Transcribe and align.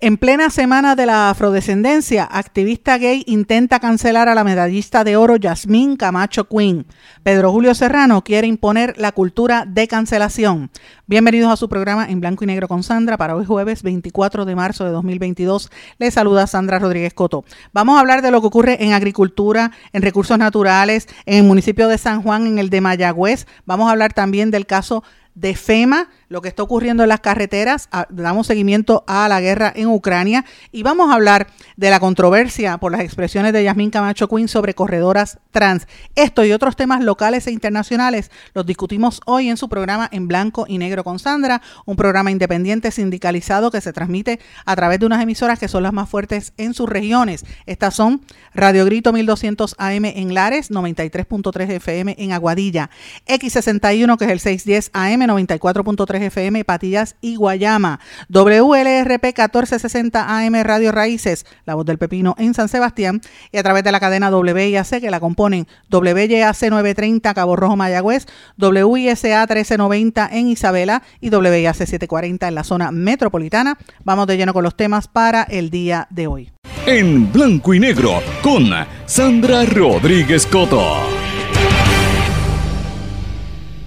En 0.00 0.16
plena 0.16 0.48
semana 0.50 0.94
de 0.94 1.06
la 1.06 1.28
afrodescendencia, 1.28 2.22
activista 2.22 2.98
gay 2.98 3.24
intenta 3.26 3.80
cancelar 3.80 4.28
a 4.28 4.34
la 4.36 4.44
medallista 4.44 5.02
de 5.02 5.16
oro 5.16 5.34
Yasmín 5.34 5.96
Camacho 5.96 6.48
Quinn. 6.48 6.86
Pedro 7.24 7.50
Julio 7.50 7.74
Serrano 7.74 8.22
quiere 8.22 8.46
imponer 8.46 8.94
la 8.96 9.10
cultura 9.10 9.64
de 9.66 9.88
cancelación. 9.88 10.70
Bienvenidos 11.08 11.50
a 11.50 11.56
su 11.56 11.68
programa 11.68 12.06
en 12.08 12.20
blanco 12.20 12.44
y 12.44 12.46
negro 12.46 12.68
con 12.68 12.84
Sandra 12.84 13.16
para 13.16 13.34
hoy 13.34 13.44
jueves 13.44 13.82
24 13.82 14.44
de 14.44 14.54
marzo 14.54 14.84
de 14.84 14.92
2022. 14.92 15.68
Les 15.98 16.14
saluda 16.14 16.46
Sandra 16.46 16.78
Rodríguez 16.78 17.12
Coto. 17.12 17.44
Vamos 17.72 17.96
a 17.96 18.00
hablar 18.00 18.22
de 18.22 18.30
lo 18.30 18.40
que 18.40 18.46
ocurre 18.46 18.84
en 18.84 18.92
agricultura, 18.92 19.72
en 19.92 20.02
recursos 20.02 20.38
naturales, 20.38 21.08
en 21.26 21.38
el 21.38 21.44
municipio 21.44 21.88
de 21.88 21.98
San 21.98 22.22
Juan, 22.22 22.46
en 22.46 22.60
el 22.60 22.70
de 22.70 22.80
Mayagüez. 22.80 23.48
Vamos 23.66 23.88
a 23.88 23.92
hablar 23.92 24.12
también 24.12 24.52
del 24.52 24.64
caso 24.64 25.02
de 25.34 25.54
FEMA 25.54 26.08
lo 26.28 26.42
que 26.42 26.48
está 26.48 26.62
ocurriendo 26.62 27.02
en 27.02 27.08
las 27.08 27.20
carreteras, 27.20 27.88
damos 28.10 28.46
seguimiento 28.46 29.04
a 29.06 29.28
la 29.28 29.40
guerra 29.40 29.72
en 29.74 29.88
Ucrania 29.88 30.44
y 30.72 30.82
vamos 30.82 31.10
a 31.10 31.14
hablar 31.14 31.48
de 31.76 31.90
la 31.90 32.00
controversia 32.00 32.78
por 32.78 32.92
las 32.92 33.00
expresiones 33.00 33.52
de 33.52 33.64
Yasmín 33.64 33.90
Camacho 33.90 34.28
Quinn 34.28 34.48
sobre 34.48 34.74
corredoras 34.74 35.38
trans. 35.50 35.86
Esto 36.14 36.44
y 36.44 36.52
otros 36.52 36.76
temas 36.76 37.02
locales 37.02 37.46
e 37.46 37.52
internacionales 37.52 38.30
los 38.54 38.66
discutimos 38.66 39.20
hoy 39.26 39.48
en 39.48 39.56
su 39.56 39.68
programa 39.68 40.08
En 40.12 40.28
Blanco 40.28 40.66
y 40.68 40.78
Negro 40.78 41.04
con 41.04 41.18
Sandra, 41.18 41.62
un 41.86 41.96
programa 41.96 42.30
independiente 42.30 42.90
sindicalizado 42.90 43.70
que 43.70 43.80
se 43.80 43.92
transmite 43.92 44.38
a 44.66 44.76
través 44.76 45.00
de 45.00 45.06
unas 45.06 45.22
emisoras 45.22 45.58
que 45.58 45.68
son 45.68 45.82
las 45.82 45.92
más 45.92 46.08
fuertes 46.08 46.52
en 46.56 46.74
sus 46.74 46.88
regiones. 46.88 47.44
Estas 47.66 47.94
son 47.94 48.20
Radio 48.54 48.84
Grito 48.84 49.12
1200 49.12 49.76
AM 49.78 50.04
en 50.04 50.34
Lares, 50.34 50.70
93.3 50.70 51.70
FM 51.70 52.16
en 52.18 52.32
Aguadilla, 52.32 52.90
X61 53.26 54.18
que 54.18 54.24
es 54.26 54.30
el 54.30 54.40
610 54.40 54.90
AM, 54.92 55.20
94.3 55.22 56.17
FM, 56.22 56.64
Patillas 56.64 57.16
y 57.20 57.36
Guayama. 57.36 58.00
WLRP 58.28 59.24
1460 59.24 60.38
AM 60.38 60.54
Radio 60.62 60.92
Raíces, 60.92 61.46
La 61.64 61.74
Voz 61.74 61.86
del 61.86 61.98
Pepino 61.98 62.34
en 62.38 62.54
San 62.54 62.68
Sebastián 62.68 63.20
y 63.52 63.58
a 63.58 63.62
través 63.62 63.84
de 63.84 63.92
la 63.92 64.00
cadena 64.00 64.30
WIAC 64.30 65.00
que 65.00 65.10
la 65.10 65.20
componen 65.20 65.66
WYAC 65.90 66.62
930 66.70 67.34
Cabo 67.34 67.56
Rojo 67.56 67.76
Mayagüez, 67.76 68.26
WISA 68.58 69.40
1390 69.40 70.28
en 70.32 70.48
Isabela 70.48 71.02
y 71.20 71.30
WIAC 71.34 71.74
740 71.74 72.48
en 72.48 72.54
la 72.54 72.64
zona 72.64 72.92
metropolitana. 72.92 73.78
Vamos 74.04 74.26
de 74.26 74.36
lleno 74.36 74.52
con 74.52 74.64
los 74.64 74.76
temas 74.76 75.08
para 75.08 75.42
el 75.42 75.70
día 75.70 76.06
de 76.10 76.26
hoy. 76.26 76.52
En 76.86 77.30
blanco 77.32 77.74
y 77.74 77.80
negro 77.80 78.22
con 78.42 78.70
Sandra 79.06 79.64
Rodríguez 79.64 80.46
Coto. 80.46 81.27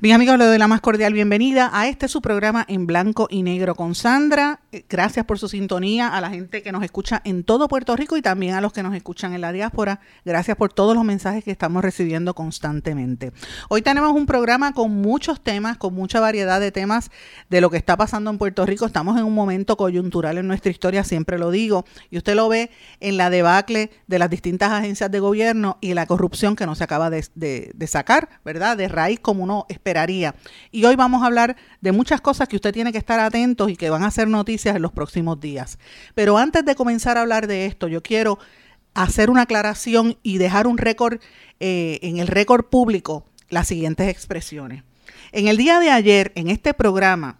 Mis 0.03 0.15
amigos, 0.15 0.39
les 0.39 0.47
doy 0.47 0.57
la 0.57 0.67
más 0.67 0.81
cordial 0.81 1.13
bienvenida 1.13 1.69
a 1.71 1.87
este 1.87 2.07
su 2.07 2.23
programa 2.23 2.65
en 2.67 2.87
blanco 2.87 3.27
y 3.29 3.43
negro 3.43 3.75
con 3.75 3.93
Sandra. 3.93 4.59
Gracias 4.89 5.27
por 5.27 5.37
su 5.37 5.47
sintonía, 5.47 6.07
a 6.07 6.19
la 6.21 6.31
gente 6.31 6.63
que 6.63 6.71
nos 6.71 6.81
escucha 6.81 7.21
en 7.23 7.43
todo 7.43 7.67
Puerto 7.67 7.95
Rico 7.95 8.17
y 8.17 8.23
también 8.23 8.55
a 8.55 8.61
los 8.61 8.73
que 8.73 8.81
nos 8.81 8.95
escuchan 8.95 9.35
en 9.35 9.41
la 9.41 9.51
diáspora. 9.51 9.99
Gracias 10.25 10.57
por 10.57 10.73
todos 10.73 10.95
los 10.95 11.03
mensajes 11.03 11.43
que 11.43 11.51
estamos 11.51 11.83
recibiendo 11.83 12.33
constantemente. 12.33 13.31
Hoy 13.69 13.83
tenemos 13.83 14.13
un 14.13 14.25
programa 14.25 14.73
con 14.73 14.89
muchos 14.89 15.39
temas, 15.39 15.77
con 15.77 15.93
mucha 15.93 16.19
variedad 16.19 16.59
de 16.59 16.71
temas 16.71 17.11
de 17.51 17.61
lo 17.61 17.69
que 17.69 17.77
está 17.77 17.95
pasando 17.95 18.31
en 18.31 18.39
Puerto 18.39 18.65
Rico. 18.65 18.87
Estamos 18.87 19.19
en 19.19 19.23
un 19.23 19.35
momento 19.35 19.77
coyuntural 19.77 20.39
en 20.39 20.47
nuestra 20.47 20.71
historia, 20.71 21.03
siempre 21.03 21.37
lo 21.37 21.51
digo, 21.51 21.85
y 22.09 22.17
usted 22.17 22.33
lo 22.33 22.49
ve 22.49 22.71
en 23.01 23.17
la 23.17 23.29
debacle 23.29 23.91
de 24.07 24.17
las 24.17 24.31
distintas 24.31 24.71
agencias 24.71 25.11
de 25.11 25.19
gobierno 25.19 25.77
y 25.79 25.93
la 25.93 26.07
corrupción 26.07 26.55
que 26.55 26.65
no 26.65 26.73
se 26.73 26.85
acaba 26.85 27.11
de, 27.11 27.23
de 27.35 27.87
sacar, 27.87 28.29
¿verdad? 28.43 28.77
De 28.77 28.87
raíz 28.87 29.19
como 29.19 29.43
uno 29.43 29.67
espera 29.69 29.90
y 30.71 30.85
hoy 30.85 30.95
vamos 30.95 31.23
a 31.23 31.25
hablar 31.25 31.55
de 31.81 31.91
muchas 31.91 32.21
cosas 32.21 32.47
que 32.47 32.55
usted 32.55 32.73
tiene 32.73 32.91
que 32.91 32.97
estar 32.97 33.19
atentos 33.19 33.69
y 33.69 33.75
que 33.75 33.89
van 33.89 34.03
a 34.03 34.11
ser 34.11 34.27
noticias 34.27 34.75
en 34.75 34.81
los 34.81 34.91
próximos 34.91 35.39
días. 35.39 35.79
Pero 36.15 36.37
antes 36.37 36.63
de 36.63 36.75
comenzar 36.75 37.17
a 37.17 37.21
hablar 37.21 37.47
de 37.47 37.65
esto, 37.65 37.87
yo 37.87 38.01
quiero 38.01 38.39
hacer 38.93 39.29
una 39.29 39.43
aclaración 39.43 40.17
y 40.23 40.37
dejar 40.37 40.67
un 40.67 40.77
récord 40.77 41.19
eh, 41.59 41.99
en 42.01 42.17
el 42.17 42.27
récord 42.27 42.65
público 42.65 43.25
las 43.49 43.67
siguientes 43.67 44.07
expresiones. 44.07 44.83
En 45.31 45.47
el 45.47 45.57
día 45.57 45.79
de 45.79 45.89
ayer, 45.89 46.31
en 46.35 46.49
este 46.49 46.73
programa, 46.73 47.39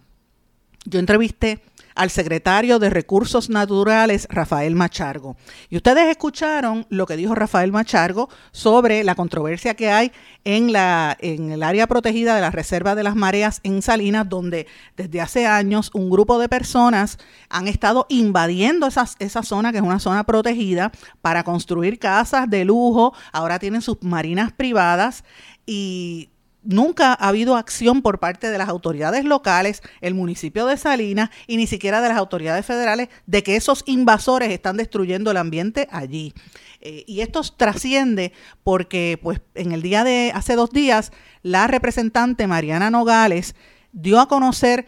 yo 0.84 0.98
entrevisté 0.98 1.62
al 1.94 2.10
secretario 2.10 2.78
de 2.78 2.90
Recursos 2.90 3.50
Naturales, 3.50 4.26
Rafael 4.30 4.74
Machargo. 4.74 5.36
Y 5.68 5.76
ustedes 5.76 6.08
escucharon 6.08 6.86
lo 6.88 7.06
que 7.06 7.16
dijo 7.16 7.34
Rafael 7.34 7.72
Machargo 7.72 8.28
sobre 8.50 9.04
la 9.04 9.14
controversia 9.14 9.74
que 9.74 9.90
hay 9.90 10.12
en, 10.44 10.72
la, 10.72 11.16
en 11.20 11.52
el 11.52 11.62
área 11.62 11.86
protegida 11.86 12.34
de 12.34 12.40
la 12.40 12.50
Reserva 12.50 12.94
de 12.94 13.02
las 13.02 13.16
Mareas 13.16 13.60
en 13.62 13.82
Salinas, 13.82 14.28
donde 14.28 14.66
desde 14.96 15.20
hace 15.20 15.46
años 15.46 15.90
un 15.94 16.10
grupo 16.10 16.38
de 16.38 16.48
personas 16.48 17.18
han 17.48 17.68
estado 17.68 18.06
invadiendo 18.08 18.86
esa 18.86 19.42
zona, 19.42 19.72
que 19.72 19.78
es 19.78 19.84
una 19.84 19.98
zona 19.98 20.24
protegida, 20.24 20.92
para 21.20 21.44
construir 21.44 21.98
casas 21.98 22.48
de 22.48 22.64
lujo. 22.64 23.14
Ahora 23.32 23.58
tienen 23.58 23.82
sus 23.82 24.02
marinas 24.02 24.52
privadas 24.52 25.24
y 25.66 26.31
nunca 26.64 27.12
ha 27.12 27.28
habido 27.28 27.56
acción 27.56 28.02
por 28.02 28.18
parte 28.18 28.50
de 28.50 28.58
las 28.58 28.68
autoridades 28.68 29.24
locales, 29.24 29.82
el 30.00 30.14
municipio 30.14 30.66
de 30.66 30.76
Salinas 30.76 31.30
y 31.46 31.56
ni 31.56 31.66
siquiera 31.66 32.00
de 32.00 32.08
las 32.08 32.18
autoridades 32.18 32.64
federales 32.64 33.08
de 33.26 33.42
que 33.42 33.56
esos 33.56 33.82
invasores 33.86 34.50
están 34.50 34.76
destruyendo 34.76 35.30
el 35.30 35.36
ambiente 35.36 35.88
allí. 35.90 36.34
Eh, 36.80 37.04
y 37.06 37.20
esto 37.20 37.42
trasciende 37.56 38.32
porque 38.64 39.18
pues 39.22 39.40
en 39.54 39.72
el 39.72 39.82
día 39.82 40.04
de 40.04 40.32
hace 40.34 40.56
dos 40.56 40.70
días 40.70 41.12
la 41.42 41.66
representante 41.66 42.46
Mariana 42.46 42.90
Nogales 42.90 43.54
dio 43.92 44.20
a 44.20 44.28
conocer 44.28 44.86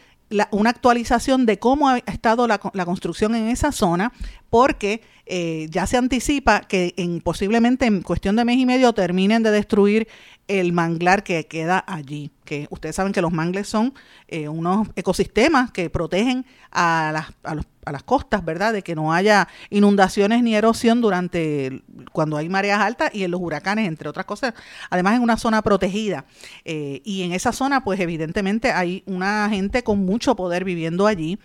una 0.50 0.70
actualización 0.70 1.46
de 1.46 1.58
cómo 1.58 1.88
ha 1.88 1.98
estado 1.98 2.46
la, 2.46 2.58
construcción 2.58 3.34
en 3.34 3.48
esa 3.48 3.72
zona, 3.72 4.12
porque 4.50 5.02
eh, 5.26 5.68
ya 5.70 5.86
se 5.86 5.96
anticipa 5.96 6.60
que 6.60 6.92
en, 6.96 7.20
posiblemente 7.20 7.86
en 7.86 8.02
cuestión 8.02 8.36
de 8.36 8.44
mes 8.44 8.58
y 8.58 8.66
medio 8.66 8.92
terminen 8.92 9.42
de 9.42 9.50
destruir 9.50 10.06
el 10.48 10.72
manglar 10.72 11.22
que 11.22 11.46
queda 11.46 11.82
allí. 11.86 12.30
Que 12.44 12.66
ustedes 12.68 12.96
saben 12.96 13.12
que 13.12 13.22
los 13.22 13.32
mangles 13.32 13.66
son 13.66 13.94
eh, 14.28 14.48
unos 14.48 14.88
ecosistemas 14.96 15.70
que 15.70 15.88
protegen 15.88 16.44
a 16.70 17.10
las, 17.12 17.26
a, 17.42 17.92
las 17.92 18.02
costas, 18.02 18.44
¿verdad? 18.44 18.74
De 18.74 18.82
que 18.82 18.94
no 18.94 19.14
haya 19.14 19.48
inundaciones 19.70 20.42
ni 20.42 20.54
erosión 20.54 21.00
durante 21.00 21.82
cuando 22.12 22.36
hay 22.36 22.50
mareas 22.50 22.80
altas 22.80 23.10
y 23.14 23.24
en 23.24 23.30
los 23.30 23.40
huracanes, 23.40 23.88
entre 23.88 24.10
otras 24.10 24.26
cosas. 24.26 24.52
Además, 24.90 25.16
en 25.16 25.22
una 25.22 25.38
zona 25.38 25.62
protegida. 25.62 26.26
Eh, 26.66 27.00
y 27.04 27.22
en 27.22 27.32
esa 27.32 27.52
zona, 27.52 27.82
pues 27.82 27.98
evidentemente 28.00 28.72
hay 28.72 29.02
una 29.06 29.48
gente 29.48 29.82
con 29.82 30.04
mucho 30.04 30.36
poder 30.36 30.64
viviendo 30.64 31.06
allí 31.06 31.38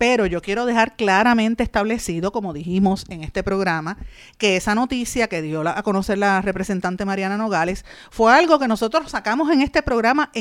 pero 0.00 0.24
yo 0.24 0.40
quiero 0.40 0.64
dejar 0.64 0.96
claramente 0.96 1.62
establecido, 1.62 2.32
como 2.32 2.54
dijimos 2.54 3.04
en 3.10 3.22
este 3.22 3.42
programa, 3.42 3.98
que 4.38 4.56
esa 4.56 4.74
noticia 4.74 5.28
que 5.28 5.42
dio 5.42 5.60
a 5.68 5.82
conocer 5.82 6.16
la 6.16 6.40
representante 6.40 7.04
Mariana 7.04 7.36
Nogales 7.36 7.84
fue 8.10 8.32
algo 8.32 8.58
que 8.58 8.66
nosotros 8.66 9.10
sacamos 9.10 9.50
en 9.50 9.60
este 9.60 9.82
programa 9.82 10.32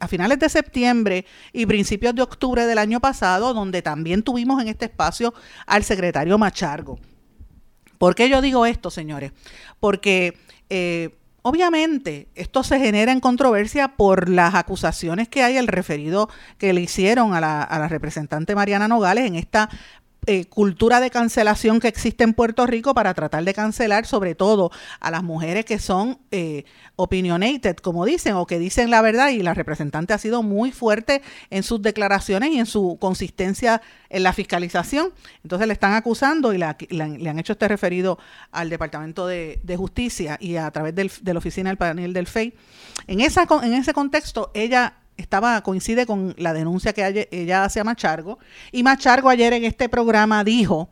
a 0.00 0.06
finales 0.06 0.38
de 0.38 0.50
septiembre 0.50 1.24
y 1.54 1.64
principios 1.64 2.14
de 2.14 2.20
octubre 2.20 2.66
del 2.66 2.76
año 2.76 3.00
pasado, 3.00 3.54
donde 3.54 3.80
también 3.80 4.22
tuvimos 4.22 4.60
en 4.60 4.68
este 4.68 4.84
espacio 4.84 5.32
al 5.64 5.82
secretario 5.82 6.36
Machargo. 6.36 6.98
¿Por 7.96 8.14
qué 8.14 8.28
yo 8.28 8.42
digo 8.42 8.66
esto, 8.66 8.90
señores? 8.90 9.32
Porque 9.80 10.36
eh, 10.68 11.19
Obviamente, 11.42 12.28
esto 12.34 12.62
se 12.62 12.78
genera 12.78 13.12
en 13.12 13.20
controversia 13.20 13.96
por 13.96 14.28
las 14.28 14.54
acusaciones 14.54 15.28
que 15.28 15.42
hay 15.42 15.56
al 15.56 15.68
referido 15.68 16.28
que 16.58 16.72
le 16.72 16.82
hicieron 16.82 17.34
a 17.34 17.40
la, 17.40 17.62
a 17.62 17.78
la 17.78 17.88
representante 17.88 18.54
Mariana 18.54 18.88
Nogales 18.88 19.26
en 19.26 19.36
esta 19.36 19.70
eh, 20.26 20.44
cultura 20.44 21.00
de 21.00 21.10
cancelación 21.10 21.80
que 21.80 21.88
existe 21.88 22.24
en 22.24 22.34
Puerto 22.34 22.66
Rico 22.66 22.94
para 22.94 23.14
tratar 23.14 23.44
de 23.44 23.54
cancelar 23.54 24.06
sobre 24.06 24.34
todo 24.34 24.70
a 25.00 25.10
las 25.10 25.22
mujeres 25.22 25.64
que 25.64 25.78
son 25.78 26.18
eh, 26.30 26.64
opinionated, 26.96 27.76
como 27.76 28.04
dicen, 28.04 28.34
o 28.34 28.46
que 28.46 28.58
dicen 28.58 28.90
la 28.90 29.00
verdad, 29.02 29.30
y 29.30 29.42
la 29.42 29.54
representante 29.54 30.12
ha 30.12 30.18
sido 30.18 30.42
muy 30.42 30.72
fuerte 30.72 31.22
en 31.48 31.62
sus 31.62 31.80
declaraciones 31.80 32.50
y 32.50 32.58
en 32.58 32.66
su 32.66 32.98
consistencia 33.00 33.80
en 34.10 34.22
la 34.22 34.32
fiscalización. 34.32 35.12
Entonces 35.42 35.66
le 35.66 35.72
están 35.72 35.94
acusando 35.94 36.52
y 36.52 36.58
le 36.58 36.64
han 37.30 37.38
hecho 37.38 37.52
este 37.54 37.68
referido 37.68 38.18
al 38.52 38.68
Departamento 38.68 39.26
de, 39.26 39.58
Justicia 39.76 40.36
y 40.40 40.56
a 40.56 40.70
través 40.70 40.94
del, 40.94 41.10
de 41.22 41.32
la 41.32 41.38
oficina 41.38 41.70
del 41.70 41.78
panel 41.78 42.12
del 42.12 42.26
FEI. 42.26 42.52
En, 43.06 43.20
ese 43.20 43.92
contexto, 43.94 44.50
ella 44.54 44.94
estaba 45.20 45.60
coincide 45.62 46.06
con 46.06 46.34
la 46.38 46.52
denuncia 46.52 46.92
que 46.92 47.28
ella 47.30 47.64
hace 47.64 47.80
a 47.80 47.84
Machargo. 47.84 48.38
Y 48.72 48.82
Machargo 48.82 49.28
ayer 49.28 49.52
en 49.52 49.64
este 49.64 49.88
programa 49.88 50.42
dijo 50.44 50.88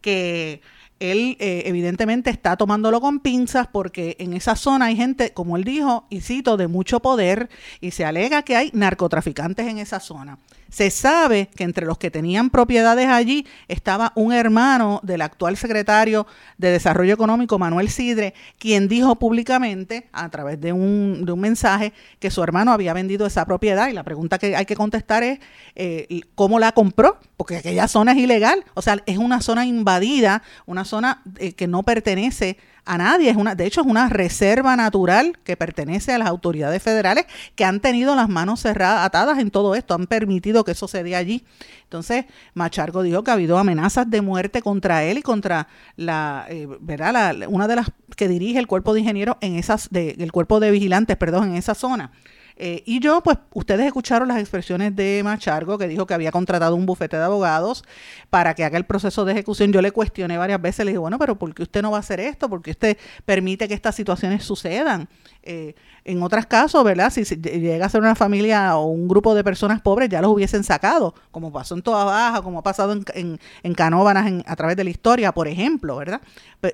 que 0.00 0.60
él 1.00 1.36
eh, 1.40 1.62
evidentemente 1.64 2.30
está 2.30 2.56
tomándolo 2.56 3.00
con 3.00 3.20
pinzas 3.20 3.66
porque 3.66 4.16
en 4.20 4.34
esa 4.34 4.54
zona 4.54 4.86
hay 4.86 4.96
gente, 4.96 5.32
como 5.32 5.56
él 5.56 5.64
dijo, 5.64 6.06
y 6.10 6.20
cito, 6.20 6.56
de 6.58 6.68
mucho 6.68 7.00
poder 7.00 7.48
y 7.80 7.90
se 7.90 8.04
alega 8.04 8.42
que 8.42 8.54
hay 8.54 8.70
narcotraficantes 8.74 9.66
en 9.66 9.78
esa 9.78 9.98
zona. 9.98 10.38
Se 10.70 10.90
sabe 10.90 11.50
que 11.54 11.64
entre 11.64 11.84
los 11.84 11.98
que 11.98 12.10
tenían 12.10 12.48
propiedades 12.48 13.08
allí 13.08 13.46
estaba 13.68 14.12
un 14.14 14.32
hermano 14.32 15.00
del 15.02 15.20
actual 15.22 15.56
secretario 15.56 16.26
de 16.58 16.70
Desarrollo 16.70 17.12
Económico, 17.12 17.58
Manuel 17.58 17.90
Sidre, 17.90 18.34
quien 18.58 18.88
dijo 18.88 19.16
públicamente, 19.16 20.08
a 20.12 20.28
través 20.28 20.60
de 20.60 20.72
un, 20.72 21.24
de 21.24 21.32
un 21.32 21.40
mensaje, 21.40 21.92
que 22.20 22.30
su 22.30 22.42
hermano 22.42 22.72
había 22.72 22.92
vendido 22.94 23.26
esa 23.26 23.44
propiedad. 23.44 23.88
Y 23.88 23.92
la 23.92 24.04
pregunta 24.04 24.38
que 24.38 24.54
hay 24.54 24.64
que 24.64 24.76
contestar 24.76 25.24
es, 25.24 25.40
eh, 25.74 26.20
¿cómo 26.34 26.58
la 26.58 26.72
compró? 26.72 27.18
Porque 27.36 27.56
aquella 27.56 27.88
zona 27.88 28.12
es 28.12 28.18
ilegal. 28.18 28.64
O 28.74 28.82
sea, 28.82 28.98
es 29.06 29.18
una 29.18 29.40
zona 29.40 29.66
invadida, 29.66 30.42
una 30.66 30.84
zona 30.84 31.22
eh, 31.38 31.52
que 31.52 31.66
no 31.66 31.82
pertenece 31.82 32.58
a 32.84 32.98
nadie. 32.98 33.30
Es 33.30 33.36
una, 33.36 33.54
de 33.54 33.66
hecho, 33.66 33.80
es 33.80 33.86
una 33.86 34.08
reserva 34.08 34.76
natural 34.76 35.38
que 35.44 35.56
pertenece 35.56 36.12
a 36.12 36.18
las 36.18 36.28
autoridades 36.28 36.82
federales 36.82 37.26
que 37.54 37.64
han 37.64 37.80
tenido 37.80 38.14
las 38.14 38.28
manos 38.28 38.60
cerradas, 38.60 39.06
atadas 39.06 39.38
en 39.38 39.50
todo 39.50 39.74
esto, 39.74 39.94
han 39.94 40.06
permitido 40.06 40.64
que 40.64 40.72
eso 40.72 40.88
se 40.88 41.02
dé 41.02 41.16
allí. 41.16 41.44
Entonces, 41.84 42.26
Machargo 42.54 43.02
dijo 43.02 43.24
que 43.24 43.30
ha 43.30 43.34
habido 43.34 43.58
amenazas 43.58 44.08
de 44.08 44.20
muerte 44.20 44.62
contra 44.62 45.02
él 45.04 45.18
y 45.18 45.22
contra 45.22 45.66
la, 45.96 46.46
eh, 46.48 46.68
¿verdad? 46.80 47.36
una 47.48 47.66
de 47.66 47.76
las 47.76 47.90
que 48.16 48.28
dirige 48.28 48.58
el 48.58 48.66
cuerpo 48.66 48.94
de 48.94 49.00
ingenieros 49.00 49.36
en 49.40 49.56
esas, 49.56 49.88
de, 49.90 50.16
el 50.18 50.32
cuerpo 50.32 50.60
de 50.60 50.70
vigilantes, 50.70 51.16
perdón, 51.16 51.50
en 51.50 51.56
esa 51.56 51.74
zona. 51.74 52.12
Eh, 52.62 52.82
y 52.84 53.00
yo, 53.00 53.22
pues, 53.22 53.38
ustedes 53.54 53.86
escucharon 53.86 54.28
las 54.28 54.38
expresiones 54.38 54.94
de 54.94 55.22
Machargo, 55.24 55.78
que 55.78 55.88
dijo 55.88 56.04
que 56.04 56.12
había 56.12 56.30
contratado 56.30 56.76
un 56.76 56.84
bufete 56.84 57.16
de 57.16 57.22
abogados 57.22 57.84
para 58.28 58.52
que 58.52 58.64
haga 58.64 58.76
el 58.76 58.84
proceso 58.84 59.24
de 59.24 59.32
ejecución. 59.32 59.72
Yo 59.72 59.80
le 59.80 59.92
cuestioné 59.92 60.36
varias 60.36 60.60
veces, 60.60 60.84
le 60.84 60.90
dije, 60.90 60.98
bueno, 60.98 61.18
pero 61.18 61.36
¿por 61.38 61.54
qué 61.54 61.62
usted 61.62 61.80
no 61.80 61.90
va 61.90 61.96
a 61.96 62.00
hacer 62.00 62.20
esto? 62.20 62.50
¿Por 62.50 62.60
qué 62.60 62.72
usted 62.72 62.98
permite 63.24 63.66
que 63.66 63.72
estas 63.72 63.94
situaciones 63.94 64.44
sucedan? 64.44 65.08
Eh, 65.42 65.74
en 66.04 66.22
otros 66.22 66.44
casos, 66.44 66.84
¿verdad? 66.84 67.10
Si, 67.10 67.24
llega 67.24 67.86
a 67.86 67.88
ser 67.88 68.02
una 68.02 68.14
familia 68.14 68.76
o 68.76 68.86
un 68.86 69.08
grupo 69.08 69.34
de 69.34 69.42
personas 69.42 69.80
pobres, 69.80 70.10
ya 70.10 70.20
los 70.20 70.30
hubiesen 70.30 70.64
sacado, 70.64 71.14
como 71.30 71.50
pasó 71.52 71.74
en 71.74 71.82
Toda 71.82 72.04
Baja, 72.04 72.42
como 72.42 72.58
ha 72.58 72.62
pasado 72.62 72.92
en, 72.92 73.04
en, 73.14 73.40
en 73.62 73.74
Canóbanas 73.74 74.44
a 74.46 74.56
través 74.56 74.76
de 74.76 74.84
la 74.84 74.90
historia, 74.90 75.32
por 75.32 75.48
ejemplo, 75.48 75.96
¿verdad? 75.96 76.20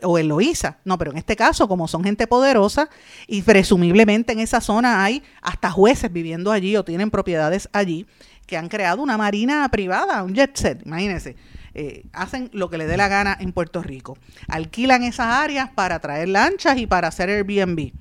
O 0.03 0.19
en 0.19 0.29
Loíza. 0.29 0.79
No, 0.85 0.99
pero 0.99 1.13
en 1.13 1.19
este 1.19 1.37
caso, 1.37 1.69
como 1.69 1.87
son 1.87 2.03
gente 2.03 2.27
poderosa 2.27 2.89
y 3.29 3.43
presumiblemente 3.43 4.33
en 4.33 4.41
esa 4.41 4.61
zona 4.61 5.05
hay 5.05 5.23
hasta 5.43 5.71
jueces 5.77 6.13
viviendo 6.13 6.51
allí 6.51 6.77
o 6.77 6.85
tienen 6.85 7.11
propiedades 7.11 7.69
allí, 7.73 8.07
que 8.47 8.57
han 8.57 8.69
creado 8.69 9.03
una 9.03 9.17
marina 9.17 9.69
privada, 9.71 10.23
un 10.23 10.35
jet 10.35 10.57
set, 10.57 10.87
imagínense. 10.87 11.37
Eh, 11.75 12.07
hacen 12.13 12.49
lo 12.53 12.71
que 12.71 12.79
le 12.79 12.87
dé 12.87 12.97
la 12.97 13.09
gana 13.09 13.37
en 13.39 13.53
Puerto 13.53 13.83
Rico. 13.83 14.17
Alquilan 14.49 15.03
esas 15.03 15.27
áreas 15.27 15.71
para 15.71 15.99
traer 16.01 16.29
lanchas 16.29 16.79
y 16.79 16.87
para 16.87 17.09
hacer 17.09 17.29
Airbnb 17.29 17.93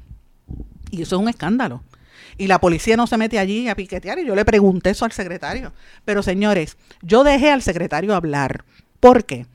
y 0.96 1.02
eso 1.02 1.16
es 1.16 1.22
un 1.22 1.30
escándalo. 1.30 1.84
Y 2.38 2.48
la 2.48 2.60
policía 2.60 2.98
no 2.98 3.08
se 3.08 3.18
mete 3.18 3.40
allí 3.40 3.70
a 3.70 3.76
piquetear. 3.76 4.20
Y 4.20 4.26
yo 4.26 4.36
le 4.36 4.46
pregunté 4.46 4.90
eso 4.90 5.06
al 5.06 5.12
secretario. 5.12 5.74
Pero 6.04 6.22
señores, 6.24 6.78
yo 7.02 7.24
dejé 7.24 7.52
al 7.52 7.62
secretario 7.62 8.16
hablar. 8.16 8.66
¿Por 9.00 9.26
qué? 9.26 9.46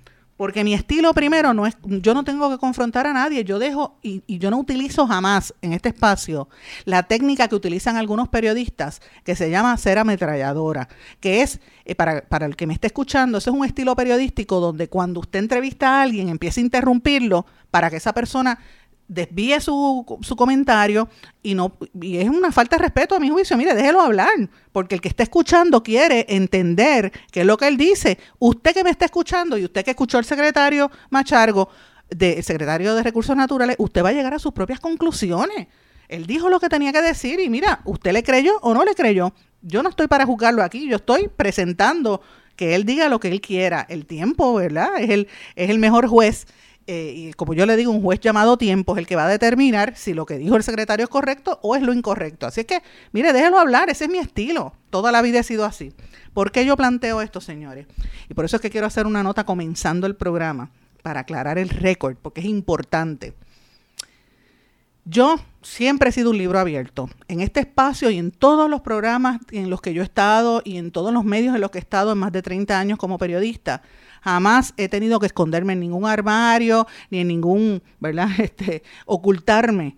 Porque 0.41 0.65
mi 0.65 0.73
estilo 0.73 1.13
primero 1.13 1.53
no 1.53 1.67
es, 1.67 1.77
yo 1.85 2.15
no 2.15 2.25
tengo 2.25 2.49
que 2.49 2.57
confrontar 2.57 3.07
a 3.07 3.13
nadie, 3.13 3.45
yo 3.45 3.59
dejo 3.59 3.99
y, 4.01 4.23
yo 4.39 4.51
no 4.51 4.57
utilizo 4.59 5.07
jamás 5.07 5.53
en 5.61 5.75
este 5.75 5.91
espacio 5.91 6.49
la 6.87 7.03
técnica 7.03 7.47
que 7.47 7.55
utilizan 7.55 7.99
algunos 7.99 8.31
periodistas 8.31 9.03
que 9.23 9.37
se 9.37 9.51
llama 9.51 9.77
ser 9.77 9.99
ametralladora, 9.99 10.89
que 11.21 11.43
es, 11.43 11.61
eh, 11.85 11.95
para, 11.95 12.23
para 12.23 12.47
el 12.47 12.57
que 12.57 12.67
me 12.67 12.73
esté 12.73 12.87
escuchando, 12.87 13.37
ese 13.37 13.51
es 13.51 13.55
un 13.55 13.67
estilo 13.67 13.95
periodístico 13.95 14.61
donde 14.61 14.89
cuando 14.89 15.21
usted 15.21 15.41
entrevista 15.41 15.99
a 15.99 16.03
alguien 16.05 16.31
empieza 16.31 16.63
a 16.63 16.65
interrumpirlo 16.65 17.45
para 17.71 17.91
que 17.91 17.97
esa 17.97 18.15
persona 18.15 18.59
desvíe 19.11 19.61
su, 19.61 20.07
su 20.23 20.37
comentario 20.37 21.09
y 21.43 21.55
no 21.55 21.77
y 22.01 22.19
es 22.19 22.29
una 22.29 22.53
falta 22.53 22.77
de 22.77 22.83
respeto 22.85 23.17
a 23.17 23.21
mi 23.21 23.29
juicio. 23.29 23.57
Mire, 23.57 23.75
déjelo 23.75 24.01
hablar, 24.01 24.31
porque 24.73 24.95
el 24.95 25.01
que 25.01 25.09
está 25.09 25.25
escuchando 25.25 25.83
quiere 25.83 26.27
entender 26.29 27.13
qué 27.33 27.41
es 27.41 27.47
lo 27.47 27.57
que 27.57 27.67
él 27.67 27.77
dice. 27.77 28.19
Usted 28.39 28.73
que 28.73 28.85
me 28.85 28.91
está 28.91 29.07
escuchando 29.07 29.59
y 29.59 29.65
usted 29.65 29.85
que 29.85 29.91
escuchó 29.91 30.19
al 30.19 30.25
secretario 30.25 30.91
Machargo, 31.11 31.69
de, 32.09 32.43
secretario 32.43 32.95
de 32.95 33.03
Recursos 33.03 33.37
Naturales, 33.37 33.77
usted 33.79 34.05
va 34.05 34.11
a 34.11 34.13
llegar 34.13 34.33
a 34.33 34.39
sus 34.39 34.53
propias 34.53 34.79
conclusiones. 34.79 35.67
Él 36.09 36.27
dijo 36.27 36.49
lo 36.49 36.61
que 36.61 36.69
tenía 36.69 36.93
que 36.93 37.03
decir 37.03 37.41
y 37.41 37.49
mira, 37.49 37.81
usted 37.85 38.13
le 38.13 38.23
creyó 38.23 38.59
o 38.63 38.75
no 38.75 38.85
le 38.85 38.95
creyó. 38.95 39.33
Yo 39.63 39.83
no 39.83 39.91
estoy 39.91 40.07
para 40.07 40.25
juzgarlo 40.25 40.63
aquí, 40.63 40.89
yo 40.89 40.97
estoy 40.97 41.29
presentando 41.29 42.23
que 42.57 42.75
él 42.75 42.85
diga 42.85 43.09
lo 43.09 43.19
que 43.19 43.29
él 43.29 43.41
quiera. 43.41 43.87
El 43.89 44.07
tiempo, 44.07 44.55
¿verdad? 44.55 44.91
Es 44.99 45.11
el, 45.11 45.29
es 45.57 45.71
el 45.71 45.79
mejor 45.79 46.07
juez 46.07 46.47
eh, 46.87 47.13
y 47.15 47.33
como 47.35 47.55
yo 47.55 47.67
le 47.67 47.77
digo, 47.77 47.93
un 47.93 48.03
juez 48.03 48.21
llamado 48.21 48.57
tiempo 48.57 48.95
es 48.95 48.99
el 48.99 49.07
que 49.07 49.17
va 49.17 49.27
a 49.27 49.29
determinar 49.29 49.97
si 49.97 50.15
lo 50.15 50.27
que 50.27 50.39
dijo 50.39 50.57
el 50.57 50.63
secretario 50.63 51.05
es 51.05 51.11
correcto 51.11 51.59
o 51.63 51.77
es 51.77 51.83
lo 51.83 51.93
incorrecto. 51.93 52.47
Así 52.47 52.61
es 52.61 52.67
que, 52.67 52.83
mire, 53.13 53.33
déjelo 53.33 53.59
hablar, 53.59 53.91
ese 53.91 54.05
es 54.05 54.11
mi 54.11 54.19
estilo. 54.19 54.73
Toda 54.91 55.13
la 55.13 55.23
vida 55.23 55.41
he 55.41 55.43
sido 55.43 55.65
así. 55.65 55.93
¿Por 56.35 56.53
qué 56.53 56.65
yo 56.65 56.77
planteo 56.77 57.21
esto, 57.21 57.41
señores? 57.41 57.87
Y 58.29 58.35
por 58.35 58.45
eso 58.45 58.57
es 58.57 58.63
que 58.63 58.71
quiero 58.71 58.87
hacer 58.87 59.07
una 59.07 59.23
nota 59.23 59.45
comenzando 59.45 60.07
el 60.07 60.17
programa 60.17 60.71
para 61.03 61.21
aclarar 61.21 61.59
el 61.59 61.69
récord, 61.69 62.17
porque 62.21 62.41
es 62.41 62.47
importante. 62.47 63.35
Yo 65.05 65.37
siempre 65.63 66.11
he 66.11 66.13
sido 66.13 66.31
un 66.31 66.39
libro 66.39 66.59
abierto. 66.59 67.09
En 67.29 67.41
este 67.41 67.61
espacio 67.61 68.11
y 68.11 68.19
en 68.19 68.31
todos 68.31 68.69
los 68.69 68.81
programas 68.81 69.41
en 69.51 69.71
los 69.71 69.81
que 69.81 69.95
yo 69.95 70.03
he 70.03 70.05
estado 70.05 70.63
y 70.65 70.77
en 70.77 70.91
todos 70.91 71.13
los 71.13 71.25
medios 71.25 71.55
en 71.55 71.61
los 71.61 71.71
que 71.71 71.79
he 71.79 71.81
estado 71.81 72.13
en 72.13 72.19
más 72.19 72.33
de 72.33 72.43
30 72.43 72.79
años 72.79 72.99
como 72.99 73.19
periodista, 73.19 73.83
Jamás 74.23 74.75
he 74.77 74.89
tenido 74.89 75.19
que 75.19 75.27
esconderme 75.27 75.73
en 75.73 75.81
ningún 75.81 76.07
armario, 76.07 76.87
ni 77.11 77.21
en 77.21 77.29
ningún, 77.29 77.83
¿verdad? 77.99 78.29
Este, 78.39 78.83
ocultarme 79.07 79.97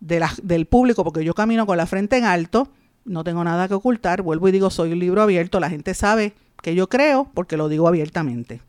del 0.00 0.66
público, 0.66 1.04
porque 1.04 1.24
yo 1.24 1.34
camino 1.34 1.64
con 1.64 1.76
la 1.76 1.86
frente 1.86 2.16
en 2.16 2.24
alto, 2.24 2.68
no 3.04 3.22
tengo 3.22 3.44
nada 3.44 3.68
que 3.68 3.74
ocultar, 3.74 4.22
vuelvo 4.22 4.48
y 4.48 4.52
digo, 4.52 4.70
soy 4.70 4.92
un 4.92 4.98
libro 4.98 5.22
abierto, 5.22 5.60
la 5.60 5.70
gente 5.70 5.94
sabe 5.94 6.34
que 6.60 6.74
yo 6.74 6.88
creo 6.88 7.30
porque 7.34 7.56
lo 7.56 7.68
digo 7.68 7.86
abiertamente. 7.86 8.62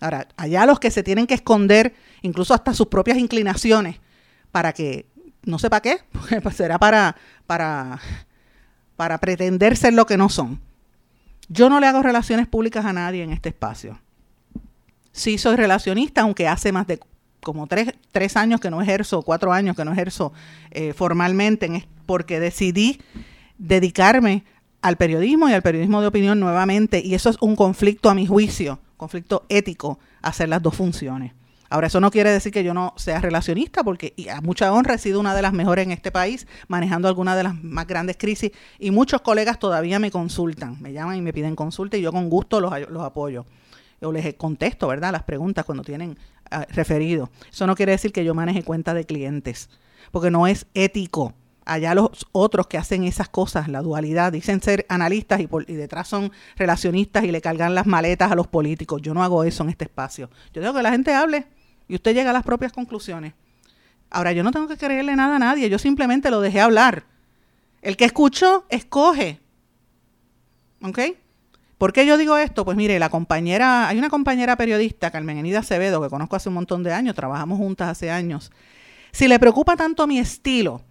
Ahora, 0.00 0.26
allá 0.36 0.66
los 0.66 0.80
que 0.80 0.90
se 0.90 1.02
tienen 1.02 1.26
que 1.26 1.34
esconder, 1.34 1.94
incluso 2.22 2.54
hasta 2.54 2.74
sus 2.74 2.88
propias 2.88 3.18
inclinaciones, 3.18 4.00
para 4.50 4.72
que, 4.72 5.06
no 5.44 5.58
sé 5.58 5.70
para 5.70 5.82
qué, 5.82 5.98
pues 6.42 6.56
será 6.56 6.78
para, 6.78 7.16
para, 7.46 8.00
para 8.96 9.18
pretender 9.18 9.76
ser 9.76 9.92
lo 9.92 10.06
que 10.06 10.16
no 10.16 10.28
son. 10.28 10.60
Yo 11.48 11.68
no 11.68 11.78
le 11.78 11.86
hago 11.86 12.02
relaciones 12.02 12.48
públicas 12.48 12.84
a 12.84 12.92
nadie 12.92 13.22
en 13.22 13.30
este 13.30 13.50
espacio 13.50 13.98
sí 15.12 15.38
soy 15.38 15.56
relacionista, 15.56 16.22
aunque 16.22 16.48
hace 16.48 16.72
más 16.72 16.86
de 16.86 17.00
como 17.40 17.66
tres, 17.66 17.94
tres 18.12 18.36
años 18.36 18.60
que 18.60 18.70
no 18.70 18.82
ejerzo, 18.82 19.22
cuatro 19.22 19.52
años 19.52 19.76
que 19.76 19.84
no 19.84 19.92
ejerzo 19.92 20.32
eh, 20.70 20.92
formalmente, 20.92 21.88
porque 22.06 22.40
decidí 22.40 23.00
dedicarme 23.58 24.44
al 24.82 24.96
periodismo 24.96 25.48
y 25.48 25.52
al 25.52 25.62
periodismo 25.62 26.00
de 26.00 26.06
opinión 26.06 26.40
nuevamente, 26.40 27.02
y 27.04 27.14
eso 27.14 27.30
es 27.30 27.36
un 27.40 27.56
conflicto 27.56 28.08
a 28.08 28.14
mi 28.14 28.26
juicio, 28.26 28.78
conflicto 28.96 29.44
ético, 29.48 29.98
hacer 30.22 30.48
las 30.48 30.62
dos 30.62 30.74
funciones. 30.74 31.32
Ahora, 31.68 31.86
eso 31.86 32.00
no 32.00 32.10
quiere 32.10 32.30
decir 32.30 32.52
que 32.52 32.64
yo 32.64 32.74
no 32.74 32.94
sea 32.96 33.20
relacionista, 33.20 33.84
porque 33.84 34.12
a 34.34 34.40
mucha 34.40 34.72
honra 34.72 34.94
he 34.94 34.98
sido 34.98 35.20
una 35.20 35.34
de 35.34 35.42
las 35.42 35.52
mejores 35.52 35.84
en 35.84 35.92
este 35.92 36.10
país, 36.10 36.46
manejando 36.66 37.06
algunas 37.06 37.36
de 37.36 37.44
las 37.44 37.62
más 37.62 37.86
grandes 37.86 38.16
crisis, 38.18 38.50
y 38.78 38.90
muchos 38.90 39.20
colegas 39.20 39.58
todavía 39.58 39.98
me 39.98 40.10
consultan, 40.10 40.80
me 40.80 40.92
llaman 40.92 41.16
y 41.16 41.22
me 41.22 41.32
piden 41.32 41.54
consulta, 41.54 41.96
y 41.96 42.02
yo 42.02 42.10
con 42.10 42.28
gusto 42.28 42.60
los, 42.60 42.72
los 42.90 43.04
apoyo 43.04 43.46
o 44.02 44.12
les 44.12 44.34
contesto, 44.34 44.88
¿verdad? 44.88 45.12
Las 45.12 45.22
preguntas 45.22 45.64
cuando 45.64 45.84
tienen 45.84 46.18
ah, 46.50 46.66
referido. 46.70 47.30
Eso 47.50 47.66
no 47.66 47.74
quiere 47.74 47.92
decir 47.92 48.12
que 48.12 48.24
yo 48.24 48.34
maneje 48.34 48.62
cuenta 48.62 48.94
de 48.94 49.04
clientes, 49.04 49.68
porque 50.10 50.30
no 50.30 50.46
es 50.46 50.66
ético. 50.74 51.34
Allá 51.66 51.94
los 51.94 52.26
otros 52.32 52.66
que 52.66 52.78
hacen 52.78 53.04
esas 53.04 53.28
cosas, 53.28 53.68
la 53.68 53.82
dualidad, 53.82 54.32
dicen 54.32 54.60
ser 54.60 54.86
analistas 54.88 55.40
y, 55.40 55.48
y 55.68 55.74
detrás 55.74 56.08
son 56.08 56.32
relacionistas 56.56 57.24
y 57.24 57.30
le 57.30 57.40
cargan 57.40 57.74
las 57.74 57.86
maletas 57.86 58.32
a 58.32 58.34
los 58.34 58.48
políticos. 58.48 59.02
Yo 59.02 59.14
no 59.14 59.22
hago 59.22 59.44
eso 59.44 59.62
en 59.62 59.68
este 59.68 59.84
espacio. 59.84 60.30
Yo 60.52 60.62
digo 60.62 60.74
que 60.74 60.82
la 60.82 60.90
gente 60.90 61.14
hable 61.14 61.46
y 61.86 61.94
usted 61.94 62.14
llega 62.14 62.30
a 62.30 62.32
las 62.32 62.44
propias 62.44 62.72
conclusiones. 62.72 63.34
Ahora, 64.10 64.32
yo 64.32 64.42
no 64.42 64.50
tengo 64.50 64.66
que 64.66 64.76
creerle 64.76 65.14
nada 65.14 65.36
a 65.36 65.38
nadie, 65.38 65.68
yo 65.70 65.78
simplemente 65.78 66.30
lo 66.30 66.40
dejé 66.40 66.60
hablar. 66.60 67.04
El 67.82 67.96
que 67.96 68.04
escuchó, 68.04 68.64
escoge. 68.68 69.40
¿Ok? 70.82 70.98
¿Por 71.80 71.94
qué 71.94 72.04
yo 72.04 72.18
digo 72.18 72.36
esto? 72.36 72.66
Pues 72.66 72.76
mire, 72.76 72.98
la 72.98 73.08
compañera, 73.08 73.88
hay 73.88 73.96
una 73.96 74.10
compañera 74.10 74.54
periodista, 74.54 75.10
Carmen 75.10 75.38
Enida 75.38 75.60
Acevedo, 75.60 76.02
que 76.02 76.10
conozco 76.10 76.36
hace 76.36 76.50
un 76.50 76.56
montón 76.56 76.82
de 76.82 76.92
años, 76.92 77.14
trabajamos 77.14 77.56
juntas 77.56 77.88
hace 77.88 78.10
años. 78.10 78.52
Si 79.12 79.28
le 79.28 79.38
preocupa 79.38 79.76
tanto 79.76 80.06
mi 80.06 80.18
estilo 80.18 80.82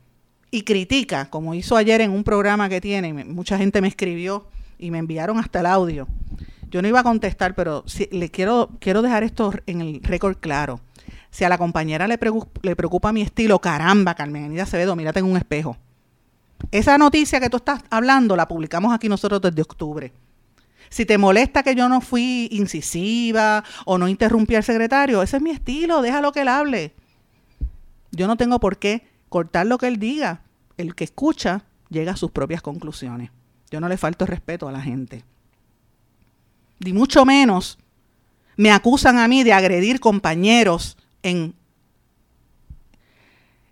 y 0.50 0.64
critica, 0.64 1.30
como 1.30 1.54
hizo 1.54 1.78
ayer 1.78 2.02
en 2.02 2.10
un 2.10 2.24
programa 2.24 2.70
que 2.70 2.82
tiene, 2.82 3.14
mucha 3.24 3.56
gente 3.60 3.82
me 3.82 3.88
escribió 3.88 4.48
y 4.80 4.90
me 4.90 4.98
enviaron 4.98 5.38
hasta 5.38 5.60
el 5.60 5.68
audio. 5.68 6.08
Yo 6.72 6.82
no 6.82 6.88
iba 6.88 7.02
a 7.02 7.04
contestar, 7.04 7.54
pero 7.54 7.84
le 8.10 8.32
quiero, 8.32 8.72
quiero 8.80 9.04
dejar 9.04 9.22
esto 9.22 9.54
en 9.68 9.82
el 9.82 10.02
récord 10.02 10.38
claro. 10.38 10.80
Si 11.30 11.44
a 11.44 11.50
la 11.50 11.60
compañera 11.60 12.08
le, 12.08 12.18
le 12.64 12.76
preocupa 12.76 13.14
mi 13.14 13.22
estilo, 13.22 13.60
caramba, 13.60 14.16
Carmen 14.16 14.46
Enida 14.46 14.64
Acevedo, 14.64 14.96
mírate 14.96 15.20
en 15.20 15.26
un 15.28 15.38
espejo. 15.38 15.78
Esa 16.72 16.98
noticia 16.98 17.40
que 17.40 17.52
tú 17.52 17.58
estás 17.58 17.84
hablando 17.92 18.36
la 18.36 18.48
publicamos 18.48 18.92
aquí 18.92 19.08
nosotros 19.08 19.40
desde 19.40 19.62
octubre. 19.62 20.12
Si 20.90 21.06
te 21.06 21.18
molesta 21.18 21.64
que 21.64 21.76
yo 21.76 21.88
no 21.88 22.02
fui 22.02 22.48
incisiva 22.52 23.64
o 23.86 23.98
no 23.98 24.08
interrumpí 24.08 24.56
al 24.56 24.64
secretario, 24.64 25.22
ese 25.22 25.38
es 25.38 25.44
mi 25.44 25.52
estilo, 25.52 26.02
déjalo 26.02 26.32
que 26.32 26.42
él 26.42 26.48
hable. 26.48 26.94
Yo 28.12 28.28
no 28.28 28.38
tengo 28.38 28.60
por 28.60 28.78
qué 28.78 29.08
cortar 29.30 29.68
lo 29.68 29.78
que 29.78 29.88
él 29.88 30.00
diga. 30.00 30.42
El 30.78 30.96
que 30.96 31.04
escucha 31.04 31.64
llega 31.90 32.14
a 32.14 32.18
sus 32.18 32.32
propias 32.32 32.62
conclusiones. 32.62 33.32
Yo 33.70 33.80
no 33.80 33.88
le 33.88 33.98
falto 33.98 34.26
respeto 34.26 34.68
a 34.68 34.72
la 34.72 34.82
gente. 34.82 35.24
Ni 36.80 36.94
mucho 36.94 37.26
menos 37.26 37.78
me 38.56 38.72
acusan 38.72 39.20
a 39.20 39.28
mí 39.28 39.44
de 39.44 39.54
agredir 39.54 40.00
compañeros 40.00 40.98
en, 41.24 41.54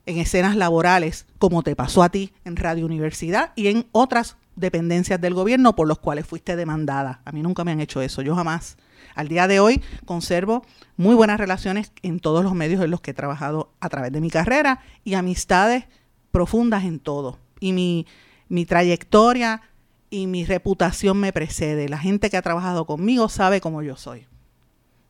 en 0.06 0.18
escenas 0.18 0.56
laborales, 0.56 1.26
como 1.40 1.64
te 1.64 1.76
pasó 1.76 2.04
a 2.04 2.10
ti 2.10 2.32
en 2.46 2.56
Radio 2.56 2.86
Universidad 2.86 3.54
y 3.56 3.68
en 3.68 3.88
otras 3.92 4.38
dependencias 4.58 5.22
del 5.22 5.34
gobierno 5.34 5.76
por 5.76 5.88
los 5.88 6.00
cuales 6.00 6.26
fuiste 6.26 6.56
demandada. 6.56 7.22
A 7.24 7.32
mí 7.32 7.42
nunca 7.42 7.64
me 7.64 7.72
han 7.72 7.80
hecho 7.80 8.02
eso, 8.02 8.22
yo 8.22 8.36
jamás. 8.36 8.76
Al 9.16 9.30
día 9.30 9.48
de 9.48 9.60
hoy 9.60 9.82
conservo 10.06 10.66
muy 10.98 11.16
buenas 11.16 11.40
relaciones 11.40 11.92
en 12.02 12.20
todos 12.20 12.44
los 12.44 12.54
medios 12.54 12.84
en 12.84 12.92
los 12.92 13.00
que 13.00 13.12
he 13.12 13.14
trabajado 13.14 13.72
a 13.80 13.90
través 13.90 14.12
de 14.12 14.20
mi 14.20 14.30
carrera 14.30 14.82
y 15.04 15.14
amistades 15.14 15.86
profundas 16.32 16.84
en 16.84 17.00
todo. 17.00 17.38
Y 17.60 17.74
mi, 17.74 18.06
mi 18.50 18.66
trayectoria 18.66 19.62
y 20.10 20.28
mi 20.28 20.46
reputación 20.46 21.18
me 21.20 21.32
precede. 21.32 21.88
La 21.88 21.98
gente 21.98 22.30
que 22.30 22.38
ha 22.38 22.42
trabajado 22.42 22.86
conmigo 22.86 23.30
sabe 23.30 23.62
cómo 23.62 23.82
yo 23.82 23.96
soy. 23.96 24.26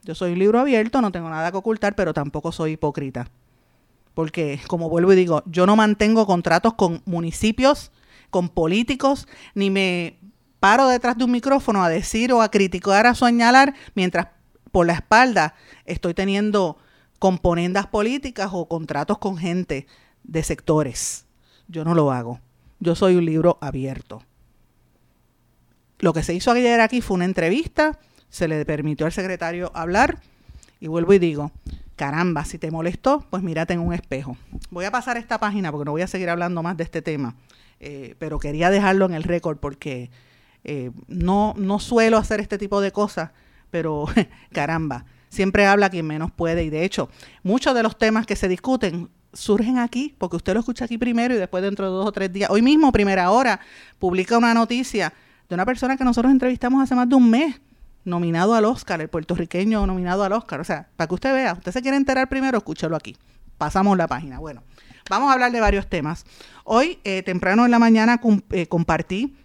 Yo 0.03 0.15
soy 0.15 0.33
un 0.33 0.39
libro 0.39 0.59
abierto, 0.59 1.01
no 1.01 1.11
tengo 1.11 1.29
nada 1.29 1.51
que 1.51 1.57
ocultar, 1.57 1.95
pero 1.95 2.13
tampoco 2.13 2.51
soy 2.51 2.73
hipócrita. 2.73 3.29
Porque, 4.13 4.59
como 4.67 4.89
vuelvo 4.89 5.13
y 5.13 5.15
digo, 5.15 5.43
yo 5.45 5.65
no 5.65 5.75
mantengo 5.75 6.25
contratos 6.25 6.73
con 6.73 7.01
municipios, 7.05 7.91
con 8.29 8.49
políticos, 8.49 9.27
ni 9.55 9.69
me 9.69 10.19
paro 10.59 10.87
detrás 10.87 11.17
de 11.17 11.23
un 11.23 11.31
micrófono 11.31 11.83
a 11.83 11.89
decir 11.89 12.33
o 12.33 12.41
a 12.41 12.49
criticar, 12.49 13.05
a 13.05 13.15
señalar, 13.15 13.73
mientras 13.95 14.27
por 14.71 14.85
la 14.85 14.93
espalda 14.93 15.55
estoy 15.85 16.13
teniendo 16.13 16.77
componendas 17.19 17.87
políticas 17.87 18.49
o 18.53 18.67
contratos 18.67 19.17
con 19.17 19.37
gente 19.37 19.87
de 20.23 20.43
sectores. 20.43 21.25
Yo 21.67 21.83
no 21.83 21.93
lo 21.95 22.11
hago. 22.11 22.39
Yo 22.79 22.95
soy 22.95 23.15
un 23.15 23.25
libro 23.25 23.57
abierto. 23.61 24.21
Lo 25.99 26.13
que 26.13 26.21
se 26.21 26.33
hizo 26.33 26.51
ayer 26.51 26.79
aquí 26.79 27.01
fue 27.01 27.15
una 27.15 27.25
entrevista, 27.25 27.97
se 28.29 28.47
le 28.47 28.63
permitió 28.65 29.07
al 29.07 29.11
secretario 29.11 29.71
hablar 29.73 30.21
y 30.79 30.87
vuelvo 30.87 31.13
y 31.13 31.19
digo, 31.19 31.51
caramba, 31.95 32.45
si 32.45 32.59
te 32.59 32.69
molestó, 32.69 33.25
pues 33.31 33.41
mírate 33.41 33.73
en 33.73 33.79
un 33.79 33.93
espejo. 33.93 34.37
Voy 34.69 34.85
a 34.85 34.91
pasar 34.91 35.17
esta 35.17 35.39
página 35.39 35.71
porque 35.71 35.85
no 35.85 35.91
voy 35.91 36.03
a 36.03 36.07
seguir 36.07 36.29
hablando 36.29 36.61
más 36.61 36.77
de 36.77 36.83
este 36.83 37.01
tema, 37.01 37.35
eh, 37.79 38.15
pero 38.19 38.39
quería 38.39 38.69
dejarlo 38.69 39.05
en 39.05 39.13
el 39.13 39.23
récord 39.23 39.57
porque 39.57 40.09
eh, 40.63 40.91
no, 41.07 41.53
no 41.57 41.79
suelo 41.79 42.17
hacer 42.17 42.39
este 42.39 42.57
tipo 42.57 42.81
de 42.81 42.91
cosas, 42.91 43.31
pero 43.69 44.05
caramba, 44.51 45.05
siempre 45.29 45.65
habla 45.65 45.89
quien 45.89 46.07
menos 46.07 46.31
puede 46.31 46.63
y 46.63 46.69
de 46.69 46.83
hecho 46.83 47.09
muchos 47.43 47.75
de 47.75 47.83
los 47.83 47.97
temas 47.97 48.25
que 48.25 48.35
se 48.35 48.47
discuten 48.47 49.09
surgen 49.33 49.77
aquí, 49.77 50.15
porque 50.17 50.37
usted 50.37 50.53
lo 50.53 50.61
escucha 50.61 50.85
aquí 50.85 50.97
primero 50.97 51.35
y 51.35 51.37
después 51.37 51.61
dentro 51.61 51.85
de 51.85 51.91
dos 51.91 52.07
o 52.07 52.11
tres 52.11 52.31
días, 52.33 52.49
hoy 52.49 52.61
mismo, 52.61 52.91
primera 52.91 53.29
hora, 53.29 53.59
publica 53.99 54.37
una 54.37 54.53
noticia 54.53 55.13
de 55.47 55.55
una 55.55 55.65
persona 55.65 55.95
que 55.95 56.03
nosotros 56.03 56.31
entrevistamos 56.31 56.81
hace 56.81 56.95
más 56.95 57.07
de 57.07 57.15
un 57.15 57.29
mes, 57.29 57.59
nominado 58.07 58.55
al 58.55 58.65
Oscar, 58.65 59.01
el 59.01 59.09
puertorriqueño 59.09 59.85
nominado 59.85 60.23
al 60.23 60.33
Oscar. 60.33 60.61
O 60.61 60.63
sea, 60.63 60.87
para 60.95 61.07
que 61.07 61.13
usted 61.13 61.33
vea, 61.33 61.53
usted 61.53 61.71
se 61.71 61.81
quiere 61.81 61.97
enterar 61.97 62.29
primero, 62.29 62.57
escúchalo 62.57 62.95
aquí. 62.95 63.15
Pasamos 63.57 63.97
la 63.97 64.07
página. 64.07 64.39
Bueno, 64.39 64.63
vamos 65.09 65.29
a 65.29 65.33
hablar 65.33 65.51
de 65.51 65.59
varios 65.59 65.87
temas. 65.87 66.25
Hoy, 66.63 66.99
eh, 67.03 67.23
temprano 67.23 67.65
en 67.65 67.71
la 67.71 67.79
mañana, 67.79 68.19
eh, 68.51 68.67
compartí 68.67 69.35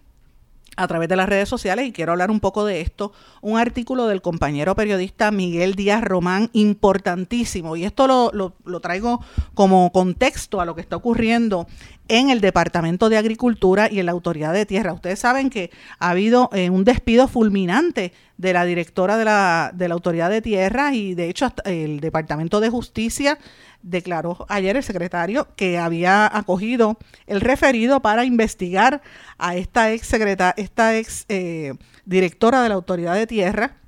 a 0.76 0.88
través 0.88 1.09
de 1.09 1.16
las 1.16 1.28
redes 1.28 1.49
sociales 1.49 1.87
y 1.87 1.92
quiero 1.92 2.12
hablar 2.12 2.31
un 2.31 2.40
poco 2.40 2.64
de 2.64 2.81
esto, 2.81 3.12
un 3.42 3.59
artículo 3.59 4.07
del 4.07 4.23
compañero 4.23 4.75
periodista 4.75 5.31
Miguel 5.31 5.75
Díaz 5.75 6.02
Román, 6.02 6.49
importantísimo, 6.54 7.76
y 7.76 7.85
esto 7.85 8.07
lo, 8.07 8.54
lo, 8.64 8.81
traigo 8.81 9.21
como 9.54 9.92
contexto 9.92 10.61
a 10.61 10.64
lo 10.64 10.75
que 10.75 10.81
está 10.81 10.97
ocurriendo 10.97 11.66
en 12.12 12.28
el 12.28 12.42
Departamento 12.42 13.09
de 13.09 13.16
Agricultura 13.16 13.90
y 13.90 13.99
en 13.99 14.04
la 14.04 14.12
Autoridad 14.12 14.52
de 14.52 14.66
Tierra. 14.66 14.92
Ustedes 14.92 15.19
saben 15.19 15.49
que 15.49 15.71
ha 15.99 16.11
habido 16.11 16.50
eh, 16.52 16.69
un 16.69 16.85
despido 16.85 17.26
fulminante 17.26 18.12
de 18.37 18.52
la 18.52 18.66
directora 18.66 19.16
de 19.16 19.25
la, 19.25 19.71
de 19.75 19.88
la 19.88 19.95
Autoridad 19.95 20.28
de 20.28 20.42
Tierra 20.42 20.95
y 20.95 21.14
de 21.14 21.31
hecho 21.31 21.50
el 21.64 22.00
Departamento 22.00 22.61
de 22.61 22.69
Justicia 22.69 23.38
declaró 23.81 24.45
ayer 24.50 24.76
el 24.76 24.83
secretario 24.83 25.49
que 25.57 25.78
había 25.78 26.26
acogido 26.37 26.99
el 27.26 27.40
referido 27.40 28.00
para 28.02 28.26
investigar 28.26 29.00
a 29.38 29.57
esta 29.57 29.90
ex 29.90 30.07
secretaria, 30.07 30.62
esta 30.62 30.99
ex 30.99 31.25
eh, 31.31 31.73
directora 32.04 32.62
de 32.62 32.69
la 32.69 32.75
Autoridad 32.75 33.14
de 33.14 33.26
Tierra 33.26 33.81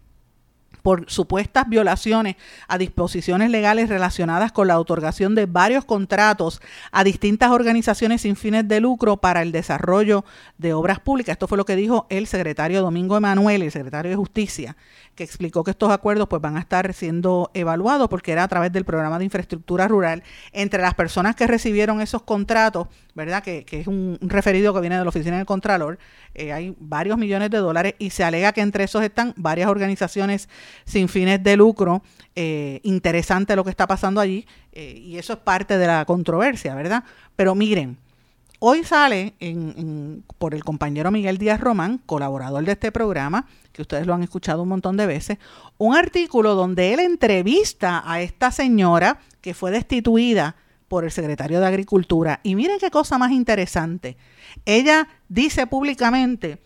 por 0.85 1.11
supuestas 1.11 1.67
violaciones 1.67 2.37
a 2.69 2.77
disposiciones 2.77 3.49
legales 3.49 3.89
relacionadas 3.89 4.53
con 4.53 4.69
la 4.69 4.79
otorgación 4.79 5.35
de 5.35 5.47
varios 5.47 5.87
contratos 5.87 6.61
a 6.93 7.05
distintas 7.05 7.53
organizaciones 7.53 8.21
sin 8.21 8.37
fines 8.37 8.69
de 8.69 8.83
lucro 8.83 9.17
para 9.17 9.41
el 9.41 9.51
desarrollo 9.51 10.27
de 10.59 10.75
obras 10.75 11.01
públicas. 11.01 11.33
Esto 11.33 11.49
fue 11.49 11.57
lo 11.57 11.65
que 11.65 11.75
dijo 11.75 12.07
el 12.11 12.27
secretario 12.27 12.83
Domingo 12.83 13.17
Emanuel, 13.17 13.63
el 13.63 13.73
secretario 13.73 14.11
de 14.11 14.17
Justicia, 14.17 14.77
que 15.15 15.25
explicó 15.25 15.65
que 15.65 15.71
estos 15.71 15.91
acuerdos 15.91 16.29
pues 16.29 16.43
van 16.43 16.57
a 16.57 16.61
estar 16.61 16.93
siendo 16.93 17.51
evaluados 17.55 18.09
porque 18.09 18.33
era 18.33 18.43
a 18.43 18.49
través 18.49 18.73
del 18.73 18.85
programa 18.85 19.19
de 19.19 19.25
infraestructura 19.25 19.89
rural. 19.89 20.23
Entre 20.53 20.81
las 20.81 20.95
personas 20.95 21.37
que 21.37 21.47
recibieron 21.47 22.01
esos 22.01 22.23
contratos, 22.23 22.89
¿verdad? 23.15 23.43
Que, 23.43 23.65
es 23.71 23.87
un, 23.87 24.19
referido 24.21 24.75
que 24.75 24.81
viene 24.81 24.99
de 24.99 25.05
la 25.05 25.09
oficina 25.09 25.37
del 25.37 25.47
Contralor, 25.47 25.99
eh, 26.35 26.53
hay 26.53 26.75
varios 26.79 27.17
millones 27.19 27.51
de 27.51 27.59
dólares 27.59 27.95
y 27.99 28.11
se 28.11 28.25
alega 28.25 28.53
que 28.53 28.61
entre 28.61 28.85
esos 28.85 29.03
están 29.03 29.35
varias 29.37 29.69
organizaciones 29.69 30.49
sin 30.85 31.09
fines 31.09 31.43
de 31.43 31.57
lucro. 31.57 32.03
Eh, 32.37 32.81
interesante 32.83 33.55
lo 33.55 33.63
que 33.63 33.71
está 33.71 33.87
pasando 33.87 34.21
allí 34.21 34.45
eh, 34.73 34.99
y 34.99 35.19
eso 35.19 35.35
es 35.35 35.39
parte 35.39 35.79
de 35.79 35.87
la 35.87 36.05
controversia, 36.05 36.75
¿verdad? 36.75 37.05
Pero 37.37 37.55
miren, 37.55 37.99
Hoy 38.67 38.83
sale 38.83 39.35
por 40.39 40.55
el 40.55 40.65
compañero 40.65 41.11
Miguel 41.11 41.37
Díaz 41.37 41.61
Román, 41.61 41.99
colaborador 41.99 42.65
de 42.65 42.73
este 42.73 42.91
programa, 42.93 43.47
que 43.73 43.83
ustedes 43.83 44.07
lo 44.07 44.15
han 44.15 44.23
escuchado 44.23 44.63
un 44.63 44.71
montón 44.71 44.97
de 44.97 45.07
veces, 45.07 45.37
un 45.77 45.95
artículo 45.95 46.55
donde 46.55 46.95
él 46.95 47.01
entrevista 47.01 48.03
a 48.07 48.23
esta 48.23 48.51
señora 48.51 49.21
que 49.43 49.53
fue 49.53 49.71
destituida 49.71 50.57
por 50.89 51.05
el 51.05 51.11
secretario 51.11 51.61
de 51.61 51.67
Agricultura. 51.67 52.41
Y 52.43 52.55
miren 52.55 52.79
qué 52.79 52.91
cosa 52.91 53.19
más 53.19 53.33
interesante. 53.33 54.17
Ella 54.65 55.09
dice 55.29 55.67
públicamente 55.67 56.63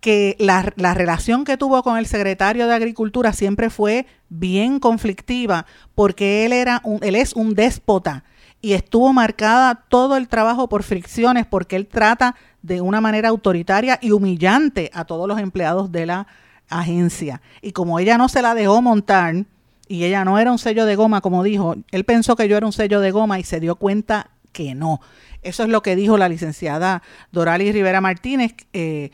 que 0.00 0.34
la, 0.40 0.72
la, 0.74 0.92
relación 0.92 1.44
que 1.44 1.56
tuvo 1.56 1.84
con 1.84 1.98
el 1.98 2.06
secretario 2.06 2.66
de 2.66 2.74
Agricultura 2.74 3.32
siempre 3.32 3.70
fue 3.70 4.06
bien 4.28 4.80
conflictiva 4.80 5.66
porque 5.94 6.44
él, 6.46 6.52
era 6.52 6.80
un, 6.82 6.98
él 7.00 7.14
es 7.14 7.34
un 7.34 7.54
déspota 7.54 8.24
y 8.62 8.74
estuvo 8.74 9.12
marcada 9.12 9.74
todo 9.88 10.16
el 10.16 10.28
trabajo 10.28 10.68
por 10.68 10.84
fricciones 10.84 11.44
porque 11.46 11.74
él 11.74 11.88
trata 11.88 12.36
de 12.62 12.80
una 12.80 13.00
manera 13.00 13.28
autoritaria 13.28 13.98
y 14.00 14.12
humillante 14.12 14.90
a 14.94 15.04
todos 15.04 15.26
los 15.28 15.40
empleados 15.40 15.90
de 15.90 16.06
la 16.06 16.28
agencia. 16.68 17.42
Y 17.60 17.72
como 17.72 17.98
ella 17.98 18.16
no 18.16 18.28
se 18.28 18.40
la 18.40 18.54
dejó 18.54 18.80
montar 18.80 19.44
y 19.88 20.04
ella 20.04 20.24
no 20.24 20.38
era 20.38 20.52
un 20.52 20.58
sello 20.58 20.86
de 20.86 20.94
goma, 20.94 21.20
como 21.20 21.42
dijo, 21.42 21.74
él 21.90 22.04
pensó 22.04 22.36
que 22.36 22.48
yo 22.48 22.56
era 22.56 22.64
un 22.64 22.72
sello 22.72 23.00
de 23.00 23.10
goma 23.10 23.40
y 23.40 23.42
se 23.42 23.58
dio 23.58 23.74
cuenta 23.74 24.30
que 24.52 24.76
no. 24.76 25.00
Eso 25.42 25.64
es 25.64 25.68
lo 25.68 25.82
que 25.82 25.96
dijo 25.96 26.16
la 26.16 26.28
licenciada 26.28 27.02
Doralis 27.32 27.74
Rivera 27.74 28.00
Martínez, 28.00 28.54
eh, 28.72 29.10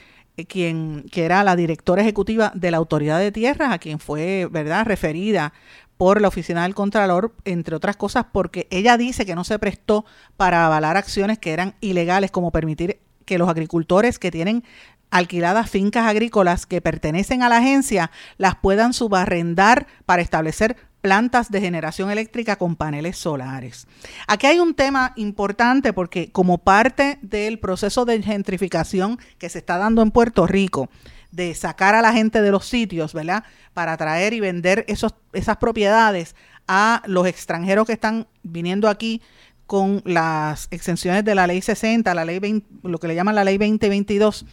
quien 0.47 1.07
que 1.11 1.25
era 1.25 1.43
la 1.43 1.57
directora 1.57 2.02
ejecutiva 2.02 2.52
de 2.55 2.71
la 2.71 2.76
Autoridad 2.76 3.19
de 3.19 3.33
Tierras, 3.33 3.73
a 3.73 3.78
quien 3.78 3.99
fue, 3.99 4.47
¿verdad?, 4.50 4.85
referida 4.85 5.52
por 5.99 6.23
la 6.23 6.28
oficina 6.28 6.62
del 6.62 6.75
Contralor, 6.75 7.35
entre 7.45 7.76
otras 7.76 7.97
cosas 7.97 8.25
porque 8.33 8.67
ella 8.71 8.97
dice 8.97 9.26
que 9.26 9.35
no 9.35 9.45
se 9.45 9.59
prestó 9.59 10.07
para 10.38 10.64
avalar 10.64 10.97
acciones 10.97 11.38
que 11.38 11.52
eran 11.52 11.75
ilegales, 11.81 12.31
como 12.31 12.52
permitir 12.52 13.00
que 13.26 13.37
los 13.37 13.49
agricultores 13.50 14.19
que 14.19 14.31
tienen 14.31 14.64
alquiladas 15.11 15.69
fincas 15.69 16.07
agrícolas 16.07 16.67
que 16.67 16.81
pertenecen 16.81 17.43
a 17.43 17.49
la 17.49 17.59
agencia 17.59 18.11
las 18.37 18.57
puedan 18.57 18.93
subarrendar 18.93 19.87
para 20.07 20.23
establecer 20.23 20.76
plantas 21.00 21.50
de 21.50 21.61
generación 21.61 22.11
eléctrica 22.11 22.57
con 22.57 22.76
paneles 22.76 23.17
solares. 23.17 23.87
Aquí 24.26 24.47
hay 24.47 24.61
un 24.61 24.75
tema 24.75 25.12
importante 25.17 25.93
porque 25.93 26.31
como 26.31 26.59
parte 26.59 27.19
del 27.23 27.59
proceso 27.59 28.05
de 28.05 28.23
gentrificación 28.23 29.19
que 29.38 29.49
se 29.49 29.59
está 29.59 29.78
dando 29.78 30.02
en 30.02 30.11
Puerto 30.11 30.47
Rico, 30.47 30.88
de 31.31 31.55
sacar 31.55 31.95
a 31.95 32.03
la 32.03 32.13
gente 32.13 32.43
de 32.43 32.51
los 32.51 32.67
sitios, 32.67 33.13
¿verdad? 33.13 33.45
Para 33.75 33.97
traer 33.97 34.33
y 34.33 34.41
vender 34.41 34.85
esos, 34.89 35.15
esas 35.33 35.57
propiedades 35.59 36.35
a 36.67 37.03
los 37.07 37.27
extranjeros 37.27 37.87
que 37.87 37.93
están 37.93 38.27
viniendo 38.43 38.89
aquí 38.89 39.23
con 39.67 40.03
las 40.05 40.69
exenciones 40.71 41.25
de 41.25 41.35
la 41.35 41.47
ley 41.47 41.61
60, 41.61 42.15
la 42.15 42.25
ley 42.25 42.65
lo 42.83 42.99
que 42.99 43.09
le 43.09 43.15
llaman 43.15 43.35
la 43.35 43.45
ley 43.45 43.59
2022. 43.59 44.47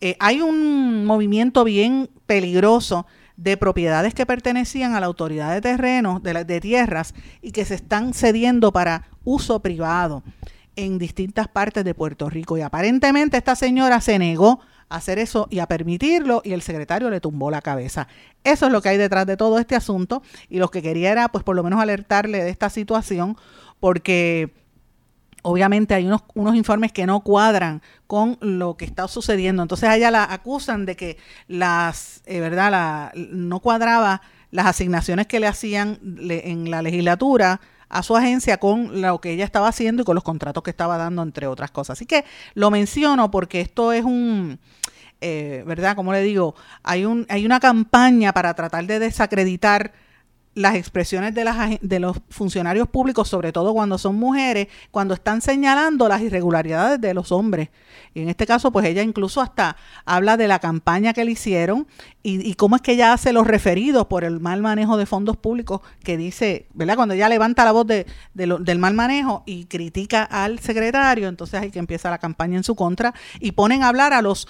Eh, 0.00 0.16
hay 0.18 0.40
un 0.40 1.04
movimiento 1.04 1.62
bien 1.62 2.10
peligroso 2.26 3.06
de 3.36 3.56
propiedades 3.56 4.12
que 4.12 4.26
pertenecían 4.26 4.94
a 4.94 5.00
la 5.00 5.06
autoridad 5.06 5.52
de 5.52 5.60
terrenos, 5.60 6.22
de, 6.22 6.44
de 6.44 6.60
tierras, 6.60 7.14
y 7.40 7.52
que 7.52 7.64
se 7.64 7.74
están 7.74 8.12
cediendo 8.12 8.72
para 8.72 9.08
uso 9.24 9.60
privado. 9.60 10.22
en 10.76 10.98
distintas 10.98 11.46
partes 11.48 11.84
de 11.84 11.94
Puerto 11.94 12.30
Rico. 12.30 12.56
Y 12.56 12.62
aparentemente 12.62 13.36
esta 13.36 13.54
señora 13.54 14.00
se 14.00 14.18
negó 14.18 14.60
hacer 14.90 15.18
eso 15.18 15.46
y 15.50 15.60
a 15.60 15.66
permitirlo 15.66 16.42
y 16.44 16.52
el 16.52 16.62
secretario 16.62 17.08
le 17.08 17.20
tumbó 17.20 17.50
la 17.50 17.62
cabeza. 17.62 18.08
Eso 18.44 18.66
es 18.66 18.72
lo 18.72 18.82
que 18.82 18.90
hay 18.90 18.98
detrás 18.98 19.26
de 19.26 19.36
todo 19.36 19.58
este 19.58 19.76
asunto 19.76 20.22
y 20.48 20.58
lo 20.58 20.70
que 20.70 20.82
quería 20.82 21.12
era 21.12 21.28
pues 21.28 21.44
por 21.44 21.56
lo 21.56 21.62
menos 21.62 21.80
alertarle 21.80 22.42
de 22.42 22.50
esta 22.50 22.68
situación 22.68 23.36
porque 23.78 24.52
obviamente 25.42 25.94
hay 25.94 26.06
unos, 26.06 26.22
unos 26.34 26.54
informes 26.54 26.92
que 26.92 27.06
no 27.06 27.20
cuadran 27.20 27.82
con 28.06 28.36
lo 28.40 28.76
que 28.76 28.84
está 28.84 29.08
sucediendo. 29.08 29.62
Entonces 29.62 29.88
ella 29.90 30.10
la 30.10 30.24
acusan 30.24 30.84
de 30.84 30.96
que 30.96 31.16
las, 31.48 32.22
eh, 32.26 32.40
¿verdad? 32.40 32.70
La, 32.70 33.12
no 33.14 33.60
cuadraba 33.60 34.20
las 34.50 34.66
asignaciones 34.66 35.26
que 35.26 35.40
le 35.40 35.46
hacían 35.46 35.98
en 36.28 36.70
la 36.70 36.82
legislatura 36.82 37.60
a 37.88 38.02
su 38.02 38.16
agencia 38.16 38.58
con 38.58 39.02
lo 39.02 39.20
que 39.20 39.32
ella 39.32 39.44
estaba 39.44 39.68
haciendo 39.68 40.02
y 40.02 40.04
con 40.04 40.14
los 40.14 40.24
contratos 40.24 40.62
que 40.62 40.70
estaba 40.70 40.96
dando, 40.96 41.22
entre 41.22 41.46
otras 41.46 41.70
cosas. 41.70 41.98
Así 41.98 42.06
que 42.06 42.24
lo 42.54 42.70
menciono 42.70 43.30
porque 43.30 43.60
esto 43.60 43.92
es 43.92 44.04
un, 44.04 44.58
eh, 45.20 45.62
¿verdad? 45.66 45.96
Como 45.96 46.12
le 46.12 46.22
digo, 46.22 46.54
hay, 46.82 47.04
un, 47.04 47.26
hay 47.28 47.44
una 47.44 47.60
campaña 47.60 48.32
para 48.32 48.54
tratar 48.54 48.86
de 48.86 48.98
desacreditar 48.98 49.92
las 50.54 50.74
expresiones 50.74 51.34
de, 51.34 51.44
las, 51.44 51.80
de 51.80 52.00
los 52.00 52.16
funcionarios 52.28 52.88
públicos, 52.88 53.28
sobre 53.28 53.52
todo 53.52 53.72
cuando 53.72 53.98
son 53.98 54.16
mujeres, 54.16 54.66
cuando 54.90 55.14
están 55.14 55.40
señalando 55.40 56.08
las 56.08 56.22
irregularidades 56.22 57.00
de 57.00 57.14
los 57.14 57.30
hombres. 57.30 57.68
Y 58.14 58.22
en 58.22 58.28
este 58.28 58.46
caso, 58.46 58.72
pues 58.72 58.86
ella 58.86 59.02
incluso 59.02 59.40
hasta 59.40 59.76
habla 60.04 60.36
de 60.36 60.48
la 60.48 60.58
campaña 60.58 61.12
que 61.12 61.24
le 61.24 61.32
hicieron 61.32 61.86
y, 62.22 62.54
cómo 62.54 62.76
es 62.76 62.82
que 62.82 62.92
ella 62.92 63.12
hace 63.12 63.32
los 63.32 63.46
referidos 63.46 64.06
por 64.06 64.24
el 64.24 64.40
mal 64.40 64.60
manejo 64.60 64.96
de 64.96 65.06
fondos 65.06 65.36
públicos, 65.36 65.80
que 66.02 66.16
dice, 66.16 66.66
¿verdad? 66.74 66.96
Cuando 66.96 67.14
ella 67.14 67.28
levanta 67.28 67.64
la 67.64 67.72
voz 67.72 67.86
de, 67.86 68.06
del 68.34 68.78
mal 68.78 68.94
manejo 68.94 69.44
y 69.46 69.66
critica 69.66 70.24
al 70.24 70.58
secretario, 70.58 71.28
entonces 71.28 71.60
hay 71.60 71.70
que 71.70 71.78
empieza 71.78 72.10
la 72.10 72.18
campaña 72.18 72.56
en 72.56 72.64
su 72.64 72.74
contra 72.74 73.14
y 73.38 73.52
ponen 73.52 73.84
a 73.84 73.88
hablar 73.88 74.12
a 74.12 74.20
los 74.20 74.48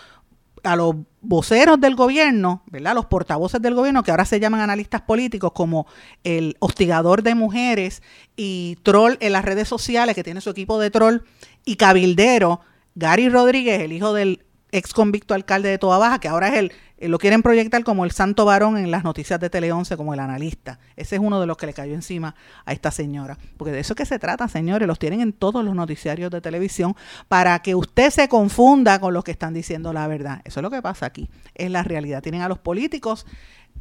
a 0.63 0.77
los 0.77 0.95
voceros 1.21 1.81
del 1.81 1.95
gobierno, 1.95 2.63
¿verdad? 2.71 2.95
Los 2.95 3.07
portavoces 3.07 3.61
del 3.61 3.75
gobierno, 3.75 4.03
que 4.03 4.11
ahora 4.11 4.25
se 4.25 4.41
llaman 4.41 4.61
analistas 4.61 5.03
políticos, 5.03 5.53
como 5.53 5.87
el 6.25 6.57
hostigador 6.61 7.23
de 7.23 7.35
mujeres 7.35 8.03
y 8.37 8.79
troll 8.83 9.15
en 9.21 9.33
las 9.33 9.45
redes 9.45 9.69
sociales, 9.69 10.15
que 10.15 10.25
tiene 10.25 10.41
su 10.41 10.51
equipo 10.51 10.79
de 10.79 10.91
troll, 10.91 11.19
y 11.65 11.77
cabildero, 11.77 12.61
Gary 12.95 13.29
Rodríguez, 13.29 13.81
el 13.81 13.93
hijo 13.93 14.13
del 14.13 14.45
ex 14.73 14.93
convicto 14.93 15.35
alcalde 15.35 15.69
de 15.69 15.79
Toa 15.79 15.99
Baja, 15.99 16.19
que 16.19 16.29
ahora 16.29 16.49
es 16.49 16.55
el, 16.55 16.73
eh, 16.99 17.09
lo 17.09 17.19
quieren 17.19 17.43
proyectar 17.43 17.83
como 17.83 18.05
el 18.05 18.11
santo 18.11 18.45
varón 18.45 18.77
en 18.77 18.91
las 18.91 19.05
noticias 19.05 19.41
de 19.41 19.51
Tele 19.51 19.73
11, 19.73 19.97
como 19.97 20.15
el 20.15 20.21
analista. 20.21 20.79
Ese 20.97 21.17
es 21.17 21.23
uno 21.23 21.41
de 21.41 21.47
los 21.47 21.57
que 21.57 21.67
le 21.67 21.73
cayó 21.73 21.95
encima 21.95 22.35
a 22.65 22.73
esta 22.73 22.91
señora. 22.91 23.39
Porque 23.57 23.73
de 23.73 23.81
eso 23.81 23.95
es 23.95 23.97
que 23.97 24.07
se 24.07 24.19
trata, 24.19 24.49
señores, 24.49 24.87
los 24.87 24.99
tienen 24.99 25.21
en 25.21 25.33
todos 25.33 25.65
los 25.65 25.75
noticiarios 25.75 26.31
de 26.31 26.41
televisión 26.41 26.95
para 27.29 27.59
que 27.61 27.75
usted 27.75 28.11
se 28.11 28.29
confunda 28.29 29.01
con 29.01 29.15
los 29.15 29.25
que 29.25 29.31
están 29.31 29.55
diciendo 29.55 29.93
la 29.93 30.07
verdad. 30.07 30.43
Eso 30.45 30.61
es 30.61 30.63
lo 30.63 30.71
que 30.71 30.83
pasa 30.83 31.07
aquí, 31.07 31.31
es 31.55 31.71
la 31.71 31.83
realidad. 31.83 32.23
Tienen 32.23 32.43
a 32.43 32.49
los 32.49 32.59
políticos 32.59 33.27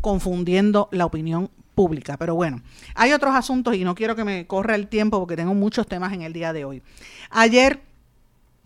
confundiendo 0.02 0.88
la 0.92 1.06
opinión 1.06 1.50
pública. 1.76 2.18
Pero 2.18 2.36
bueno, 2.36 2.62
hay 2.96 3.14
otros 3.14 3.36
asuntos 3.36 3.76
y 3.76 3.84
no 3.84 3.96
quiero 3.96 4.16
que 4.16 4.24
me 4.24 4.48
corra 4.48 4.76
el 4.76 4.88
tiempo 4.88 5.20
porque 5.20 5.36
tengo 5.36 5.54
muchos 5.54 5.88
temas 5.88 6.14
en 6.14 6.22
el 6.22 6.34
día 6.34 6.54
de 6.54 6.66
hoy. 6.66 6.82
Ayer 7.30 7.82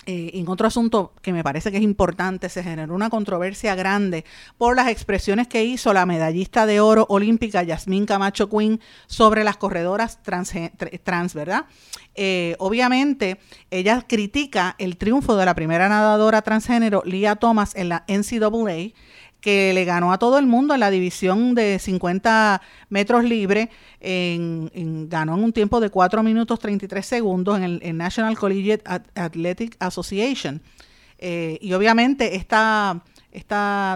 eh, 0.06 0.32
en 0.34 0.48
otro 0.50 0.68
asunto 0.68 1.14
que 1.22 1.34
me 1.34 1.44
parece 1.44 1.72
que 1.72 1.78
es 1.78 1.84
importante, 1.84 2.50
se 2.50 2.64
generó 2.64 2.94
una 2.94 3.10
controversia 3.10 3.76
grande 3.76 4.26
por 4.58 4.76
las 4.76 4.88
expresiones 4.88 5.48
que 5.48 5.64
hizo 5.64 5.94
la 5.94 6.06
medallista 6.06 6.66
de 6.66 6.80
oro 6.80 7.06
olímpica 7.10 7.64
Yasmín 7.64 8.06
Camacho 8.06 8.50
Quinn 8.50 8.80
sobre 9.08 9.44
las 9.44 9.58
corredoras 9.58 10.22
trans, 10.24 10.54
trans 11.04 11.34
¿verdad? 11.34 11.66
Eh, 12.16 12.56
obviamente, 12.60 13.40
ella 13.72 14.06
critica 14.08 14.76
el 14.78 14.98
triunfo 14.98 15.36
de 15.36 15.46
la 15.46 15.56
primera 15.56 15.90
nadadora 15.90 16.42
transgénero, 16.42 17.02
Lia 17.06 17.36
Thomas, 17.36 17.76
en 17.76 17.90
la 17.90 18.06
NCAA, 18.08 18.94
que 19.44 19.74
le 19.74 19.84
ganó 19.84 20.14
a 20.14 20.20
todo 20.20 20.40
el 20.40 20.48
mundo 20.48 20.74
en 20.74 20.80
la 20.80 20.90
división 20.90 21.54
de 21.54 21.78
50 21.78 22.62
metros 22.88 23.26
libre, 23.26 23.70
en, 24.00 25.10
ganó 25.10 25.36
en 25.36 25.44
un 25.44 25.52
tiempo 25.52 25.82
de 25.82 25.90
4 25.90 26.24
minutos 26.24 26.60
33 26.60 27.06
segundos 27.06 27.58
en 27.58 27.82
el 27.84 27.98
National 27.98 28.38
Collegiate 28.38 28.86
Athletic 29.16 29.76
Association. 29.80 30.62
Eh, 31.20 31.58
y 31.60 31.74
obviamente 31.74 32.38
esta, 32.38 33.02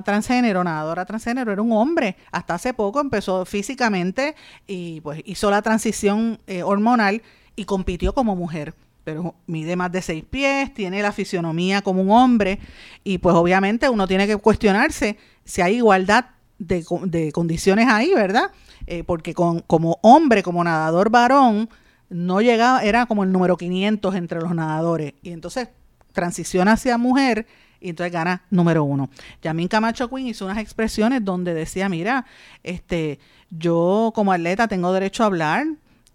transgénero, 0.03 0.65
nadadora 0.65 1.05
transgénero, 1.05 1.53
era 1.53 1.61
un 1.61 1.71
hombre. 1.71 2.17
Hasta 2.29 2.55
hace 2.55 2.73
poco 2.73 2.99
empezó 2.99 3.45
físicamente 3.45 4.35
y 4.67 4.99
pues 4.99 5.21
hizo 5.23 5.49
la 5.49 5.61
transición 5.61 6.39
eh, 6.47 6.61
hormonal 6.61 7.21
y 7.55 7.63
compitió 7.63 8.13
como 8.13 8.35
mujer 8.35 8.73
pero 9.07 9.35
mide 9.45 9.77
más 9.77 9.89
de 9.89 10.01
seis 10.01 10.25
pies, 10.29 10.73
tiene 10.73 11.01
la 11.01 11.13
fisionomía 11.13 11.81
como 11.81 12.01
un 12.01 12.11
hombre 12.11 12.59
y 13.05 13.19
pues 13.19 13.37
obviamente 13.37 13.87
uno 13.87 14.05
tiene 14.05 14.27
que 14.27 14.35
cuestionarse 14.35 15.17
si 15.45 15.61
hay 15.61 15.77
igualdad 15.77 16.25
de, 16.59 17.31
condiciones 17.31 17.87
ahí, 17.87 18.13
¿verdad? 18.13 18.51
Eh, 18.85 19.05
porque 19.05 19.33
como 19.33 19.97
hombre, 20.01 20.43
como 20.43 20.61
nadador 20.61 21.09
varón, 21.09 21.69
no 22.09 22.41
llegaba, 22.41 22.83
era 22.83 23.05
como 23.05 23.23
el 23.23 23.31
número 23.31 23.55
500 23.55 24.13
entre 24.13 24.41
los 24.41 24.53
nadadores 24.53 25.13
y 25.21 25.31
entonces 25.31 25.69
transiciona 26.11 26.73
hacia 26.73 26.97
mujer 26.97 27.47
y 27.79 27.91
entonces 27.91 28.11
gana 28.11 28.43
número 28.49 28.83
uno. 28.83 29.09
Yamin 29.41 29.69
Camacho 29.69 30.09
Quinn 30.09 30.27
hizo 30.27 30.43
unas 30.43 30.57
expresiones 30.57 31.23
donde 31.23 31.53
decía, 31.53 31.87
mira, 31.87 32.25
este, 32.61 33.19
yo 33.49 34.11
como 34.13 34.33
atleta 34.33 34.67
tengo 34.67 34.91
derecho 34.91 35.23
a 35.23 35.27
hablar, 35.27 35.65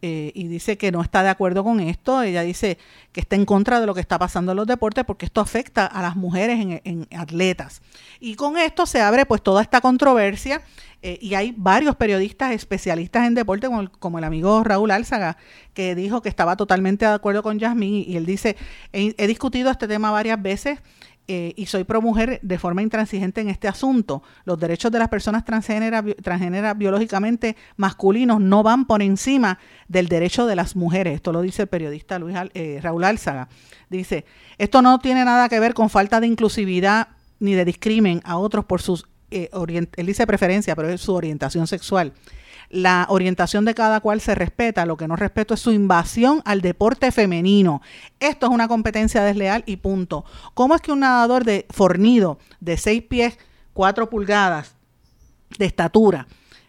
eh, 0.05 0.33
y 0.35 0.49
dice 0.49 0.77
que 0.77 0.91
no 0.91 1.01
está 1.01 1.23
de 1.23 1.29
acuerdo 1.29 1.63
con 1.63 1.79
esto. 1.79 2.23
Ella 2.23 2.43
dice 2.43 2.77
que 3.13 3.21
está 3.21 3.37
en 3.37 3.45
contra 3.45 3.81
de 3.81 3.87
lo 3.87 3.95
que 3.95 4.01
está 4.01 4.19
pasando 4.19 4.51
en 4.51 4.57
los 4.57 4.67
deportes 4.67 5.05
porque 5.05 5.27
esto 5.27 5.41
afecta 5.41 5.87
a 5.87 6.03
las 6.03 6.17
mujeres 6.17 6.81
en, 6.85 7.07
atletas. 7.17 7.83
Y 8.19 8.35
con 8.35 8.59
esto 8.59 8.85
se 8.85 9.01
abre 9.01 9.27
pues 9.27 9.43
toda 9.43 9.63
esta 9.63 9.81
controversia 9.81 10.61
eh, 11.03 11.19
y 11.21 11.35
hay 11.35 11.55
varios 11.57 11.95
periodistas 11.95 12.51
especialistas 12.51 13.29
en 13.29 13.35
deporte 13.35 13.69
como 14.01 14.19
el, 14.19 14.25
amigo 14.25 14.65
Raúl 14.65 14.91
Álzaga 14.91 15.37
que 15.73 15.95
dijo 15.95 16.21
que 16.21 16.29
estaba 16.29 16.57
totalmente 16.57 17.07
de 17.07 17.13
acuerdo 17.13 17.45
con 17.45 17.61
Yasmín 17.61 18.05
y, 18.07 18.17
él 18.17 18.27
dice, 18.27 18.57
he 18.93 19.27
discutido 19.29 19.71
este 19.71 19.87
tema 19.87 20.11
varias 20.11 20.43
veces 20.43 20.81
eh, 21.29 21.55
y 21.57 21.67
soy 21.67 21.85
pro 21.85 22.03
mujer 22.03 22.41
de 22.43 22.59
forma 22.59 22.83
intransigente 22.83 23.41
en 23.41 23.49
este 23.49 23.69
asunto. 23.69 24.23
Los 24.45 24.59
derechos 24.59 24.91
de 24.91 24.99
las 24.99 25.09
personas 25.09 25.45
transgéneras, 25.45 26.05
transgéneras 26.23 26.77
biológicamente 26.77 27.57
masculinos 27.77 28.41
no 28.41 28.63
van 28.63 28.87
por 28.87 29.03
encima 29.03 29.59
del 29.87 30.09
derecho 30.09 30.47
de 30.47 30.57
las 30.57 30.75
mujeres. 30.75 31.15
Esto 31.15 31.33
lo 31.33 31.41
dice 31.41 31.63
el 31.63 31.69
periodista 31.69 32.19
Luis, 32.19 32.37
eh, 32.55 32.81
Raúl 32.83 33.05
Álzaga. 33.05 33.49
Dice, 33.89 34.25
esto 34.59 34.83
no 34.83 34.99
tiene 34.99 35.25
nada 35.25 35.49
que 35.49 35.61
ver 35.61 35.75
con 35.75 35.91
falta 35.91 36.21
de 36.21 36.27
inclusividad 36.27 37.09
ni 37.39 37.55
de 37.55 37.65
discrimen 37.65 38.21
a 38.25 38.37
otros 38.37 38.65
por 38.65 38.83
sus, 38.83 39.07
eh, 39.31 39.49
él 39.97 40.07
dice 40.07 40.27
preferencia, 40.27 40.75
pero 40.75 40.89
es 40.89 41.01
su 41.01 41.15
orientación 41.15 41.67
sexual 41.67 42.13
la 42.73 43.07
orientación 43.11 43.65
de 43.67 43.75
cada 43.75 44.01
cual 44.01 44.21
se 44.21 44.35
respeta, 44.35 44.87
lo 44.87 44.97
que 44.97 45.07
no 45.07 45.15
respeto 45.15 45.55
es 45.55 45.61
su 45.61 45.73
invasión 45.73 46.43
al 46.47 46.63
deporte 46.63 47.13
femenino. 47.13 47.83
Esto 48.19 48.47
es 48.47 48.53
una 48.53 48.67
competencia 48.67 49.23
desleal 49.23 49.63
y 49.67 49.77
punto. 49.77 50.25
¿Cómo 50.55 50.75
es 50.75 50.81
que 50.81 50.91
un 50.91 51.01
nadador 51.01 51.45
de 51.45 51.67
fornido 51.71 52.39
de 52.61 52.79
6 52.79 53.03
pies, 53.03 53.39
4 53.75 54.09
pulgadas 54.09 54.75
de 55.59 55.67
estatura 55.67 56.27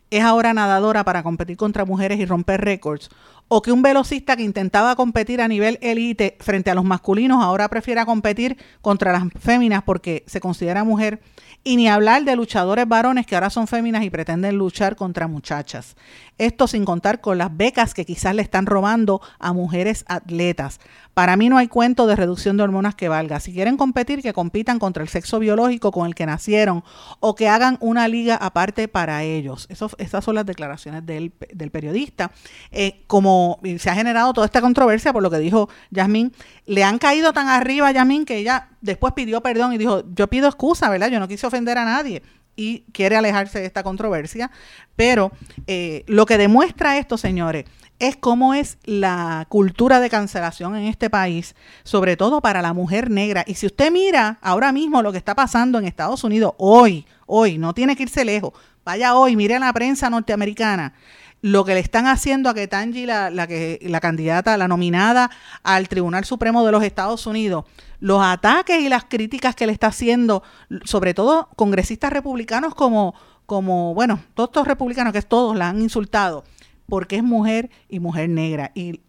es 0.10 0.24
ahora 0.24 0.54
nadadora 0.54 1.06
para 1.06 1.24
competir 1.24 1.58
contra 1.58 1.86
mujeres 1.86 2.20
y 2.20 2.26
romper 2.26 2.62
récords? 2.62 3.10
O 3.56 3.62
que 3.62 3.72
un 3.72 3.84
velocista 3.84 4.36
que 4.36 4.42
intentaba 4.42 4.96
competir 4.96 5.40
a 5.40 5.48
nivel 5.48 5.78
élite 5.84 6.38
frente 6.40 6.72
a 6.72 6.74
los 6.74 6.84
masculinos 6.84 7.44
ahora 7.44 7.70
prefiera 7.70 8.04
competir 8.04 8.58
contra 8.82 9.12
las 9.12 9.26
féminas 9.40 9.84
porque 9.84 10.24
se 10.26 10.40
considera 10.40 10.84
mujer 10.84 11.22
y 11.64 11.76
ni 11.76 11.88
hablar 11.88 12.24
de 12.24 12.36
luchadores 12.36 12.88
varones 12.88 13.28
que 13.28 13.36
ahora 13.36 13.52
son 13.52 13.68
féminas 13.68 14.04
y 14.04 14.10
pretenden 14.10 14.58
luchar 14.58 14.96
contra 14.96 15.28
muchachas. 15.28 15.96
Esto 16.40 16.66
sin 16.66 16.84
contar 16.84 17.22
con 17.22 17.38
las 17.38 17.56
becas 17.56 17.94
que 17.94 18.06
quizás 18.06 18.34
le 18.34 18.42
están 18.42 18.66
robando 18.66 19.22
a 19.38 19.54
mujeres 19.54 20.04
atletas. 20.08 20.80
Para 21.14 21.38
mí 21.38 21.48
no 21.50 21.58
hay 21.58 21.68
cuento 21.68 22.08
de 22.08 22.16
reducción 22.16 22.58
de 22.58 22.64
hormonas 22.64 22.96
que 22.96 23.08
valga. 23.08 23.40
Si 23.40 23.54
quieren 23.54 23.78
competir, 23.78 24.22
que 24.22 24.34
compitan 24.34 24.80
contra 24.80 25.04
el 25.04 25.10
sexo 25.10 25.40
biológico 25.40 25.92
con 25.92 26.08
el 26.08 26.16
que 26.16 26.26
nacieron 26.26 26.84
o 27.20 27.36
que 27.36 27.48
hagan 27.48 27.78
una 27.82 28.08
liga 28.08 28.36
aparte 28.36 28.88
para 28.88 29.24
ellos. 29.24 29.68
Eso, 29.70 29.92
esas 29.98 30.24
son 30.24 30.36
las 30.36 30.46
declaraciones 30.46 31.06
del, 31.06 31.32
periodista. 31.72 32.32
Eh, 32.72 33.04
como 33.08 33.60
se 33.78 33.90
ha 33.90 33.96
generado 33.96 34.34
toda 34.34 34.46
esta 34.46 34.62
controversia 34.62 35.14
por 35.14 35.22
lo 35.22 35.30
que 35.30 35.38
dijo 35.38 35.70
Yasmín, 35.92 36.34
le 36.66 36.84
han 36.84 36.98
caído 36.98 37.32
tan 37.32 37.48
arriba 37.48 37.90
a 37.90 37.92
Yasmín 37.92 38.26
que 38.26 38.38
ella 38.38 38.70
después 38.82 39.14
pidió 39.14 39.42
perdón 39.42 39.74
y 39.74 39.78
dijo, 39.78 40.04
yo 40.16 40.28
pido 40.28 40.48
excusa, 40.48 40.90
¿verdad? 40.90 41.10
Yo 41.10 41.20
no 41.20 41.28
quise 41.28 41.46
ofender 41.46 41.78
a 41.78 41.86
nadie 41.86 42.24
y 42.56 42.82
quiere 42.92 43.16
alejarse 43.16 43.60
de 43.60 43.66
esta 43.66 43.84
controversia. 43.84 44.52
Pero 44.96 45.32
eh, 45.68 46.04
lo 46.08 46.26
que 46.26 46.38
demuestra 46.38 46.98
esto, 46.98 47.18
señores, 47.18 47.66
es 48.00 48.18
cómo 48.18 48.54
es 48.54 48.78
la 48.84 49.46
cultura 49.50 50.00
de 50.00 50.10
cancelación 50.10 50.76
en 50.76 50.86
este 50.86 51.10
país, 51.10 51.56
sobre 51.84 52.18
todo 52.18 52.42
para 52.42 52.62
la 52.62 52.74
mujer 52.74 53.10
negra. 53.10 53.44
Y 53.48 53.56
si 53.56 53.66
usted 53.66 53.92
mira 53.92 54.40
ahora 54.42 54.72
mismo 54.72 55.02
lo 55.02 55.12
que 55.12 55.18
está 55.18 55.36
pasando 55.36 55.80
en 55.80 55.86
Estados 55.86 56.24
Unidos 56.24 56.54
hoy, 56.58 57.06
hoy, 57.26 57.58
no 57.58 57.74
tiene 57.74 57.96
que 57.96 58.04
irse 58.04 58.26
lejos, 58.26 58.54
vaya 58.84 59.16
hoy, 59.16 59.36
mire 59.36 59.58
la 59.60 59.72
prensa 59.72 60.10
norteamericana. 60.10 60.94
Lo 61.44 61.66
que 61.66 61.74
le 61.74 61.82
están 61.82 62.08
haciendo 62.08 62.50
a 62.50 62.54
Ketanji, 62.54 63.06
la, 63.06 63.30
la, 63.30 63.48
que, 63.48 63.78
la 63.82 64.00
candidata, 64.00 64.56
la 64.56 64.70
nominada 64.70 65.30
al 65.62 65.90
Tribunal 65.90 66.24
Supremo 66.24 66.66
de 66.66 66.72
los 66.72 66.82
Estados 66.84 67.28
Unidos, 67.28 67.66
los 68.00 68.24
ataques 68.24 68.80
y 68.80 68.88
las 68.88 69.04
críticas 69.04 69.54
que 69.54 69.68
le 69.68 69.74
está 69.74 69.88
haciendo, 69.88 70.42
sobre 70.86 71.14
todo 71.14 71.50
congresistas 71.58 72.14
republicanos 72.14 72.76
como, 72.76 73.14
como 73.46 73.94
bueno, 73.94 74.22
todos 74.36 74.52
estos 74.52 74.66
republicanos 74.66 75.12
que 75.12 75.22
todos 75.22 75.58
la 75.58 75.68
han 75.68 75.82
insultado, 75.82 76.46
porque 76.88 77.18
es 77.18 77.24
mujer 77.24 77.70
y 77.90 78.00
mujer 78.00 78.30
negra. 78.30 78.72
Y 78.74 79.02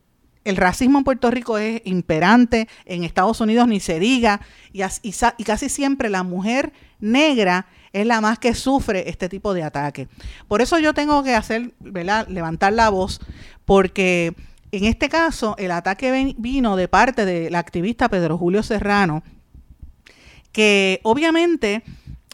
el 0.42 0.57
racismo 0.57 0.99
en 0.99 1.05
Puerto 1.05 1.31
Rico 1.31 1.57
es 1.57 1.83
imperante, 1.85 2.66
en 2.85 3.05
Estados 3.05 3.40
Unidos 3.40 3.68
ni 3.68 3.79
se 3.79 4.01
diga, 4.01 4.40
y, 4.73 4.83
y 4.83 5.44
casi 5.44 5.68
siempre 5.68 6.11
la 6.11 6.25
mujer 6.25 6.73
negra 6.99 7.66
es 7.95 8.07
la 8.07 8.21
más 8.21 8.39
que 8.39 8.55
sufre 8.55 9.09
este 9.09 9.31
tipo 9.31 9.55
de 9.55 9.63
ataque. 9.63 10.09
Por 10.49 10.61
eso 10.61 10.79
yo 10.79 10.93
tengo 10.93 11.23
que 11.23 11.35
hacer, 11.35 11.73
¿verdad? 11.81 12.27
levantar 12.29 12.73
la 12.73 12.91
voz, 12.91 13.21
porque 13.65 14.35
en 14.73 14.85
este 14.85 15.09
caso 15.09 15.55
el 15.59 15.71
ataque 15.71 16.35
vino 16.37 16.77
de 16.77 16.89
parte 16.89 17.25
del 17.25 17.55
activista 17.55 18.09
Pedro 18.09 18.37
Julio 18.37 18.63
Serrano, 18.65 19.23
que 20.51 21.01
obviamente 21.05 21.85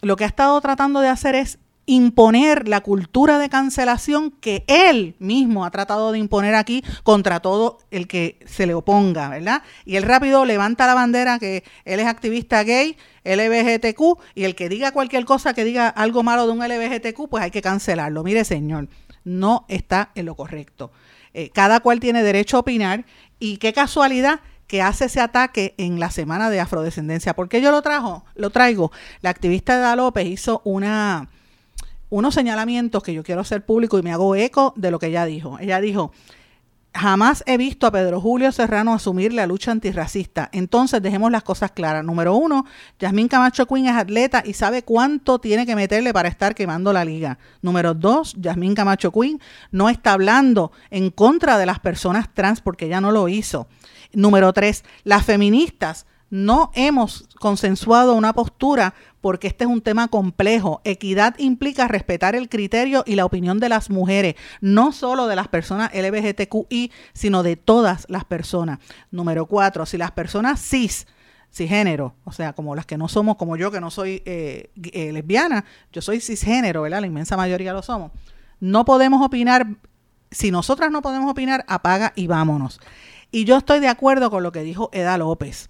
lo 0.00 0.16
que 0.16 0.24
ha 0.24 0.28
estado 0.28 0.58
tratando 0.62 1.00
de 1.00 1.08
hacer 1.08 1.34
es 1.34 1.58
imponer 1.90 2.68
la 2.68 2.82
cultura 2.82 3.40
de 3.40 3.48
cancelación 3.48 4.30
que 4.30 4.62
él 4.68 5.16
mismo 5.18 5.64
ha 5.64 5.72
tratado 5.72 6.12
de 6.12 6.20
imponer 6.20 6.54
aquí 6.54 6.84
contra 7.02 7.40
todo 7.40 7.78
el 7.90 8.06
que 8.06 8.38
se 8.46 8.68
le 8.68 8.74
oponga, 8.74 9.28
¿verdad? 9.28 9.64
Y 9.84 9.96
él 9.96 10.04
rápido 10.04 10.44
levanta 10.44 10.86
la 10.86 10.94
bandera 10.94 11.40
que 11.40 11.64
él 11.84 11.98
es 11.98 12.06
activista 12.06 12.62
gay, 12.62 12.96
LBGTQ, 13.24 14.20
y 14.36 14.44
el 14.44 14.54
que 14.54 14.68
diga 14.68 14.92
cualquier 14.92 15.24
cosa, 15.24 15.52
que 15.52 15.64
diga 15.64 15.88
algo 15.88 16.22
malo 16.22 16.46
de 16.46 16.52
un 16.52 16.60
LBGTQ, 16.60 17.28
pues 17.28 17.42
hay 17.42 17.50
que 17.50 17.60
cancelarlo. 17.60 18.22
Mire, 18.22 18.44
señor, 18.44 18.86
no 19.24 19.64
está 19.66 20.12
en 20.14 20.26
lo 20.26 20.36
correcto. 20.36 20.92
Eh, 21.34 21.50
cada 21.52 21.80
cual 21.80 21.98
tiene 21.98 22.22
derecho 22.22 22.56
a 22.56 22.60
opinar 22.60 23.04
y 23.40 23.56
qué 23.56 23.72
casualidad 23.72 24.38
que 24.68 24.80
hace 24.80 25.06
ese 25.06 25.20
ataque 25.20 25.74
en 25.76 25.98
la 25.98 26.12
semana 26.12 26.50
de 26.50 26.60
afrodescendencia. 26.60 27.34
¿Por 27.34 27.48
qué 27.48 27.60
yo 27.60 27.72
lo 27.72 27.82
trajo? 27.82 28.24
Lo 28.36 28.50
traigo. 28.50 28.92
La 29.22 29.30
activista 29.30 29.74
Eda 29.74 29.96
López 29.96 30.28
hizo 30.28 30.62
una 30.64 31.28
unos 32.10 32.34
señalamientos 32.34 33.02
que 33.02 33.14
yo 33.14 33.22
quiero 33.22 33.40
hacer 33.40 33.64
público 33.64 33.98
y 33.98 34.02
me 34.02 34.12
hago 34.12 34.34
eco 34.34 34.74
de 34.76 34.90
lo 34.90 34.98
que 34.98 35.06
ella 35.06 35.24
dijo. 35.24 35.58
Ella 35.60 35.80
dijo, 35.80 36.12
jamás 36.92 37.44
he 37.46 37.56
visto 37.56 37.86
a 37.86 37.92
Pedro 37.92 38.20
Julio 38.20 38.50
Serrano 38.52 38.92
asumir 38.92 39.32
la 39.32 39.46
lucha 39.46 39.70
antirracista. 39.70 40.48
Entonces 40.52 41.00
dejemos 41.00 41.30
las 41.30 41.42
cosas 41.42 41.70
claras. 41.70 42.04
Número 42.04 42.34
uno, 42.34 42.66
Yasmín 42.98 43.28
Camacho 43.28 43.66
Quinn 43.66 43.86
es 43.86 43.96
atleta 43.96 44.42
y 44.44 44.54
sabe 44.54 44.82
cuánto 44.82 45.38
tiene 45.38 45.66
que 45.66 45.76
meterle 45.76 46.12
para 46.12 46.28
estar 46.28 46.54
quemando 46.54 46.92
la 46.92 47.04
liga. 47.04 47.38
Número 47.62 47.94
dos, 47.94 48.34
Yasmín 48.38 48.74
Camacho 48.74 49.12
Quinn 49.12 49.40
no 49.70 49.88
está 49.88 50.12
hablando 50.12 50.72
en 50.90 51.10
contra 51.10 51.58
de 51.58 51.66
las 51.66 51.78
personas 51.78 52.32
trans 52.34 52.60
porque 52.60 52.86
ella 52.86 53.00
no 53.00 53.12
lo 53.12 53.28
hizo. 53.28 53.68
Número 54.12 54.52
tres, 54.52 54.84
las 55.04 55.24
feministas 55.24 56.06
no 56.30 56.70
hemos 56.74 57.28
consensuado 57.40 58.14
una 58.14 58.32
postura 58.32 58.94
porque 59.20 59.48
este 59.48 59.64
es 59.64 59.70
un 59.70 59.82
tema 59.82 60.08
complejo. 60.08 60.80
Equidad 60.84 61.34
implica 61.38 61.88
respetar 61.88 62.34
el 62.34 62.48
criterio 62.48 63.02
y 63.06 63.16
la 63.16 63.24
opinión 63.24 63.58
de 63.58 63.68
las 63.68 63.90
mujeres, 63.90 64.36
no 64.60 64.92
solo 64.92 65.26
de 65.26 65.36
las 65.36 65.48
personas 65.48 65.90
LGBTQI, 65.92 66.92
sino 67.12 67.42
de 67.42 67.56
todas 67.56 68.06
las 68.08 68.24
personas. 68.24 68.78
Número 69.10 69.46
cuatro, 69.46 69.84
si 69.86 69.98
las 69.98 70.12
personas 70.12 70.60
cis, 70.60 71.06
cisgénero, 71.52 72.14
o 72.24 72.32
sea, 72.32 72.52
como 72.52 72.74
las 72.74 72.86
que 72.86 72.96
no 72.96 73.08
somos, 73.08 73.36
como 73.36 73.56
yo 73.56 73.70
que 73.70 73.80
no 73.80 73.90
soy 73.90 74.22
eh, 74.24 74.70
eh, 74.92 75.12
lesbiana, 75.12 75.64
yo 75.92 76.00
soy 76.00 76.20
cisgénero, 76.20 76.82
¿verdad? 76.82 77.00
La 77.00 77.08
inmensa 77.08 77.36
mayoría 77.36 77.72
lo 77.72 77.82
somos. 77.82 78.12
No 78.60 78.84
podemos 78.84 79.24
opinar, 79.24 79.66
si 80.30 80.50
nosotras 80.50 80.92
no 80.92 81.02
podemos 81.02 81.30
opinar, 81.30 81.64
apaga 81.66 82.12
y 82.14 82.28
vámonos. 82.28 82.80
Y 83.32 83.44
yo 83.44 83.56
estoy 83.56 83.80
de 83.80 83.88
acuerdo 83.88 84.30
con 84.30 84.42
lo 84.42 84.52
que 84.52 84.62
dijo 84.62 84.90
Eda 84.92 85.18
López. 85.18 85.68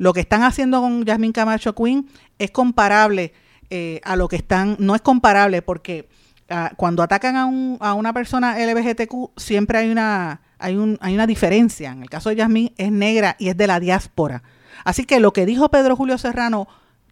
Lo 0.00 0.14
que 0.14 0.20
están 0.20 0.42
haciendo 0.44 0.80
con 0.80 1.04
Jasmine 1.04 1.34
Camacho 1.34 1.74
Quinn 1.74 2.08
es 2.38 2.50
comparable 2.50 3.34
eh, 3.68 4.00
a 4.02 4.16
lo 4.16 4.28
que 4.28 4.36
están, 4.36 4.76
no 4.78 4.94
es 4.94 5.02
comparable 5.02 5.60
porque 5.60 6.08
ah, 6.48 6.72
cuando 6.74 7.02
atacan 7.02 7.36
a, 7.36 7.44
un, 7.44 7.76
a 7.80 7.92
una 7.92 8.14
persona 8.14 8.56
LGBTQ 8.58 9.32
siempre 9.36 9.76
hay 9.76 9.90
una, 9.90 10.40
hay, 10.58 10.76
un, 10.76 10.96
hay 11.02 11.12
una 11.12 11.26
diferencia. 11.26 11.92
En 11.92 12.00
el 12.00 12.08
caso 12.08 12.30
de 12.30 12.36
Jasmine 12.36 12.72
es 12.78 12.90
negra 12.90 13.36
y 13.38 13.50
es 13.50 13.58
de 13.58 13.66
la 13.66 13.78
diáspora. 13.78 14.42
Así 14.84 15.04
que 15.04 15.20
lo 15.20 15.34
que 15.34 15.44
dijo 15.44 15.68
Pedro 15.68 15.96
Julio 15.96 16.16
Serrano, 16.16 16.66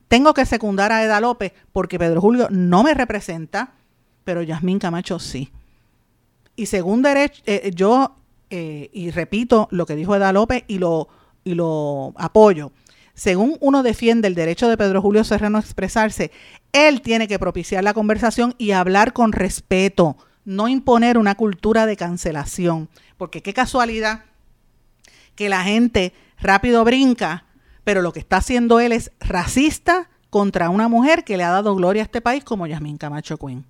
tengo 0.09 0.33
que 0.33 0.47
secundar 0.47 0.91
a 0.91 1.05
Eda 1.05 1.21
López 1.21 1.53
porque 1.75 1.99
Pedro 1.99 2.23
Julio 2.23 2.49
no 2.51 2.85
me 2.85 2.95
representa, 2.95 3.75
pero 4.25 4.41
Yasmín 4.41 4.79
Camacho 4.79 5.19
sí. 5.19 5.53
Y 6.57 6.65
según 6.65 7.03
derecho, 7.03 7.43
eh, 7.45 7.71
yo, 7.75 8.17
eh, 8.49 8.89
y 8.95 9.11
repito 9.11 9.69
lo 9.73 9.85
que 9.85 9.95
dijo 9.95 10.17
Eda 10.17 10.33
López 10.33 10.65
y 10.69 10.79
lo 10.79 11.18
y 11.49 11.55
lo 11.55 12.13
apoyo. 12.17 12.73
Según 13.15 13.57
uno 13.61 13.83
defiende 13.83 14.29
el 14.29 14.35
derecho 14.35 14.69
de 14.69 14.77
Pedro 14.77 15.01
Julio 15.03 15.25
Serrano 15.25 15.59
a 15.59 15.61
expresarse, 15.61 16.31
él 16.73 17.01
tiene 17.01 17.27
que 17.27 17.39
propiciar 17.39 17.83
la 17.83 17.95
conversación 17.95 18.55
y 18.59 18.73
hablar 18.73 19.13
con 19.13 19.33
respeto, 19.33 20.17
no 20.45 20.69
imponer 20.69 21.19
una 21.19 21.35
cultura 21.35 21.87
de 21.87 21.97
cancelación. 21.97 22.89
Porque 23.17 23.43
qué 23.43 23.55
casualidad 23.55 24.25
que 25.35 25.49
la 25.49 25.65
gente 25.65 26.13
rápido 26.39 26.85
brinca, 26.85 27.45
pero 27.83 28.03
lo 28.03 28.13
que 28.13 28.21
está 28.21 28.37
haciendo 28.37 28.79
él 28.79 28.93
es 28.93 29.11
racista 29.21 30.11
contra 30.31 30.69
una 30.69 30.89
mujer 30.89 31.25
que 31.25 31.39
le 31.39 31.45
ha 31.45 31.51
dado 31.51 31.75
gloria 31.75 32.03
a 32.03 32.05
este 32.05 32.21
país 32.21 32.45
como 32.45 32.67
Yasmín 32.67 32.99
Camacho 32.99 33.39
Quinn. 33.39 33.65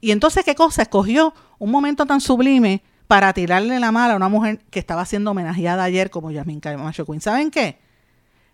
Y 0.00 0.10
entonces, 0.10 0.44
¿qué 0.44 0.54
cosa? 0.54 0.82
Escogió 0.82 1.32
un 1.58 1.70
momento 1.70 2.04
tan 2.04 2.20
sublime 2.20 2.82
para 3.06 3.32
tirarle 3.32 3.78
la 3.80 3.92
mala 3.92 4.14
a 4.14 4.16
una 4.16 4.28
mujer 4.28 4.60
que 4.70 4.78
estaba 4.78 5.04
siendo 5.04 5.32
homenajeada 5.32 5.84
ayer 5.84 6.10
como 6.10 6.30
Yasmin 6.30 6.60
Camacho 6.60 7.04
Quinn. 7.04 7.20
¿Saben 7.20 7.50
qué? 7.50 7.78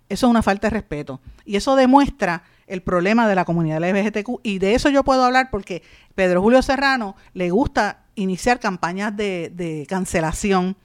Eso 0.09 0.27
es 0.27 0.31
una 0.31 0.43
falta 0.43 0.67
de 0.67 0.75
respeto. 0.75 1.21
Y 1.45 1.57
eso 1.57 1.77
demuestra 1.77 2.43
el 2.67 2.83
problema 2.83 3.29
de 3.29 3.35
la 3.37 3.45
comunidad 3.45 3.81
LGBTQ. 3.81 4.41
Y 4.43 4.59
de 4.59 4.75
eso 4.75 4.89
yo 4.91 5.05
puedo 5.05 5.25
hablar 5.25 5.51
porque 5.51 5.83
Pedro 6.15 6.43
Julio 6.43 6.63
Serrano 6.63 7.17
le 7.33 7.51
gusta 7.51 8.05
iniciar 8.17 8.59
campañas 8.59 9.17
de, 9.17 9.87
cancelación. 9.89 10.77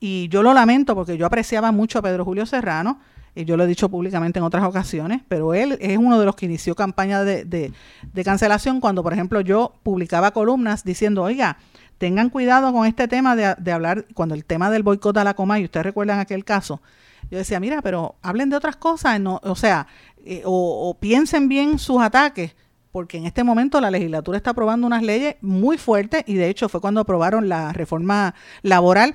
Y 0.00 0.28
yo 0.28 0.42
lo 0.42 0.54
lamento 0.54 0.94
porque 0.94 1.16
yo 1.16 1.26
apreciaba 1.26 1.72
mucho 1.72 1.98
a 1.98 2.02
Pedro 2.02 2.24
Julio 2.24 2.46
Serrano 2.46 3.00
y 3.34 3.44
yo 3.44 3.56
lo 3.56 3.64
he 3.64 3.66
dicho 3.66 3.88
públicamente 3.88 4.38
en 4.38 4.44
otras 4.44 4.64
ocasiones, 4.64 5.22
pero 5.28 5.54
él 5.54 5.76
es 5.80 5.96
uno 5.98 6.18
de 6.18 6.26
los 6.26 6.34
que 6.34 6.46
inició 6.46 6.74
campañas 6.74 7.24
de, 7.24 7.44
de, 7.44 8.24
cancelación 8.24 8.80
cuando, 8.80 9.02
por 9.02 9.12
ejemplo, 9.12 9.40
yo 9.40 9.74
publicaba 9.82 10.32
columnas 10.32 10.82
diciendo, 10.82 11.22
oiga, 11.22 11.58
tengan 11.98 12.30
cuidado 12.30 12.72
con 12.72 12.86
este 12.86 13.08
tema 13.08 13.36
de, 13.36 13.72
hablar, 13.72 14.06
cuando 14.14 14.34
el 14.34 14.44
tema 14.44 14.70
del 14.70 14.82
boicot 14.82 15.16
a 15.16 15.24
la 15.24 15.34
coma, 15.34 15.58
y 15.58 15.64
ustedes 15.64 15.84
recuerdan 15.84 16.20
aquel 16.20 16.44
caso, 16.44 16.80
yo 17.30 17.38
decía, 17.38 17.60
mira, 17.60 17.82
pero 17.82 18.14
hablen 18.22 18.48
de 18.48 18.56
otras 18.56 18.76
cosas, 18.76 19.20
no, 19.20 19.40
o 19.42 19.56
sea, 19.56 19.86
eh, 20.24 20.42
o, 20.44 20.96
piensen 20.98 21.48
bien 21.48 21.78
sus 21.78 22.00
ataques, 22.00 22.54
porque 22.92 23.18
en 23.18 23.26
este 23.26 23.44
momento 23.44 23.80
la 23.80 23.90
legislatura 23.90 24.38
está 24.38 24.50
aprobando 24.50 24.86
unas 24.86 25.02
leyes 25.02 25.36
muy 25.42 25.76
fuertes 25.76 26.24
y 26.26 26.34
de 26.34 26.48
hecho 26.48 26.68
fue 26.68 26.80
cuando 26.80 27.00
aprobaron 27.00 27.48
la 27.48 27.72
reforma 27.72 28.34
laboral 28.62 29.14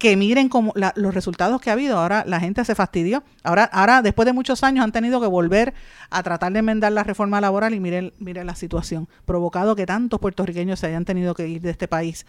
que 0.00 0.16
miren 0.16 0.48
como 0.48 0.72
los 0.74 1.14
resultados 1.14 1.60
que 1.60 1.68
ha 1.68 1.74
habido. 1.74 1.98
Ahora 1.98 2.24
la 2.26 2.40
gente 2.40 2.64
se 2.64 2.74
fastidió. 2.74 3.22
Ahora, 3.44 3.64
ahora, 3.64 4.00
después 4.00 4.24
de 4.24 4.32
muchos 4.32 4.64
años, 4.64 4.82
han 4.82 4.92
tenido 4.92 5.20
que 5.20 5.26
volver 5.26 5.74
a 6.08 6.22
tratar 6.22 6.54
de 6.54 6.60
enmendar 6.60 6.90
la 6.92 7.04
reforma 7.04 7.38
laboral 7.38 7.74
y 7.74 7.80
miren, 7.80 8.14
miren 8.18 8.46
la 8.46 8.54
situación, 8.54 9.10
provocado 9.26 9.76
que 9.76 9.84
tantos 9.84 10.18
puertorriqueños 10.18 10.80
se 10.80 10.86
hayan 10.86 11.04
tenido 11.04 11.34
que 11.34 11.46
ir 11.46 11.60
de 11.60 11.68
este 11.68 11.86
país. 11.86 12.24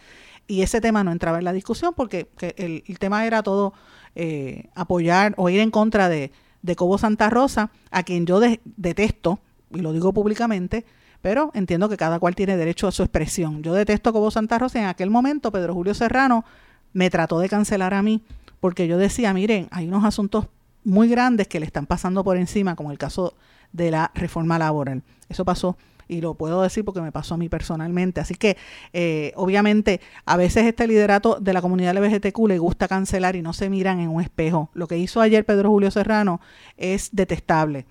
Y 0.46 0.60
ese 0.60 0.82
tema 0.82 1.02
no 1.02 1.12
entraba 1.12 1.38
en 1.38 1.46
la 1.46 1.54
discusión 1.54 1.94
porque 1.96 2.28
el, 2.58 2.98
tema 2.98 3.24
era 3.24 3.42
todo 3.42 3.72
eh, 4.16 4.68
apoyar 4.74 5.32
o 5.38 5.48
ir 5.48 5.60
en 5.60 5.70
contra 5.70 6.10
de, 6.10 6.30
de 6.60 6.76
Cobo 6.76 6.98
Santa 6.98 7.30
Rosa, 7.30 7.70
a 7.90 8.02
quien 8.02 8.26
yo 8.26 8.38
detesto, 8.76 9.40
y 9.70 9.80
lo 9.80 9.94
digo 9.94 10.12
públicamente, 10.12 10.84
pero 11.22 11.50
entiendo 11.54 11.88
que 11.88 11.96
cada 11.96 12.18
cual 12.18 12.34
tiene 12.34 12.58
derecho 12.58 12.86
a 12.86 12.92
su 12.92 13.02
expresión. 13.02 13.62
Yo 13.62 13.72
detesto 13.72 14.12
Cobo 14.12 14.30
Santa 14.30 14.58
Rosa 14.58 14.78
en 14.78 14.84
aquel 14.88 15.08
momento 15.08 15.50
Pedro 15.50 15.72
Julio 15.72 15.94
Serrano 15.94 16.44
me 16.92 17.10
trató 17.10 17.38
de 17.38 17.48
cancelar 17.48 17.94
a 17.94 18.02
mí 18.02 18.22
porque 18.60 18.86
yo 18.86 18.98
decía, 18.98 19.34
miren, 19.34 19.68
hay 19.70 19.88
unos 19.88 20.04
asuntos 20.04 20.46
muy 20.84 21.08
grandes 21.08 21.48
que 21.48 21.60
le 21.60 21.66
están 21.66 21.86
pasando 21.86 22.24
por 22.24 22.36
encima, 22.36 22.76
como 22.76 22.92
el 22.92 22.98
caso 22.98 23.34
de 23.72 23.90
la 23.90 24.10
reforma 24.14 24.58
laboral. 24.58 25.02
Eso 25.28 25.44
pasó 25.44 25.76
y 26.08 26.20
lo 26.20 26.34
puedo 26.34 26.62
decir 26.62 26.84
porque 26.84 27.00
me 27.00 27.12
pasó 27.12 27.34
a 27.34 27.38
mí 27.38 27.48
personalmente. 27.48 28.20
Así 28.20 28.34
que, 28.34 28.56
eh, 28.92 29.32
obviamente, 29.36 30.00
a 30.26 30.36
veces 30.36 30.66
este 30.66 30.86
liderato 30.86 31.38
de 31.40 31.52
la 31.52 31.62
comunidad 31.62 31.96
LGBTQ 31.96 32.48
le 32.48 32.58
gusta 32.58 32.88
cancelar 32.88 33.34
y 33.36 33.42
no 33.42 33.52
se 33.52 33.70
miran 33.70 34.00
en 34.00 34.10
un 34.10 34.20
espejo. 34.20 34.70
Lo 34.74 34.86
que 34.86 34.98
hizo 34.98 35.20
ayer 35.20 35.44
Pedro 35.44 35.70
Julio 35.70 35.90
Serrano 35.90 36.40
es 36.76 37.10
detestable. 37.12 37.86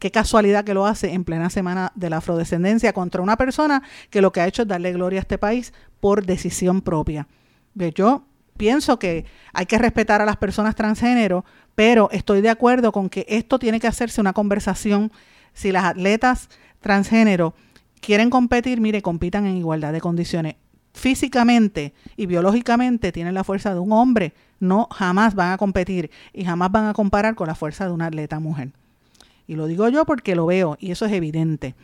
Qué 0.00 0.10
casualidad 0.10 0.64
que 0.64 0.74
lo 0.74 0.86
hace 0.86 1.12
en 1.12 1.24
plena 1.24 1.48
semana 1.48 1.92
de 1.94 2.10
la 2.10 2.16
afrodescendencia 2.16 2.92
contra 2.92 3.22
una 3.22 3.36
persona 3.36 3.82
que 4.10 4.20
lo 4.20 4.32
que 4.32 4.40
ha 4.40 4.46
hecho 4.46 4.62
es 4.62 4.68
darle 4.68 4.92
gloria 4.92 5.20
a 5.20 5.22
este 5.22 5.38
país 5.38 5.72
por 6.00 6.26
decisión 6.26 6.82
propia. 6.82 7.28
Yo 7.74 8.24
pienso 8.56 8.98
que 8.98 9.24
hay 9.52 9.66
que 9.66 9.78
respetar 9.78 10.22
a 10.22 10.24
las 10.24 10.36
personas 10.36 10.74
transgénero, 10.74 11.44
pero 11.74 12.08
estoy 12.12 12.40
de 12.40 12.50
acuerdo 12.50 12.92
con 12.92 13.08
que 13.08 13.26
esto 13.28 13.58
tiene 13.58 13.80
que 13.80 13.88
hacerse 13.88 14.20
una 14.20 14.32
conversación. 14.32 15.10
Si 15.52 15.72
las 15.72 15.84
atletas 15.84 16.48
transgénero 16.80 17.54
quieren 18.00 18.30
competir, 18.30 18.80
mire, 18.80 19.02
compitan 19.02 19.46
en 19.46 19.56
igualdad 19.56 19.92
de 19.92 20.00
condiciones. 20.00 20.56
físicamente 20.96 21.92
y 22.16 22.26
biológicamente 22.26 23.10
tienen 23.10 23.34
la 23.34 23.42
fuerza 23.42 23.74
de 23.74 23.80
un 23.80 23.90
hombre, 23.90 24.32
no 24.60 24.86
jamás 24.92 25.34
van 25.34 25.50
a 25.50 25.58
competir 25.58 26.10
y 26.32 26.44
jamás 26.44 26.70
van 26.70 26.86
a 26.86 26.92
comparar 26.92 27.34
con 27.34 27.48
la 27.48 27.56
fuerza 27.56 27.86
de 27.86 27.92
una 27.92 28.06
atleta 28.06 28.38
mujer. 28.38 28.70
Y 29.48 29.56
lo 29.56 29.66
digo 29.66 29.88
yo 29.88 30.04
porque 30.04 30.36
lo 30.36 30.46
veo 30.46 30.76
y 30.78 30.92
eso 30.92 31.04
es 31.04 31.12
evidente. 31.12 31.74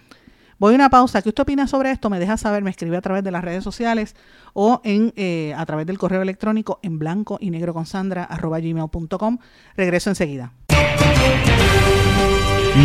Voy 0.60 0.74
a 0.74 0.76
una 0.76 0.90
pausa. 0.90 1.22
¿Qué 1.22 1.30
usted 1.30 1.42
opina 1.42 1.66
sobre 1.66 1.90
esto? 1.90 2.10
Me 2.10 2.20
deja 2.20 2.36
saber, 2.36 2.62
me 2.62 2.68
escribe 2.68 2.98
a 2.98 3.00
través 3.00 3.24
de 3.24 3.30
las 3.30 3.42
redes 3.42 3.64
sociales 3.64 4.14
o 4.52 4.82
en, 4.84 5.14
eh, 5.16 5.54
a 5.56 5.64
través 5.64 5.86
del 5.86 5.96
correo 5.96 6.20
electrónico 6.20 6.78
en 6.82 6.98
blanco 6.98 7.38
y 7.40 7.50
negro 7.50 7.72
con 7.72 7.86
sandra 7.86 8.28
gmail.com. 8.30 9.38
Regreso 9.74 10.10
enseguida. 10.10 10.52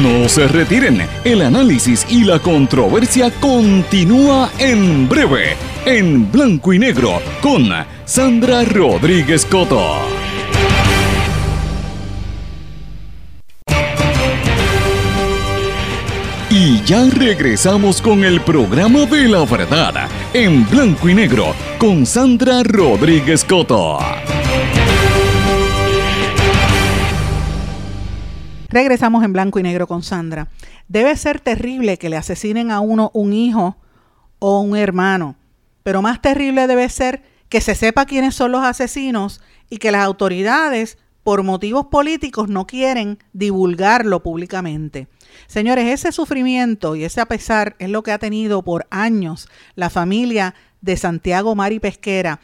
No 0.01 0.29
se 0.29 0.47
retiren, 0.47 1.01
el 1.25 1.41
análisis 1.41 2.07
y 2.09 2.23
la 2.23 2.39
controversia 2.39 3.29
continúa 3.41 4.49
en 4.57 5.09
breve, 5.09 5.57
en 5.85 6.31
blanco 6.31 6.73
y 6.73 6.79
negro, 6.79 7.19
con 7.41 7.69
Sandra 8.05 8.63
Rodríguez 8.63 9.45
Coto. 9.45 10.14
Y 16.57 16.81
ya 16.85 17.09
regresamos 17.09 18.01
con 18.01 18.23
el 18.23 18.39
programa 18.39 19.05
de 19.05 19.27
la 19.27 19.43
verdad, 19.43 20.09
en 20.33 20.65
blanco 20.69 21.09
y 21.09 21.13
negro, 21.13 21.53
con 21.77 22.05
Sandra 22.05 22.63
Rodríguez 22.63 23.43
Coto. 23.43 23.99
Regresamos 28.69 29.25
en 29.25 29.33
blanco 29.33 29.59
y 29.59 29.63
negro 29.63 29.85
con 29.85 30.01
Sandra. 30.01 30.47
Debe 30.87 31.17
ser 31.17 31.41
terrible 31.41 31.97
que 31.97 32.07
le 32.07 32.15
asesinen 32.15 32.71
a 32.71 32.79
uno 32.79 33.11
un 33.13 33.33
hijo 33.33 33.75
o 34.39 34.61
un 34.61 34.77
hermano, 34.77 35.35
pero 35.83 36.01
más 36.01 36.21
terrible 36.21 36.67
debe 36.67 36.87
ser 36.87 37.21
que 37.49 37.59
se 37.59 37.75
sepa 37.75 38.05
quiénes 38.05 38.33
son 38.33 38.53
los 38.53 38.63
asesinos 38.63 39.41
y 39.69 39.75
que 39.75 39.91
las 39.91 40.05
autoridades, 40.05 40.97
por 41.21 41.43
motivos 41.43 41.87
políticos, 41.87 42.47
no 42.47 42.65
quieren 42.65 43.19
divulgarlo 43.33 44.23
públicamente. 44.23 45.09
Señores, 45.47 45.85
ese 45.85 46.11
sufrimiento 46.11 46.95
y 46.95 47.03
ese 47.03 47.21
a 47.21 47.25
pesar 47.25 47.75
es 47.79 47.89
lo 47.89 48.03
que 48.03 48.11
ha 48.11 48.19
tenido 48.19 48.63
por 48.63 48.87
años 48.89 49.47
la 49.75 49.89
familia 49.89 50.55
de 50.81 50.97
Santiago 50.97 51.55
Mari 51.55 51.79
Pesquera. 51.79 52.39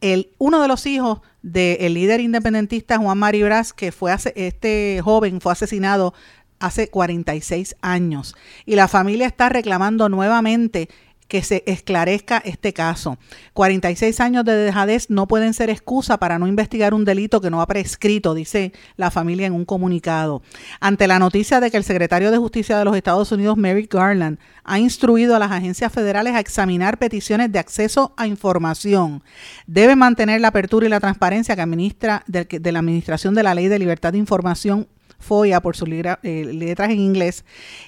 El, 0.00 0.30
uno 0.38 0.62
de 0.62 0.68
los 0.68 0.86
hijos 0.86 1.20
del 1.42 1.94
líder 1.94 2.20
independentista 2.20 2.98
Juan 2.98 3.18
Mari 3.18 3.42
Brás, 3.42 3.72
que 3.72 3.92
fue 3.92 4.14
este 4.34 5.00
joven 5.02 5.40
fue 5.40 5.52
asesinado 5.52 6.14
hace 6.58 6.88
46 6.88 7.76
años. 7.80 8.36
Y 8.66 8.76
la 8.76 8.86
familia 8.86 9.26
está 9.26 9.48
reclamando 9.48 10.08
nuevamente 10.08 10.88
que 11.30 11.44
se 11.44 11.62
esclarezca 11.64 12.42
este 12.44 12.72
caso. 12.72 13.16
46 13.54 14.18
años 14.20 14.44
de 14.44 14.52
dejadez 14.52 15.08
no 15.10 15.28
pueden 15.28 15.54
ser 15.54 15.70
excusa 15.70 16.18
para 16.18 16.40
no 16.40 16.48
investigar 16.48 16.92
un 16.92 17.04
delito 17.04 17.40
que 17.40 17.50
no 17.50 17.62
ha 17.62 17.68
prescrito, 17.68 18.34
dice 18.34 18.72
la 18.96 19.12
familia 19.12 19.46
en 19.46 19.52
un 19.52 19.64
comunicado. 19.64 20.42
Ante 20.80 21.06
la 21.06 21.20
noticia 21.20 21.60
de 21.60 21.70
que 21.70 21.76
el 21.76 21.84
secretario 21.84 22.32
de 22.32 22.36
Justicia 22.36 22.76
de 22.76 22.84
los 22.84 22.96
Estados 22.96 23.30
Unidos, 23.30 23.56
Merrick 23.56 23.94
Garland, 23.94 24.40
ha 24.64 24.80
instruido 24.80 25.36
a 25.36 25.38
las 25.38 25.52
agencias 25.52 25.92
federales 25.92 26.34
a 26.34 26.40
examinar 26.40 26.98
peticiones 26.98 27.52
de 27.52 27.60
acceso 27.60 28.12
a 28.16 28.26
información, 28.26 29.22
debe 29.68 29.94
mantener 29.94 30.40
la 30.40 30.48
apertura 30.48 30.86
y 30.86 30.90
la 30.90 30.98
transparencia 30.98 31.54
que 31.54 31.62
administra 31.62 32.24
de, 32.26 32.44
de 32.44 32.72
la 32.72 32.80
Administración 32.80 33.36
de 33.36 33.44
la 33.44 33.54
Ley 33.54 33.68
de 33.68 33.78
Libertad 33.78 34.12
de 34.12 34.18
Información 34.18 34.88
FOIA 35.20 35.60
por 35.60 35.76
sus 35.76 35.88
eh, 35.88 36.44
letras 36.52 36.90
en 36.90 36.98
inglés, 36.98 37.44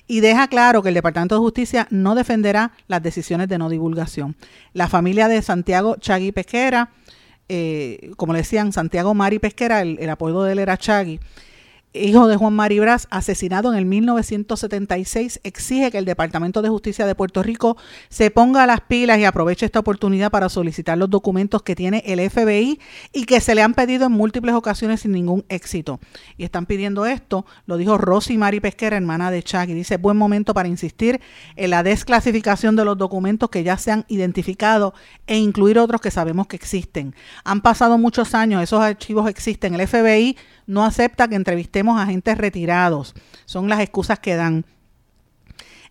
y 0.07 0.21
deja 0.21 0.47
claro 0.49 0.83
que 0.83 0.90
el 0.90 0.95
Departamento 0.95 1.35
de 1.35 1.40
Justicia 1.40 1.88
no 1.90 2.14
defenderá 2.14 2.73
las 2.87 3.03
decisiones 3.03 3.49
de 3.49 3.59
no 3.59 3.68
divulgación. 3.68 4.37
La 4.73 4.88
familia 4.88 5.27
de 5.27 5.42
Santiago 5.42 5.97
Chagui 5.97 6.31
Pesquera, 6.31 6.90
eh, 7.49 8.12
como 8.16 8.33
le 8.33 8.40
decían, 8.40 8.73
Santiago 8.73 9.14
Mari 9.14 9.38
Pesquera, 9.38 9.83
el, 9.83 9.99
el 9.99 10.11
apodo 10.11 10.45
de 10.45 10.53
él 10.53 10.59
era 10.61 10.77
Chagui, 10.77 11.18
hijo 11.94 12.26
de 12.26 12.37
Juan 12.37 12.55
Maribras, 12.55 13.07
asesinado 13.11 13.72
en 13.72 13.78
el 13.78 13.85
1976, 13.85 15.40
exige 15.42 15.90
que 15.90 15.98
el 15.98 16.05
Departamento 16.05 16.62
de 16.62 16.68
Justicia 16.68 17.07
de 17.07 17.14
Puerto 17.14 17.42
Rico 17.42 17.76
se 18.09 18.31
ponga 18.31 18.62
a 18.62 18.66
las 18.66 18.81
pilas 18.81 19.18
y 19.18 19.24
aproveche 19.24 19.66
esta 19.66 19.81
oportunidad 19.81 20.31
para 20.31 20.48
solicitar 20.48 20.96
los 20.96 21.11
documentos 21.11 21.62
que 21.62 21.74
tiene 21.74 22.02
el 22.07 22.18
FBI 22.31 22.81
y 23.12 23.24
que 23.24 23.40
se 23.40 23.55
le 23.55 23.62
han 23.62 23.74
pedido 23.74 24.07
en 24.07 24.12
múltiples 24.12 24.55
ocasiones 24.55 25.00
sin 25.00 25.12
ningún 25.12 25.44
éxito. 25.48 26.00
Y 26.37 26.44
están 26.44 26.66
pidiendo 26.66 27.07
esto, 27.07 27.44
lo 27.66 27.76
dijo 27.76 27.98
Rosy 27.98 28.38
Mari 28.38 28.61
Pesquera, 28.61 28.96
hermana 28.96 29.31
de 29.31 29.42
Chuck, 29.42 29.68
y 29.68 29.74
dice, 29.74 29.98
buen 29.98 30.16
momento 30.16 30.55
para 30.55 30.68
insistir 30.68 31.20
en 31.57 31.70
la 31.70 31.83
desclasificación 31.83 32.76
de 32.76 32.85
los 32.85 32.96
documentos 32.96 33.50
que 33.50 33.64
ya 33.64 33.76
se 33.76 33.90
han 33.90 34.05
identificado 34.09 34.94
e 35.26 35.37
incluir 35.37 35.78
otros 35.78 36.00
que 36.00 36.11
sabemos 36.11 36.46
que 36.46 36.57
existen. 36.57 37.14
Han 37.44 37.61
pasado 37.61 37.98
muchos 37.98 38.35
años, 38.35 38.62
esos 38.62 38.81
archivos 38.81 39.28
existen, 39.28 39.74
el 39.74 39.87
FBI 39.87 40.37
no 40.66 40.85
acepta 40.85 41.29
que 41.29 41.35
entrevistemos 41.35 41.98
a 41.98 42.03
agentes 42.03 42.38
retirados. 42.38 43.14
Son 43.44 43.68
las 43.68 43.81
excusas 43.81 44.18
que 44.18 44.35
dan. 44.37 44.64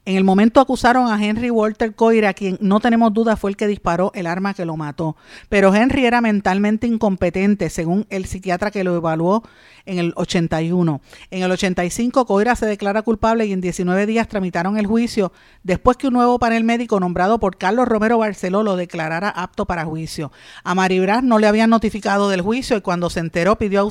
En 0.04 0.16
el 0.16 0.24
momento 0.24 0.60
acusaron 0.60 1.12
a 1.12 1.24
Henry 1.24 1.52
Walter 1.52 1.94
Coira, 1.94 2.34
quien 2.34 2.58
no 2.60 2.80
tenemos 2.80 3.14
duda 3.14 3.38
fue 3.38 3.52
el 3.52 3.58
que 3.58 3.68
disparó 3.68 4.12
el 4.16 4.26
arma 4.26 4.56
que 4.56 4.66
lo 4.66 4.76
mató. 4.76 5.16
Pero 5.48 5.76
Henry 5.76 6.06
era 6.06 6.22
mentalmente 6.22 6.88
incompetente, 6.88 7.70
según 7.70 8.08
el 8.10 8.26
psiquiatra 8.26 8.72
que 8.72 8.84
lo 8.84 8.96
evaluó 8.96 9.44
en 9.86 10.00
el 10.00 10.14
81. 10.16 11.02
En 11.30 11.44
el 11.44 11.52
85, 11.52 12.26
Coira 12.26 12.56
se 12.56 12.66
declara 12.66 13.04
culpable 13.04 13.46
y 13.46 13.54
en 13.54 13.62
19 13.62 14.08
días 14.08 14.28
tramitaron 14.28 14.78
el 14.78 14.88
juicio 14.88 15.32
después 15.64 15.98
que 15.98 16.08
un 16.08 16.14
nuevo 16.14 16.40
panel 16.40 16.64
médico 16.64 17.00
nombrado 17.00 17.40
por 17.40 17.58
Carlos 17.58 17.88
Romero 17.88 18.18
Barceló 18.18 18.64
lo 18.64 18.76
declarara 18.76 19.30
apto 19.30 19.66
para 19.66 19.86
juicio. 19.86 20.32
A 20.64 20.74
Maribras 20.74 21.24
no 21.24 21.38
le 21.38 21.46
habían 21.46 21.70
notificado 21.70 22.30
del 22.30 22.42
juicio 22.42 22.76
y 22.76 22.82
cuando 22.82 23.12
se 23.12 23.20
enteró 23.20 23.58
pidió 23.58 23.88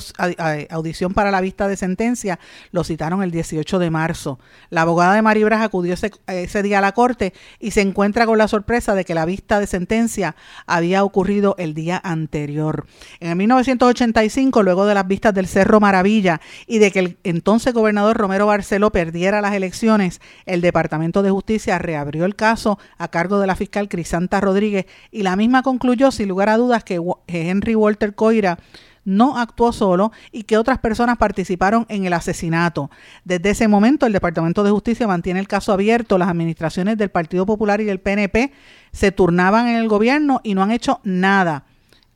audición 0.69 1.13
para 1.13 1.31
la 1.31 1.39
vista 1.39 1.69
de 1.69 1.77
sentencia. 1.77 2.37
Lo 2.71 2.83
citaron 2.83 3.23
el 3.23 3.31
18 3.31 3.79
de 3.79 3.89
marzo. 3.89 4.39
La 4.69 4.81
abogada 4.81 5.15
de 5.15 5.21
Maribras 5.21 5.61
acudió 5.61 5.95
ese, 6.03 6.63
día 6.63 6.79
a 6.79 6.81
la 6.81 6.91
corte 6.93 7.33
y 7.59 7.71
se 7.71 7.81
encuentra 7.81 8.25
con 8.25 8.37
la 8.37 8.47
sorpresa 8.47 8.95
de 8.95 9.05
que 9.05 9.13
la 9.13 9.25
vista 9.25 9.59
de 9.59 9.67
sentencia 9.67 10.35
había 10.65 11.03
ocurrido 11.03 11.55
el 11.57 11.73
día 11.73 11.99
anterior. 12.03 12.85
En 13.19 13.29
el 13.29 13.35
1985, 13.35 14.63
luego 14.63 14.85
de 14.85 14.93
las 14.93 15.07
vistas 15.07 15.33
del 15.33 15.47
Cerro 15.47 15.79
Maravilla 15.79 16.41
y 16.67 16.79
de 16.79 16.91
que 16.91 16.99
el 16.99 17.17
entonces 17.23 17.73
gobernador 17.73 18.17
Romero 18.17 18.45
Barceló 18.45 18.91
perdiera 18.91 19.41
las 19.41 19.53
elecciones, 19.53 20.21
el 20.45 20.61
Departamento 20.61 21.23
de 21.23 21.31
Justicia 21.31 21.77
reabrió 21.79 22.25
el 22.25 22.35
caso 22.35 22.79
a 22.97 23.09
cargo 23.09 23.39
de 23.39 23.47
la 23.47 23.55
fiscal 23.55 23.89
Crisanta 23.89 24.41
Rodríguez 24.41 24.85
y 25.11 25.23
la 25.23 25.35
misma 25.35 25.63
concluyó 25.63 26.11
sin 26.11 26.29
lugar 26.29 26.49
a 26.49 26.57
dudas 26.57 26.83
que 26.83 27.01
Henry 27.27 27.75
Walter 27.75 28.15
Coira 28.15 28.57
no 29.03 29.37
actuó 29.37 29.71
solo 29.71 30.11
y 30.31 30.43
que 30.43 30.57
otras 30.57 30.79
personas 30.79 31.17
participaron 31.17 31.85
en 31.89 32.05
el 32.05 32.13
asesinato. 32.13 32.91
Desde 33.23 33.51
ese 33.51 33.67
momento, 33.67 34.05
el 34.05 34.13
Departamento 34.13 34.63
de 34.63 34.71
Justicia 34.71 35.07
mantiene 35.07 35.39
el 35.39 35.47
caso 35.47 35.73
abierto. 35.73 36.17
Las 36.17 36.29
administraciones 36.29 36.97
del 36.97 37.09
Partido 37.09 37.45
Popular 37.45 37.81
y 37.81 37.85
del 37.85 37.99
PNP 37.99 38.51
se 38.91 39.11
turnaban 39.11 39.67
en 39.67 39.77
el 39.77 39.87
gobierno 39.87 40.41
y 40.43 40.53
no 40.53 40.63
han 40.63 40.71
hecho 40.71 40.99
nada 41.03 41.65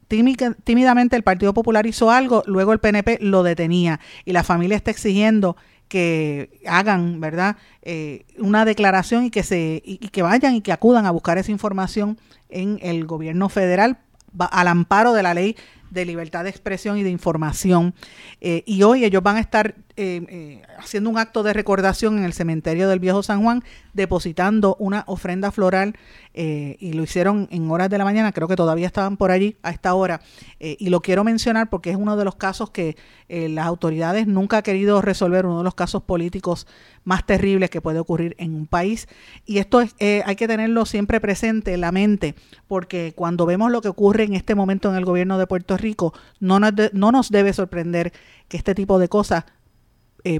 tímidamente 0.07 1.15
el 1.15 1.23
Partido 1.23 1.53
Popular 1.53 1.85
hizo 1.87 2.11
algo, 2.11 2.43
luego 2.45 2.73
el 2.73 2.79
PNP 2.79 3.19
lo 3.21 3.43
detenía 3.43 3.99
y 4.23 4.33
la 4.33 4.43
familia 4.43 4.77
está 4.77 4.91
exigiendo 4.91 5.57
que 5.87 6.61
hagan, 6.67 7.19
¿verdad?, 7.19 7.57
eh, 7.81 8.25
una 8.37 8.65
declaración 8.65 9.25
y 9.25 9.29
que 9.29 9.43
se 9.43 9.81
y, 9.85 9.97
que 9.97 10.21
vayan 10.21 10.55
y 10.55 10.61
que 10.61 10.71
acudan 10.71 11.05
a 11.05 11.11
buscar 11.11 11.37
esa 11.37 11.51
información 11.51 12.17
en 12.49 12.79
el 12.81 13.05
gobierno 13.05 13.49
federal 13.49 13.99
al 14.37 14.67
amparo 14.67 15.13
de 15.13 15.23
la 15.23 15.33
ley 15.33 15.55
de 15.89 16.05
libertad 16.05 16.43
de 16.43 16.49
expresión 16.49 16.97
y 16.97 17.03
de 17.03 17.09
información. 17.09 17.93
Eh, 18.41 18.63
y 18.65 18.83
hoy 18.83 19.05
ellos 19.05 19.23
van 19.23 19.37
a 19.37 19.39
estar 19.39 19.75
eh, 19.97 20.61
haciendo 20.77 21.09
un 21.09 21.17
acto 21.17 21.41
de 21.41 21.53
recordación 21.53 22.17
en 22.17 22.25
el 22.25 22.33
cementerio 22.33 22.89
del 22.89 22.99
Viejo 22.99 23.23
San 23.23 23.41
Juan, 23.41 23.63
depositando 23.93 24.75
una 24.77 25.05
ofrenda 25.07 25.51
floral 25.51 25.95
eh, 26.33 26.75
y 26.81 26.91
lo 26.91 27.03
hicieron 27.03 27.47
en 27.49 27.71
horas 27.71 27.89
de 27.89 27.97
la 27.97 28.03
mañana, 28.03 28.33
creo 28.33 28.49
que 28.49 28.57
todavía 28.57 28.87
estaban 28.87 29.15
por 29.15 29.31
allí 29.31 29.55
a 29.63 29.71
esta 29.71 29.93
hora. 29.93 30.19
Eh, 30.59 30.75
y 30.79 30.89
lo 30.89 31.01
quiero 31.01 31.23
mencionar 31.23 31.69
porque 31.69 31.91
es 31.91 31.95
uno 31.95 32.17
de 32.17 32.25
los 32.25 32.35
casos 32.35 32.71
que 32.71 32.97
las 33.27 33.65
autoridades 33.65 34.27
nunca 34.27 34.57
han 34.57 34.63
querido 34.63 35.01
resolver, 35.01 35.47
uno 35.47 35.57
de 35.57 35.63
los 35.63 35.73
casos 35.73 36.03
políticos 36.03 36.67
más 37.05 37.25
terribles 37.25 37.71
que 37.71 37.81
puede 37.81 37.97
ocurrir 37.97 38.35
en 38.37 38.53
un 38.53 38.67
país. 38.67 39.07
Y 39.47 39.57
esto 39.57 39.81
es, 39.81 39.95
hay 39.99 40.35
que 40.35 40.47
tenerlo 40.47 40.85
siempre 40.85 41.19
presente 41.19 41.73
en 41.73 41.81
la 41.81 41.91
mente, 41.91 42.35
porque 42.67 43.13
cuando 43.15 43.47
vemos 43.47 43.71
lo 43.71 43.81
que 43.81 43.87
ocurre 43.87 44.25
en 44.25 44.35
este 44.35 44.53
momento 44.53 44.91
en 44.91 44.95
el 44.95 45.05
gobierno 45.05 45.39
de 45.39 45.47
Puerto 45.47 45.75
Rico, 45.75 46.13
no 46.39 46.59
nos, 46.59 46.73
no 46.93 47.11
nos 47.11 47.31
debe 47.31 47.51
sorprender 47.51 48.13
que 48.47 48.57
este 48.57 48.75
tipo 48.75 48.99
de 48.99 49.09
cosas 49.09 49.45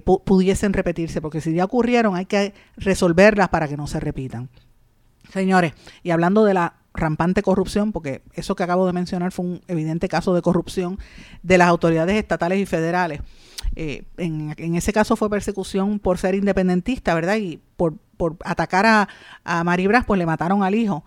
pudiesen 0.02 0.74
repetirse, 0.74 1.22
porque 1.22 1.42
si 1.42 1.54
ya 1.54 1.66
ocurrieron 1.66 2.16
hay 2.16 2.26
que 2.26 2.54
resolverlas 2.78 3.50
para 3.50 3.68
que 3.68 3.78
no 3.78 3.88
se 3.88 4.00
repitan. 4.00 4.50
Señores, 5.32 5.74
y 6.02 6.12
hablando 6.12 6.44
de 6.44 6.54
la 6.54 6.76
rampante 6.94 7.42
corrupción, 7.42 7.92
porque 7.92 8.22
eso 8.34 8.56
que 8.56 8.64
acabo 8.64 8.88
de 8.88 8.94
mencionar 8.94 9.32
fue 9.32 9.46
un 9.46 9.62
evidente 9.68 10.08
caso 10.08 10.34
de 10.34 10.42
corrupción 10.42 10.98
de 11.44 11.58
las 11.58 11.68
autoridades 11.68 12.16
estatales 12.16 12.60
y 12.60 12.66
federales. 12.66 13.22
Eh, 13.76 14.04
en, 14.18 14.76
ese 14.76 14.94
caso 14.94 15.16
fue 15.16 15.30
persecución 15.30 16.00
por 16.00 16.18
ser 16.18 16.36
independentista, 16.36 17.14
¿verdad? 17.14 17.36
Y 17.38 17.60
por, 17.76 17.96
por 18.18 18.38
atacar 18.44 18.86
a, 18.86 19.10
a 19.44 19.64
Maribras, 19.64 20.06
pues 20.06 20.18
le 20.18 20.26
mataron 20.26 20.64
al 20.64 20.76
hijo. 20.76 21.04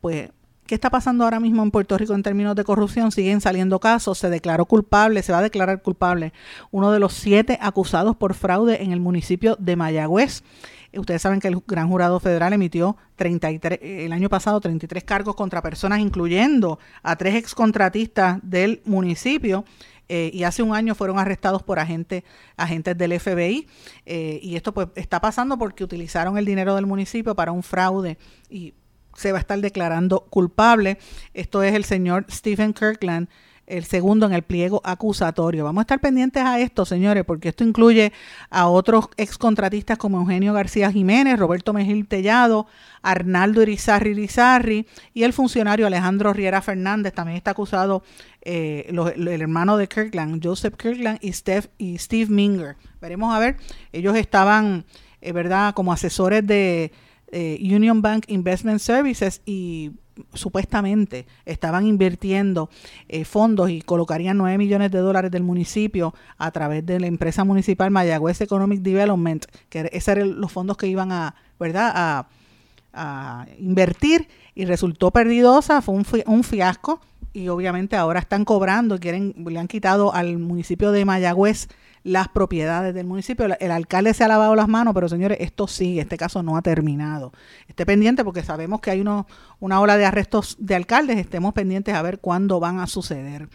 Pues 0.00 0.30
¿Qué 0.72 0.76
está 0.76 0.88
pasando 0.88 1.24
ahora 1.24 1.38
mismo 1.38 1.62
en 1.62 1.70
Puerto 1.70 1.98
Rico 1.98 2.14
en 2.14 2.22
términos 2.22 2.56
de 2.56 2.64
corrupción? 2.64 3.12
Siguen 3.12 3.42
saliendo 3.42 3.78
casos, 3.78 4.16
se 4.16 4.30
declaró 4.30 4.64
culpable, 4.64 5.22
se 5.22 5.30
va 5.30 5.40
a 5.40 5.42
declarar 5.42 5.82
culpable 5.82 6.32
uno 6.70 6.90
de 6.90 6.98
los 6.98 7.12
siete 7.12 7.58
acusados 7.60 8.16
por 8.16 8.32
fraude 8.32 8.82
en 8.82 8.90
el 8.90 8.98
municipio 8.98 9.54
de 9.60 9.76
Mayagüez. 9.76 10.42
Ustedes 10.96 11.20
saben 11.20 11.40
que 11.40 11.48
el 11.48 11.62
Gran 11.66 11.90
Jurado 11.90 12.18
Federal 12.20 12.54
emitió 12.54 12.96
33, 13.16 13.80
el 13.82 14.14
año 14.14 14.30
pasado 14.30 14.62
33 14.62 15.04
cargos 15.04 15.36
contra 15.36 15.60
personas, 15.60 15.98
incluyendo 15.98 16.78
a 17.02 17.16
tres 17.16 17.34
excontratistas 17.34 18.38
del 18.42 18.80
municipio. 18.86 19.66
Eh, 20.08 20.30
y 20.32 20.44
hace 20.44 20.62
un 20.62 20.74
año 20.74 20.94
fueron 20.94 21.18
arrestados 21.18 21.62
por 21.62 21.80
agentes, 21.80 22.24
agentes 22.56 22.96
del 22.96 23.20
FBI. 23.20 23.66
Eh, 24.06 24.40
y 24.42 24.56
esto 24.56 24.72
pues 24.72 24.88
está 24.94 25.20
pasando 25.20 25.58
porque 25.58 25.84
utilizaron 25.84 26.38
el 26.38 26.46
dinero 26.46 26.74
del 26.74 26.86
municipio 26.86 27.34
para 27.34 27.52
un 27.52 27.62
fraude 27.62 28.16
y 28.48 28.72
se 29.16 29.32
va 29.32 29.38
a 29.38 29.40
estar 29.40 29.60
declarando 29.60 30.20
culpable. 30.30 30.98
Esto 31.34 31.62
es 31.62 31.74
el 31.74 31.84
señor 31.84 32.26
Stephen 32.30 32.72
Kirkland, 32.72 33.28
el 33.66 33.84
segundo 33.84 34.26
en 34.26 34.32
el 34.32 34.42
pliego 34.42 34.80
acusatorio. 34.84 35.64
Vamos 35.64 35.80
a 35.80 35.84
estar 35.84 36.00
pendientes 36.00 36.42
a 36.42 36.60
esto, 36.60 36.84
señores, 36.84 37.24
porque 37.24 37.50
esto 37.50 37.64
incluye 37.64 38.12
a 38.50 38.66
otros 38.66 39.08
excontratistas 39.16 39.98
como 39.98 40.18
Eugenio 40.18 40.52
García 40.52 40.90
Jiménez, 40.90 41.38
Roberto 41.38 41.72
Mejil 41.72 42.06
Tellado, 42.06 42.66
Arnaldo 43.02 43.62
Irizarri 43.62 44.10
Irizarri 44.10 44.86
y 45.14 45.22
el 45.22 45.32
funcionario 45.32 45.86
Alejandro 45.86 46.32
Riera 46.32 46.60
Fernández. 46.60 47.14
También 47.14 47.36
está 47.36 47.52
acusado 47.52 48.02
eh, 48.42 48.86
el 48.88 49.28
hermano 49.28 49.76
de 49.76 49.88
Kirkland, 49.88 50.44
Joseph 50.44 50.74
Kirkland 50.76 51.18
y 51.22 51.32
Steve, 51.32 51.70
y 51.78 51.98
Steve 51.98 52.30
Minger. 52.30 52.76
Veremos 53.00 53.34
a 53.34 53.38
ver, 53.38 53.56
ellos 53.92 54.16
estaban, 54.16 54.84
eh, 55.20 55.32
¿verdad?, 55.32 55.72
como 55.74 55.92
asesores 55.92 56.46
de 56.46 56.92
eh, 57.32 57.58
Union 57.60 58.02
Bank 58.02 58.24
Investment 58.28 58.78
Services 58.78 59.40
y 59.44 59.92
supuestamente 60.34 61.26
estaban 61.46 61.86
invirtiendo 61.86 62.68
eh, 63.08 63.24
fondos 63.24 63.70
y 63.70 63.80
colocarían 63.80 64.36
9 64.36 64.58
millones 64.58 64.90
de 64.90 64.98
dólares 64.98 65.30
del 65.30 65.42
municipio 65.42 66.14
a 66.36 66.50
través 66.50 66.84
de 66.84 67.00
la 67.00 67.06
empresa 67.06 67.44
municipal 67.44 67.90
Mayagüez 67.90 68.40
Economic 68.42 68.80
Development, 68.80 69.44
que 69.68 69.88
esos 69.92 70.08
eran 70.08 70.40
los 70.40 70.52
fondos 70.52 70.76
que 70.76 70.86
iban 70.86 71.12
a, 71.12 71.34
¿verdad? 71.58 71.92
a, 71.94 72.26
invertir 73.58 74.28
y 74.54 74.66
resultó 74.66 75.10
perdidosa, 75.10 75.80
fue 75.80 75.94
un, 75.94 76.04
un 76.26 76.44
fiasco 76.44 77.00
y 77.32 77.48
obviamente 77.48 77.96
ahora 77.96 78.20
están 78.20 78.44
cobrando, 78.44 78.98
quieren, 79.00 79.34
le 79.46 79.58
han 79.58 79.66
quitado 79.66 80.12
al 80.12 80.38
municipio 80.38 80.92
de 80.92 81.06
Mayagüez 81.06 81.68
las 82.04 82.28
propiedades 82.28 82.94
del 82.94 83.06
municipio. 83.06 83.46
El 83.58 83.70
alcalde 83.70 84.14
se 84.14 84.24
ha 84.24 84.28
lavado 84.28 84.54
las 84.54 84.68
manos, 84.68 84.94
pero 84.94 85.08
señores, 85.08 85.38
esto 85.40 85.66
sigue, 85.66 86.00
este 86.00 86.16
caso 86.16 86.42
no 86.42 86.56
ha 86.56 86.62
terminado. 86.62 87.32
Esté 87.68 87.86
pendiente 87.86 88.24
porque 88.24 88.42
sabemos 88.42 88.80
que 88.80 88.90
hay 88.90 89.00
uno, 89.00 89.26
una 89.60 89.80
ola 89.80 89.96
de 89.96 90.04
arrestos 90.04 90.56
de 90.58 90.74
alcaldes, 90.74 91.18
estemos 91.18 91.54
pendientes 91.54 91.94
a 91.94 92.02
ver 92.02 92.18
cuándo 92.18 92.60
van 92.60 92.80
a 92.80 92.86
suceder. 92.86 93.48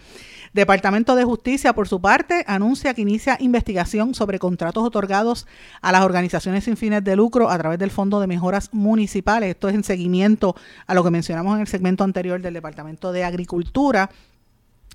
Departamento 0.53 1.15
de 1.15 1.23
Justicia, 1.23 1.73
por 1.73 1.87
su 1.87 2.01
parte, 2.01 2.43
anuncia 2.47 2.93
que 2.93 3.01
inicia 3.01 3.37
investigación 3.39 4.15
sobre 4.15 4.39
contratos 4.39 4.83
otorgados 4.83 5.45
a 5.81 5.91
las 5.91 6.03
organizaciones 6.03 6.63
sin 6.63 6.77
fines 6.77 7.03
de 7.03 7.15
lucro 7.15 7.49
a 7.49 7.57
través 7.57 7.79
del 7.79 7.91
Fondo 7.91 8.19
de 8.19 8.27
Mejoras 8.27 8.69
Municipales. 8.71 9.49
Esto 9.49 9.69
es 9.69 9.75
en 9.75 9.83
seguimiento 9.83 10.55
a 10.87 10.93
lo 10.93 11.03
que 11.03 11.11
mencionamos 11.11 11.55
en 11.55 11.61
el 11.61 11.67
segmento 11.67 12.03
anterior 12.03 12.41
del 12.41 12.53
Departamento 12.53 13.11
de 13.11 13.23
Agricultura 13.23 14.09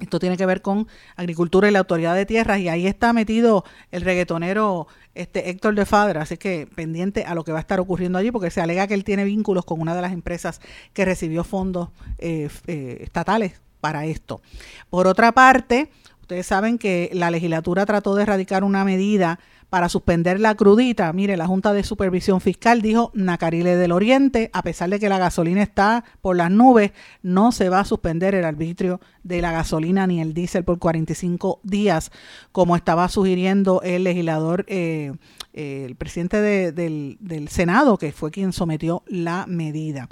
esto 0.00 0.18
tiene 0.18 0.36
que 0.36 0.46
ver 0.46 0.62
con 0.62 0.88
agricultura 1.16 1.68
y 1.68 1.70
la 1.70 1.80
autoridad 1.80 2.14
de 2.14 2.26
tierras 2.26 2.58
y 2.58 2.68
ahí 2.68 2.86
está 2.86 3.12
metido 3.12 3.64
el 3.90 4.02
reggaetonero 4.02 4.88
este 5.14 5.50
Héctor 5.50 5.74
de 5.74 5.84
Fadra, 5.84 6.22
así 6.22 6.38
que 6.38 6.66
pendiente 6.74 7.24
a 7.24 7.34
lo 7.34 7.44
que 7.44 7.52
va 7.52 7.58
a 7.58 7.60
estar 7.60 7.78
ocurriendo 7.80 8.18
allí 8.18 8.30
porque 8.30 8.50
se 8.50 8.60
alega 8.60 8.86
que 8.86 8.94
él 8.94 9.04
tiene 9.04 9.24
vínculos 9.24 9.64
con 9.64 9.80
una 9.80 9.94
de 9.94 10.02
las 10.02 10.12
empresas 10.12 10.60
que 10.94 11.04
recibió 11.04 11.44
fondos 11.44 11.90
eh, 12.18 12.48
eh, 12.66 12.98
estatales 13.00 13.60
para 13.80 14.06
esto. 14.06 14.40
Por 14.88 15.06
otra 15.06 15.32
parte, 15.32 15.90
ustedes 16.22 16.46
saben 16.46 16.78
que 16.78 17.10
la 17.12 17.30
legislatura 17.30 17.84
trató 17.84 18.14
de 18.14 18.22
erradicar 18.22 18.64
una 18.64 18.84
medida 18.84 19.38
para 19.72 19.88
suspender 19.88 20.38
la 20.38 20.54
crudita. 20.54 21.10
Mire, 21.14 21.38
la 21.38 21.46
Junta 21.46 21.72
de 21.72 21.82
Supervisión 21.82 22.42
Fiscal 22.42 22.82
dijo 22.82 23.10
Nacarile 23.14 23.74
del 23.74 23.92
Oriente, 23.92 24.50
a 24.52 24.62
pesar 24.62 24.90
de 24.90 25.00
que 25.00 25.08
la 25.08 25.16
gasolina 25.16 25.62
está 25.62 26.04
por 26.20 26.36
las 26.36 26.50
nubes, 26.50 26.92
no 27.22 27.52
se 27.52 27.70
va 27.70 27.80
a 27.80 27.86
suspender 27.86 28.34
el 28.34 28.44
arbitrio 28.44 29.00
de 29.22 29.40
la 29.40 29.50
gasolina 29.50 30.06
ni 30.06 30.20
el 30.20 30.34
diésel 30.34 30.62
por 30.62 30.78
45 30.78 31.60
días, 31.62 32.12
como 32.52 32.76
estaba 32.76 33.08
sugiriendo 33.08 33.80
el 33.80 34.04
legislador, 34.04 34.66
eh, 34.68 35.14
eh, 35.54 35.86
el 35.86 35.96
presidente 35.96 36.42
del, 36.42 37.16
del 37.20 37.48
Senado, 37.48 37.96
que 37.96 38.12
fue 38.12 38.30
quien 38.30 38.52
sometió 38.52 39.02
la 39.06 39.46
medida. 39.48 40.06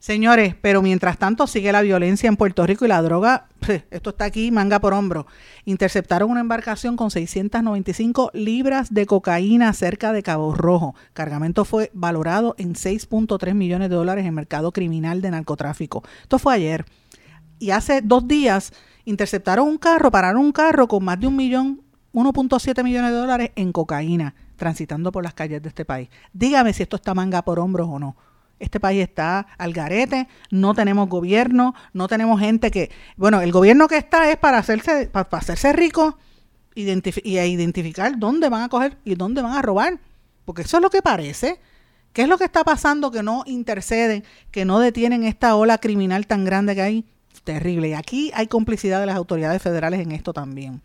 Señores, 0.00 0.54
pero 0.62 0.80
mientras 0.80 1.18
tanto 1.18 1.46
sigue 1.46 1.72
la 1.72 1.82
violencia 1.82 2.26
en 2.26 2.38
Puerto 2.38 2.66
Rico 2.66 2.86
y 2.86 2.88
la 2.88 3.02
droga, 3.02 3.48
esto 3.90 4.10
está 4.10 4.24
aquí, 4.24 4.50
manga 4.50 4.80
por 4.80 4.94
hombro. 4.94 5.26
Interceptaron 5.66 6.30
una 6.30 6.40
embarcación 6.40 6.96
con 6.96 7.10
695 7.10 8.30
libras 8.32 8.94
de 8.94 9.04
cocaína 9.04 9.74
cerca 9.74 10.14
de 10.14 10.22
Cabo 10.22 10.54
Rojo. 10.54 10.94
Cargamento 11.12 11.66
fue 11.66 11.90
valorado 11.92 12.54
en 12.56 12.72
6.3 12.72 13.52
millones 13.52 13.90
de 13.90 13.96
dólares 13.96 14.24
en 14.24 14.32
mercado 14.32 14.72
criminal 14.72 15.20
de 15.20 15.32
narcotráfico. 15.32 16.02
Esto 16.22 16.38
fue 16.38 16.54
ayer. 16.54 16.86
Y 17.58 17.72
hace 17.72 18.00
dos 18.00 18.26
días 18.26 18.72
interceptaron 19.04 19.68
un 19.68 19.76
carro, 19.76 20.10
pararon 20.10 20.40
un 20.40 20.52
carro 20.52 20.88
con 20.88 21.04
más 21.04 21.20
de 21.20 21.26
un 21.26 21.36
millón, 21.36 21.82
1.7 22.14 22.82
millones 22.82 23.10
de 23.10 23.16
dólares 23.18 23.50
en 23.54 23.70
cocaína 23.70 24.34
transitando 24.56 25.12
por 25.12 25.24
las 25.24 25.34
calles 25.34 25.62
de 25.62 25.68
este 25.68 25.84
país. 25.84 26.08
Dígame 26.32 26.72
si 26.72 26.82
esto 26.82 26.96
está 26.96 27.12
manga 27.12 27.42
por 27.42 27.58
hombros 27.58 27.88
o 27.90 27.98
no. 27.98 28.16
Este 28.60 28.78
país 28.78 29.02
está 29.02 29.46
al 29.58 29.72
garete, 29.72 30.28
no 30.50 30.74
tenemos 30.74 31.08
gobierno, 31.08 31.74
no 31.92 32.06
tenemos 32.06 32.38
gente 32.38 32.70
que, 32.70 32.90
bueno, 33.16 33.40
el 33.40 33.50
gobierno 33.50 33.88
que 33.88 33.96
está 33.96 34.30
es 34.30 34.36
para 34.36 34.58
hacerse, 34.58 35.08
para, 35.08 35.28
hacerse 35.32 35.72
rico 35.72 36.18
y 36.74 36.82
identificar 36.82 38.18
dónde 38.18 38.48
van 38.48 38.62
a 38.62 38.68
coger 38.68 38.98
y 39.04 39.16
dónde 39.16 39.42
van 39.42 39.54
a 39.54 39.62
robar, 39.62 39.98
porque 40.44 40.62
eso 40.62 40.76
es 40.76 40.82
lo 40.82 40.90
que 40.90 41.02
parece. 41.02 41.58
¿Qué 42.12 42.22
es 42.22 42.28
lo 42.28 42.38
que 42.38 42.44
está 42.44 42.64
pasando 42.64 43.10
que 43.10 43.22
no 43.22 43.44
interceden, 43.46 44.24
que 44.50 44.64
no 44.64 44.78
detienen 44.78 45.24
esta 45.24 45.54
ola 45.54 45.78
criminal 45.78 46.26
tan 46.26 46.44
grande 46.44 46.74
que 46.74 46.82
hay? 46.82 47.04
Terrible. 47.44 47.88
Y 47.88 47.94
aquí 47.94 48.30
hay 48.34 48.46
complicidad 48.46 49.00
de 49.00 49.06
las 49.06 49.16
autoridades 49.16 49.62
federales 49.62 50.00
en 50.00 50.12
esto 50.12 50.32
también. 50.32 50.80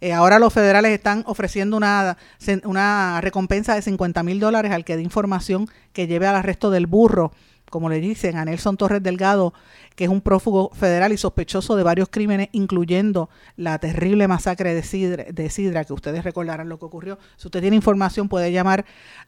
Eh, 0.00 0.12
ahora 0.12 0.38
los 0.38 0.52
federales 0.52 0.92
están 0.92 1.24
ofreciendo 1.26 1.76
una, 1.76 2.16
una 2.64 3.20
recompensa 3.20 3.74
de 3.74 3.82
50 3.82 4.22
mil 4.22 4.40
dólares 4.40 4.72
al 4.72 4.84
que 4.84 4.96
dé 4.96 5.02
información 5.02 5.68
que 5.92 6.06
lleve 6.06 6.26
al 6.26 6.36
arresto 6.36 6.70
del 6.70 6.86
burro 6.86 7.32
como 7.70 7.88
le 7.88 8.00
dicen 8.00 8.36
a 8.36 8.44
Nelson 8.44 8.76
Torres 8.76 9.02
Delgado, 9.02 9.54
que 9.94 10.04
es 10.04 10.10
un 10.10 10.20
prófugo 10.20 10.70
federal 10.74 11.12
y 11.12 11.16
sospechoso 11.16 11.74
de 11.76 11.82
varios 11.82 12.08
crímenes, 12.08 12.48
incluyendo 12.52 13.28
la 13.56 13.78
terrible 13.78 14.28
masacre 14.28 14.74
de 14.74 14.82
Sidra, 14.82 15.84
que 15.84 15.92
ustedes 15.92 16.22
recordarán 16.22 16.68
lo 16.68 16.78
que 16.78 16.84
ocurrió. 16.84 17.18
Si 17.36 17.48
usted 17.48 17.60
tiene 17.60 17.74
información, 17.76 18.28
puede 18.28 18.52
llamar 18.52 18.84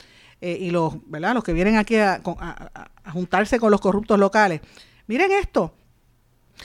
eh, 0.40 0.58
y 0.60 0.70
los, 0.70 0.94
¿verdad? 1.08 1.34
los 1.34 1.44
que 1.44 1.52
vienen 1.52 1.76
aquí 1.76 1.94
a 1.96 2.20
juntarse 3.12 3.60
con 3.60 3.70
los 3.70 3.80
corruptos 3.80 4.18
locales, 4.18 4.60
miren 5.06 5.30
esto 5.32 5.72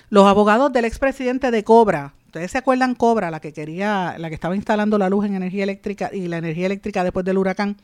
los 0.10 0.26
abogados 0.26 0.72
del 0.72 0.86
expresidente 0.86 1.52
de 1.52 1.64
Cobra, 1.64 2.14
ustedes 2.28 2.52
se 2.52 2.58
acuerdan 2.60 2.96
Cobra, 2.96 3.32
la 3.32 3.40
que 3.40 3.54
quería, 3.54 4.16
la 4.18 4.30
que 4.30 4.36
estaba 4.36 4.56
instalando 4.56 4.98
la 4.98 5.10
luz 5.10 5.26
en 5.26 5.36
energía 5.36 5.64
eléctrica 5.64 6.12
y 6.14 6.28
la 6.28 6.38
energía 6.38 6.68
eléctrica 6.68 7.04
después 7.04 7.26
del 7.26 7.38
huracán, 7.38 7.78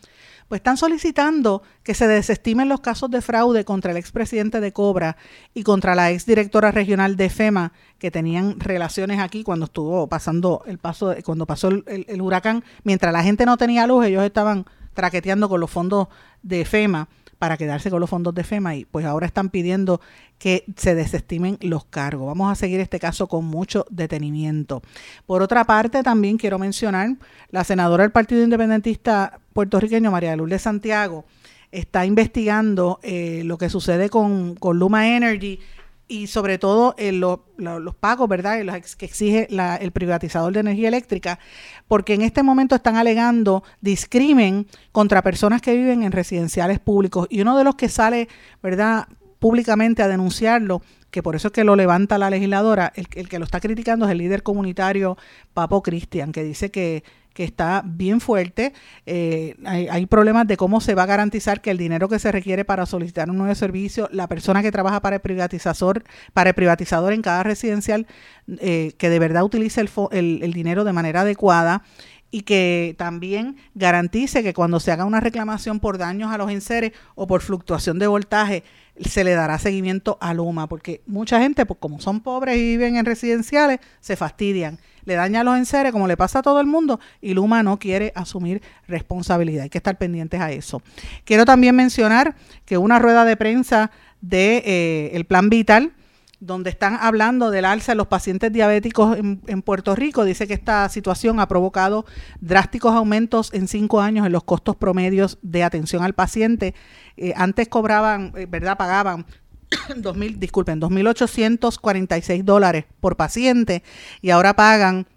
pues 0.47 0.59
están 0.59 0.77
solicitando 0.77 1.63
que 1.81 1.95
se 1.95 2.07
desestimen 2.07 2.69
los 2.69 2.79
casos 2.79 3.09
de 3.09 3.21
fraude 3.21 3.65
contra 3.65 3.91
el 3.91 3.97
expresidente 3.97 4.61
de 4.61 4.71
Cobra 4.71 5.17
y 5.55 5.63
contra 5.63 5.95
la 5.95 6.11
exdirectora 6.11 6.71
regional 6.71 7.15
de 7.15 7.29
FEMA, 7.29 7.73
que 7.97 8.11
tenían 8.11 8.59
relaciones 8.59 9.19
aquí 9.19 9.43
cuando 9.43 9.65
estuvo 9.65 10.07
pasando 10.07 10.61
el 10.67 10.77
paso, 10.77 11.15
cuando 11.23 11.47
pasó 11.47 11.69
el 11.69 12.21
huracán, 12.21 12.63
mientras 12.83 13.11
la 13.11 13.23
gente 13.23 13.45
no 13.45 13.57
tenía 13.57 13.87
luz, 13.87 14.05
ellos 14.05 14.23
estaban 14.23 14.65
traqueteando 14.93 15.49
con 15.49 15.59
los 15.59 15.71
fondos 15.71 16.07
de 16.43 16.65
FEMA 16.65 17.07
para 17.37 17.57
quedarse 17.57 17.89
con 17.89 17.99
los 17.99 18.09
fondos 18.09 18.33
de 18.33 18.43
FEMA 18.43 18.75
y 18.75 18.85
pues 18.85 19.05
ahora 19.05 19.25
están 19.25 19.49
pidiendo 19.49 20.01
que 20.37 20.65
se 20.75 20.95
desestimen 20.95 21.57
los 21.61 21.85
cargos. 21.85 22.27
Vamos 22.27 22.51
a 22.51 22.55
seguir 22.55 22.79
este 22.79 22.99
caso 22.99 23.27
con 23.27 23.45
mucho 23.45 23.85
detenimiento. 23.89 24.81
Por 25.25 25.41
otra 25.41 25.63
parte, 25.65 26.03
también 26.03 26.37
quiero 26.37 26.59
mencionar 26.59 27.15
la 27.49 27.63
senadora 27.63 28.03
del 28.03 28.11
Partido 28.11 28.43
Independentista 28.43 29.39
puertorriqueño, 29.53 30.11
María 30.11 30.35
Lourdes 30.35 30.61
Santiago, 30.61 31.25
está 31.71 32.05
investigando 32.05 32.99
eh, 33.03 33.41
lo 33.45 33.57
que 33.57 33.69
sucede 33.69 34.09
con, 34.09 34.55
con 34.55 34.79
Luma 34.79 35.15
Energy 35.15 35.59
y 36.07 36.27
sobre 36.27 36.57
todo 36.57 36.95
en 36.97 37.19
los 37.19 37.95
pagos, 37.99 38.29
¿verdad? 38.29 38.61
Los 38.63 38.95
que 38.95 39.05
exige 39.05 39.47
el 39.49 39.91
privatizador 39.91 40.53
de 40.53 40.59
energía 40.59 40.87
eléctrica, 40.87 41.39
porque 41.87 42.13
en 42.13 42.21
este 42.21 42.43
momento 42.43 42.75
están 42.75 42.95
alegando 42.95 43.63
discrimen 43.81 44.67
contra 44.91 45.21
personas 45.21 45.61
que 45.61 45.75
viven 45.75 46.03
en 46.03 46.11
residenciales 46.11 46.79
públicos. 46.79 47.27
Y 47.29 47.41
uno 47.41 47.57
de 47.57 47.63
los 47.63 47.75
que 47.75 47.89
sale, 47.89 48.27
¿verdad? 48.61 49.07
públicamente 49.39 50.01
a 50.01 50.07
denunciarlo, 50.07 50.81
que 51.11 51.21
por 51.21 51.35
eso 51.35 51.49
es 51.49 51.53
que 51.53 51.63
lo 51.63 51.75
levanta 51.75 52.17
la 52.17 52.29
legisladora, 52.29 52.91
el, 52.95 53.07
el 53.13 53.29
que 53.29 53.37
lo 53.37 53.45
está 53.45 53.59
criticando 53.59 54.05
es 54.05 54.11
el 54.11 54.17
líder 54.17 54.43
comunitario 54.43 55.17
Papo 55.53 55.83
Cristian, 55.83 56.31
que 56.31 56.43
dice 56.43 56.71
que 56.71 57.03
que 57.35 57.43
está 57.43 57.83
bien 57.85 58.21
fuerte. 58.21 58.71
Eh, 59.05 59.57
hay, 59.65 60.05
problemas 60.05 60.47
de 60.47 60.55
cómo 60.55 60.79
se 60.79 60.95
va 60.95 61.03
a 61.03 61.05
garantizar 61.05 61.59
que 61.59 61.69
el 61.69 61.77
dinero 61.77 62.07
que 62.07 62.17
se 62.17 62.31
requiere 62.31 62.63
para 62.63 62.85
solicitar 62.85 63.29
un 63.29 63.37
nuevo 63.37 63.53
servicio, 63.53 64.07
la 64.13 64.27
persona 64.27 64.63
que 64.63 64.71
trabaja 64.71 65.01
para 65.01 65.17
el 65.17 65.21
privatizador, 65.21 66.05
para 66.31 66.51
el 66.51 66.55
privatizador 66.55 67.11
en 67.11 67.21
cada 67.21 67.43
residencial, 67.43 68.07
eh, 68.47 68.93
que 68.97 69.09
de 69.09 69.19
verdad 69.19 69.43
utilice 69.43 69.81
el, 69.81 70.39
el 70.41 70.53
dinero 70.53 70.85
de 70.85 70.93
manera 70.93 71.21
adecuada 71.21 71.83
y 72.31 72.43
que 72.43 72.95
también 72.97 73.57
garantice 73.75 74.41
que 74.41 74.53
cuando 74.53 74.79
se 74.79 74.93
haga 74.93 75.03
una 75.03 75.19
reclamación 75.19 75.81
por 75.81 75.97
daños 75.97 76.31
a 76.31 76.37
los 76.37 76.49
enseres 76.49 76.93
o 77.15 77.27
por 77.27 77.41
fluctuación 77.41 77.99
de 77.99 78.07
voltaje, 78.07 78.63
se 79.01 79.25
le 79.25 79.33
dará 79.33 79.59
seguimiento 79.59 80.17
a 80.21 80.33
Luma, 80.33 80.67
porque 80.67 81.01
mucha 81.05 81.41
gente, 81.41 81.65
pues 81.65 81.79
como 81.81 81.99
son 81.99 82.21
pobres 82.21 82.55
y 82.57 82.61
viven 82.61 82.95
en 82.95 83.05
residenciales, 83.05 83.79
se 83.99 84.15
fastidian 84.15 84.79
le 85.05 85.15
daña 85.15 85.41
a 85.41 85.43
los 85.43 85.57
enseres, 85.57 85.91
como 85.91 86.07
le 86.07 86.17
pasa 86.17 86.39
a 86.39 86.41
todo 86.41 86.59
el 86.59 86.67
mundo, 86.67 86.99
y 87.21 87.33
Luma 87.33 87.63
no 87.63 87.79
quiere 87.79 88.11
asumir 88.15 88.61
responsabilidad. 88.87 89.63
Hay 89.63 89.69
que 89.69 89.77
estar 89.77 89.97
pendientes 89.97 90.41
a 90.41 90.51
eso. 90.51 90.81
Quiero 91.23 91.45
también 91.45 91.75
mencionar 91.75 92.35
que 92.65 92.77
una 92.77 92.99
rueda 92.99 93.25
de 93.25 93.37
prensa 93.37 93.91
de 94.21 94.63
eh, 94.65 95.11
el 95.13 95.25
Plan 95.25 95.49
Vital, 95.49 95.93
donde 96.39 96.69
están 96.69 96.97
hablando 96.99 97.49
del 97.49 97.65
alza 97.65 97.93
de 97.93 97.95
los 97.95 98.07
pacientes 98.07 98.51
diabéticos 98.51 99.17
en, 99.17 99.61
Puerto 99.61 99.95
Rico. 99.95 100.25
Dice 100.25 100.47
que 100.47 100.53
esta 100.53 100.87
situación 100.89 101.39
ha 101.39 101.47
provocado 101.47 102.05
drásticos 102.41 102.93
aumentos 102.93 103.53
en 103.53 103.67
cinco 103.67 104.01
años 104.01 104.25
en 104.25 104.31
los 104.31 104.43
costos 104.43 104.75
promedios 104.75 105.39
de 105.41 105.63
atención 105.63 106.03
al 106.03 106.13
paciente. 106.13 106.75
Eh, 107.17 107.33
antes 107.35 107.67
cobraban, 107.67 108.33
eh, 108.35 108.47
¿verdad? 108.49 108.77
Pagaban 108.77 109.25
2000, 109.95 110.39
disculpen, 110.39 110.81
2.846 110.81 112.43
dólares 112.43 112.85
por 112.99 113.15
paciente 113.15 113.83
y 114.21 114.29
ahora 114.29 114.55
pagan 114.55 115.07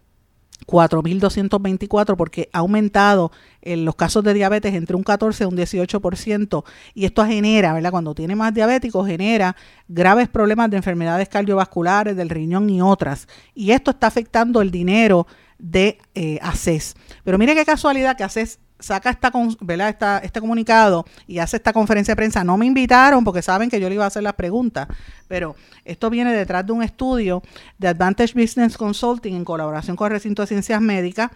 4.224 0.67 2.17
porque 2.17 2.51
ha 2.53 2.59
aumentado 2.59 3.33
en 3.63 3.85
los 3.85 3.95
casos 3.95 4.23
de 4.23 4.35
diabetes 4.35 4.75
entre 4.75 4.97
un 4.97 5.03
14 5.03 5.45
y 5.45 5.47
un 5.47 5.57
18% 5.57 6.65
y 6.95 7.05
esto 7.07 7.25
genera, 7.25 7.73
¿verdad? 7.73 7.91
Cuando 7.91 8.15
tiene 8.15 8.37
más 8.37 8.53
diabéticos 8.53 9.07
genera 9.07 9.57
graves 9.89 10.29
problemas 10.29 10.71
de 10.71 10.77
enfermedades 10.77 11.29
cardiovasculares, 11.29 12.17
del 12.17 12.29
riñón 12.29 12.69
y 12.69 12.83
otras. 12.83 13.29
Y 13.55 13.71
esto 13.71 13.93
está 13.93 14.09
afectando 14.09 14.61
el 14.61 14.71
dinero 14.71 15.27
de 15.59 15.99
eh, 16.15 16.39
ACES. 16.43 16.95
Pero 17.25 17.39
mire 17.39 17.55
qué 17.55 17.65
casualidad 17.65 18.17
que 18.17 18.25
ACES 18.25 18.59
saca 18.79 19.11
esta, 19.11 19.33
¿verdad? 19.61 19.89
Esta, 19.89 20.19
este 20.19 20.41
comunicado 20.41 21.05
y 21.27 21.39
hace 21.39 21.57
esta 21.57 21.73
conferencia 21.73 22.13
de 22.13 22.17
prensa. 22.17 22.45
No 22.45 22.57
me 22.57 22.67
invitaron 22.67 23.25
porque 23.25 23.43
saben 23.43 23.71
que 23.71 23.81
yo 23.81 23.89
le 23.89 23.95
iba 23.97 24.05
a 24.05 24.09
hacer 24.09 24.23
las 24.23 24.35
preguntas, 24.35 24.89
pero 25.27 25.57
esto 25.85 26.11
viene 26.11 26.33
detrás 26.33 26.67
de 26.67 26.73
un 26.73 26.83
estudio 26.83 27.43
de 27.79 27.89
Advantage 27.89 28.35
Business 28.35 28.77
Consulting 28.77 29.35
en 29.35 29.45
colaboración 29.45 29.97
con 29.97 30.07
el 30.07 30.13
Recinto 30.13 30.43
de 30.43 30.49
Ciencias 30.49 30.81
Médicas 30.81 31.31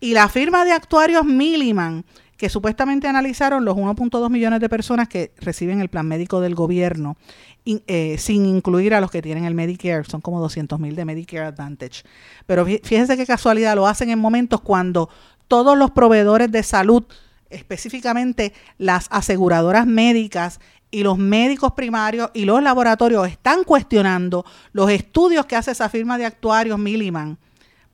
y 0.00 0.14
la 0.14 0.28
firma 0.28 0.64
de 0.64 0.72
actuarios 0.72 1.24
Milliman, 1.24 2.04
que 2.36 2.48
supuestamente 2.48 3.06
analizaron 3.06 3.64
los 3.64 3.76
1.2 3.76 4.28
millones 4.30 4.58
de 4.58 4.68
personas 4.68 5.06
que 5.06 5.32
reciben 5.38 5.80
el 5.80 5.88
plan 5.88 6.08
médico 6.08 6.40
del 6.40 6.56
gobierno, 6.56 7.16
eh, 7.64 8.16
sin 8.18 8.44
incluir 8.46 8.94
a 8.94 9.00
los 9.00 9.12
que 9.12 9.22
tienen 9.22 9.44
el 9.44 9.54
Medicare, 9.54 10.02
son 10.02 10.20
como 10.20 10.40
200 10.40 10.80
mil 10.80 10.96
de 10.96 11.04
Medicare 11.04 11.46
Advantage. 11.46 12.02
Pero 12.44 12.66
fíjense 12.66 13.16
qué 13.16 13.24
casualidad, 13.24 13.76
lo 13.76 13.86
hacen 13.86 14.10
en 14.10 14.18
momentos 14.18 14.60
cuando 14.60 15.08
todos 15.52 15.76
los 15.76 15.90
proveedores 15.90 16.50
de 16.50 16.62
salud, 16.62 17.04
específicamente 17.50 18.54
las 18.78 19.06
aseguradoras 19.10 19.86
médicas 19.86 20.60
y 20.90 21.02
los 21.02 21.18
médicos 21.18 21.72
primarios 21.72 22.30
y 22.32 22.46
los 22.46 22.62
laboratorios 22.62 23.28
están 23.28 23.62
cuestionando 23.64 24.46
los 24.72 24.90
estudios 24.90 25.44
que 25.44 25.54
hace 25.54 25.72
esa 25.72 25.90
firma 25.90 26.16
de 26.16 26.24
actuarios 26.24 26.78
Milliman 26.78 27.36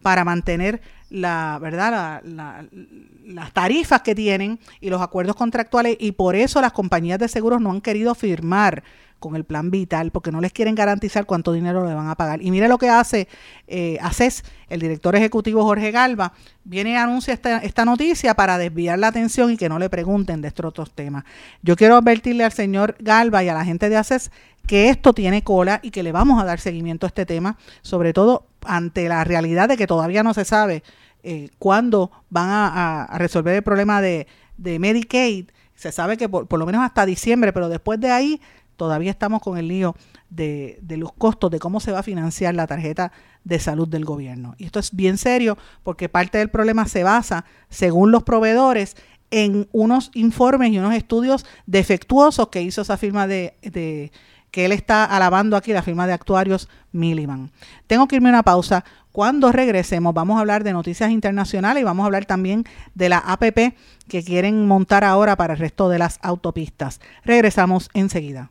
para 0.03 0.25
mantener 0.25 0.81
la 1.11 1.59
verdad 1.61 2.23
las 2.23 3.53
tarifas 3.53 4.03
que 4.03 4.15
tienen 4.15 4.61
y 4.81 4.89
los 4.89 5.03
acuerdos 5.03 5.35
contractuales 5.35 5.97
y 5.99 6.13
por 6.13 6.37
eso 6.37 6.61
las 6.61 6.71
compañías 6.71 7.19
de 7.19 7.27
seguros 7.27 7.61
no 7.61 7.73
han 7.73 7.81
querido 7.81 8.15
firmar 8.15 8.85
con 9.19 9.37
el 9.37 9.45
plan 9.45 9.71
vital 9.71 10.11
porque 10.11 10.33
no 10.33 10.41
les 10.41 10.53
quieren 10.53 10.75
garantizar 10.75 11.27
cuánto 11.27 11.53
dinero 11.53 11.87
le 11.87 11.95
van 11.95 12.09
a 12.09 12.15
pagar. 12.15 12.43
Y 12.43 12.51
mire 12.51 12.69
lo 12.69 12.79
que 12.79 12.89
hace 12.89 13.29
eh, 13.67 13.99
ACES, 14.01 14.45
el 14.69 14.81
director 14.81 15.15
ejecutivo 15.17 15.65
Jorge 15.65 15.91
Galva, 15.91 16.33
viene 16.65 16.91
y 16.91 16.95
anuncia 16.95 17.35
esta, 17.35 17.59
esta 17.59 17.85
noticia 17.85 18.35
para 18.35 18.59
desviar 18.59 18.99
la 18.99 19.09
atención 19.09 19.51
y 19.53 19.57
que 19.57 19.69
no 19.69 19.79
le 19.79 19.91
pregunten 19.91 20.41
de 20.41 20.49
estos 20.49 20.67
otros 20.67 20.93
temas. 20.93 21.25
Yo 21.63 21.77
quiero 21.77 21.97
advertirle 21.97 22.45
al 22.45 22.53
señor 22.53 22.97
Galva 23.01 23.43
y 23.43 23.49
a 23.49 23.55
la 23.55 23.65
gente 23.65 23.89
de 23.89 23.97
ACES 23.97 24.31
que 24.67 24.91
esto 24.91 25.15
tiene 25.15 25.43
cola 25.43 25.81
y 25.83 25.91
que 25.91 26.03
le 26.03 26.13
vamos 26.13 26.41
a 26.41 26.45
dar 26.45 26.61
seguimiento 26.61 27.07
a 27.07 27.09
este 27.09 27.25
tema, 27.25 27.57
sobre 27.81 28.13
todo 28.13 28.47
ante 28.67 29.09
la 29.09 29.25
realidad 29.25 29.69
de 29.69 29.79
que 29.79 29.87
todavía 29.87 30.23
no 30.23 30.35
se 30.35 30.45
sabe 30.45 30.83
eh, 31.23 31.49
cuándo 31.59 32.13
van 32.29 32.49
a, 32.51 33.09
resolver 33.19 33.55
el 33.57 33.63
problema 33.63 34.01
de, 34.03 34.27
de 34.59 34.79
Medicaid. 34.79 35.47
Se 35.75 35.91
sabe 35.91 36.17
que 36.17 36.29
por, 36.29 36.47
por, 36.47 36.59
lo 36.59 36.67
menos 36.67 36.83
hasta 36.83 37.07
diciembre, 37.07 37.53
pero 37.53 37.69
después 37.69 37.99
de 37.99 38.11
ahí 38.11 38.41
todavía 38.79 39.11
estamos 39.11 39.43
con 39.43 39.59
el 39.59 39.69
lío 39.69 39.95
de, 40.31 40.79
los 40.89 41.13
costos 41.13 41.51
de 41.51 41.59
cómo 41.59 41.81
se 41.81 41.93
va 41.93 41.99
a 41.99 42.03
financiar 42.03 42.55
la 42.55 42.67
tarjeta 42.67 43.13
de 43.45 43.59
salud 43.59 43.89
del 43.89 44.07
gobierno. 44.07 44.55
Y 44.57 44.65
esto 44.65 44.79
es 44.79 44.95
bien 44.95 45.19
serio 45.19 45.59
porque 45.83 46.09
parte 46.09 46.39
del 46.39 46.49
problema 46.49 46.87
se 46.87 47.03
basa, 47.03 47.45
según 47.69 48.13
los 48.13 48.23
proveedores, 48.23 48.97
en 49.31 49.69
unos 49.73 50.11
informes 50.15 50.71
y 50.71 50.79
unos 50.79 50.95
estudios 50.95 51.45
defectuosos 51.67 52.49
que 52.49 52.63
hizo 52.63 52.81
esa 52.81 52.97
firma 52.97 53.27
de, 53.27 53.59
de 53.61 54.11
que 54.51 54.65
él 54.65 54.73
está 54.73 55.05
alabando 55.05 55.57
aquí, 55.57 55.73
la 55.73 55.83
firma 55.83 56.07
de 56.07 56.15
actuarios 56.15 56.69
Milliman. 56.93 57.51
Tengo 57.87 58.09
que 58.09 58.17
irme 58.17 58.31
a 58.31 58.33
una 58.33 58.43
pausa. 58.43 58.85
Cuando 59.13 59.53
regresemos 59.53 60.15
vamos 60.15 60.37
a 60.37 60.41
hablar 60.41 60.65
de 60.65 60.73
noticias 60.73 61.11
internacionales 61.11 61.81
y 61.81 61.85
vamos 61.85 62.05
a 62.05 62.07
hablar 62.07 62.25
también 62.25 62.65
de 62.95 63.09
la 63.09 63.19
APP 63.19 63.75
que 64.09 64.23
quieren 64.25 64.67
montar 64.67 65.05
ahora 65.05 65.37
para 65.37 65.55
el 65.55 65.59
resto 65.59 65.89
de 65.89 65.99
las 65.99 66.19
autopistas. 66.23 67.01
Regresamos 67.25 67.91
enseguida. 67.95 68.51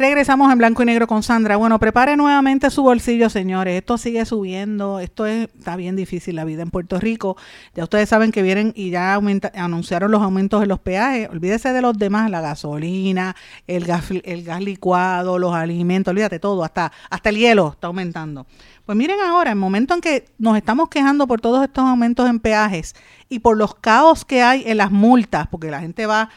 Regresamos 0.00 0.50
en 0.50 0.56
blanco 0.56 0.82
y 0.82 0.86
negro 0.86 1.06
con 1.06 1.22
Sandra. 1.22 1.58
Bueno, 1.58 1.78
prepare 1.78 2.16
nuevamente 2.16 2.70
su 2.70 2.82
bolsillo, 2.82 3.28
señores. 3.28 3.76
Esto 3.76 3.98
sigue 3.98 4.24
subiendo. 4.24 4.98
Esto 4.98 5.26
está 5.26 5.76
bien 5.76 5.94
difícil 5.94 6.36
la 6.36 6.46
vida 6.46 6.62
en 6.62 6.70
Puerto 6.70 6.98
Rico. 6.98 7.36
Ya 7.74 7.84
ustedes 7.84 8.08
saben 8.08 8.32
que 8.32 8.40
vienen 8.40 8.72
y 8.74 8.88
ya 8.88 9.20
anunciaron 9.56 10.10
los 10.10 10.22
aumentos 10.22 10.62
de 10.62 10.68
los 10.68 10.78
peajes. 10.78 11.28
Olvídese 11.28 11.74
de 11.74 11.82
los 11.82 11.98
demás, 11.98 12.30
la 12.30 12.40
gasolina, 12.40 13.36
el 13.66 13.84
gas, 13.84 14.06
el 14.10 14.42
gas 14.42 14.62
licuado, 14.62 15.38
los 15.38 15.54
alimentos, 15.54 16.12
olvídate 16.12 16.38
todo, 16.38 16.64
hasta, 16.64 16.92
hasta 17.10 17.28
el 17.28 17.36
hielo 17.36 17.72
está 17.74 17.88
aumentando. 17.88 18.46
Pues 18.86 18.96
miren 18.96 19.20
ahora, 19.20 19.50
el 19.50 19.56
momento 19.56 19.92
en 19.92 20.00
que 20.00 20.24
nos 20.38 20.56
estamos 20.56 20.88
quejando 20.88 21.26
por 21.26 21.42
todos 21.42 21.62
estos 21.62 21.84
aumentos 21.84 22.26
en 22.26 22.40
peajes 22.40 22.94
y 23.28 23.40
por 23.40 23.58
los 23.58 23.74
caos 23.74 24.24
que 24.24 24.40
hay 24.40 24.62
en 24.64 24.78
las 24.78 24.90
multas, 24.90 25.46
porque 25.48 25.70
la 25.70 25.80
gente 25.80 26.06
va 26.06 26.30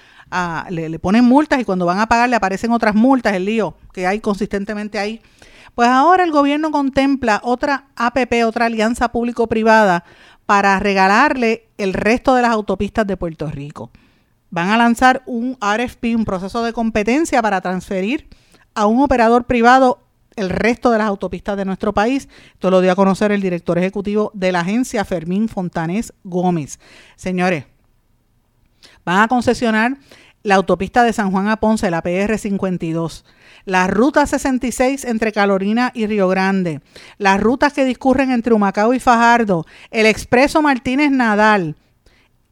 le, 0.70 1.00
ponen 1.00 1.26
multas 1.26 1.60
y 1.60 1.66
cuando 1.66 1.86
van 1.86 2.00
a 2.00 2.08
pagar 2.08 2.30
le 2.30 2.36
aparecen 2.36 2.72
otras 2.72 2.96
multas, 2.96 3.34
el 3.34 3.46
lío 3.46 3.76
que 3.94 4.08
hay 4.08 4.20
consistentemente 4.20 5.00
ahí. 5.00 5.22
Pues 5.76 5.90
ahora 5.90 6.24
el 6.24 6.32
gobierno 6.32 6.72
contempla 6.72 7.42
otra 7.44 7.86
APP, 7.96 8.44
otra 8.46 8.68
alianza 8.68 9.12
público-privada, 9.12 10.04
para 10.46 10.78
regalarle 10.80 11.68
el 11.78 11.94
resto 11.94 12.36
de 12.36 12.44
las 12.44 12.52
autopistas 12.52 13.08
de 13.08 13.18
Puerto 13.18 13.48
Rico. 13.48 13.92
Van 14.50 14.70
a 14.70 14.78
lanzar 14.78 15.24
un 15.26 15.58
RFP, 15.60 16.16
un 16.16 16.26
proceso 16.26 16.64
de 16.64 16.74
competencia 16.74 17.42
para 17.42 17.62
transferir 17.62 18.28
a 18.76 18.86
un 18.86 19.02
operador 19.02 19.46
privado 19.46 20.04
el 20.36 20.50
resto 20.50 20.92
de 20.92 20.98
las 20.98 21.08
autopistas 21.08 21.58
de 21.58 21.66
nuestro 21.66 21.94
país. 21.94 22.28
Esto 22.54 22.70
lo 22.70 22.82
dio 22.82 22.92
a 22.92 22.96
conocer 22.96 23.32
el 23.32 23.42
director 23.42 23.78
ejecutivo 23.78 24.32
de 24.34 24.52
la 24.52 24.62
agencia, 24.62 25.06
Fermín 25.06 25.48
Fontanés 25.48 26.14
Gómez. 26.24 26.80
Señores, 27.16 27.66
van 29.06 29.22
a 29.22 29.28
concesionar 29.28 29.98
la 30.44 30.56
autopista 30.56 31.04
de 31.04 31.14
San 31.14 31.32
Juan 31.32 31.48
a 31.48 31.58
Ponce, 31.58 31.90
la 31.90 32.02
PR 32.02 32.38
52, 32.38 33.26
la 33.66 33.88
ruta 33.88 34.28
66 34.28 35.06
entre 35.06 35.32
Carolina 35.32 35.92
y 35.96 36.06
Río 36.06 36.28
Grande, 36.28 36.82
las 37.18 37.42
rutas 37.42 37.74
que 37.74 37.86
discurren 37.86 38.32
entre 38.32 38.54
Humacao 38.54 38.94
y 38.94 39.00
Fajardo, 39.00 39.66
el 39.90 40.06
expreso 40.06 40.62
Martínez 40.62 41.12
Nadal, 41.12 41.76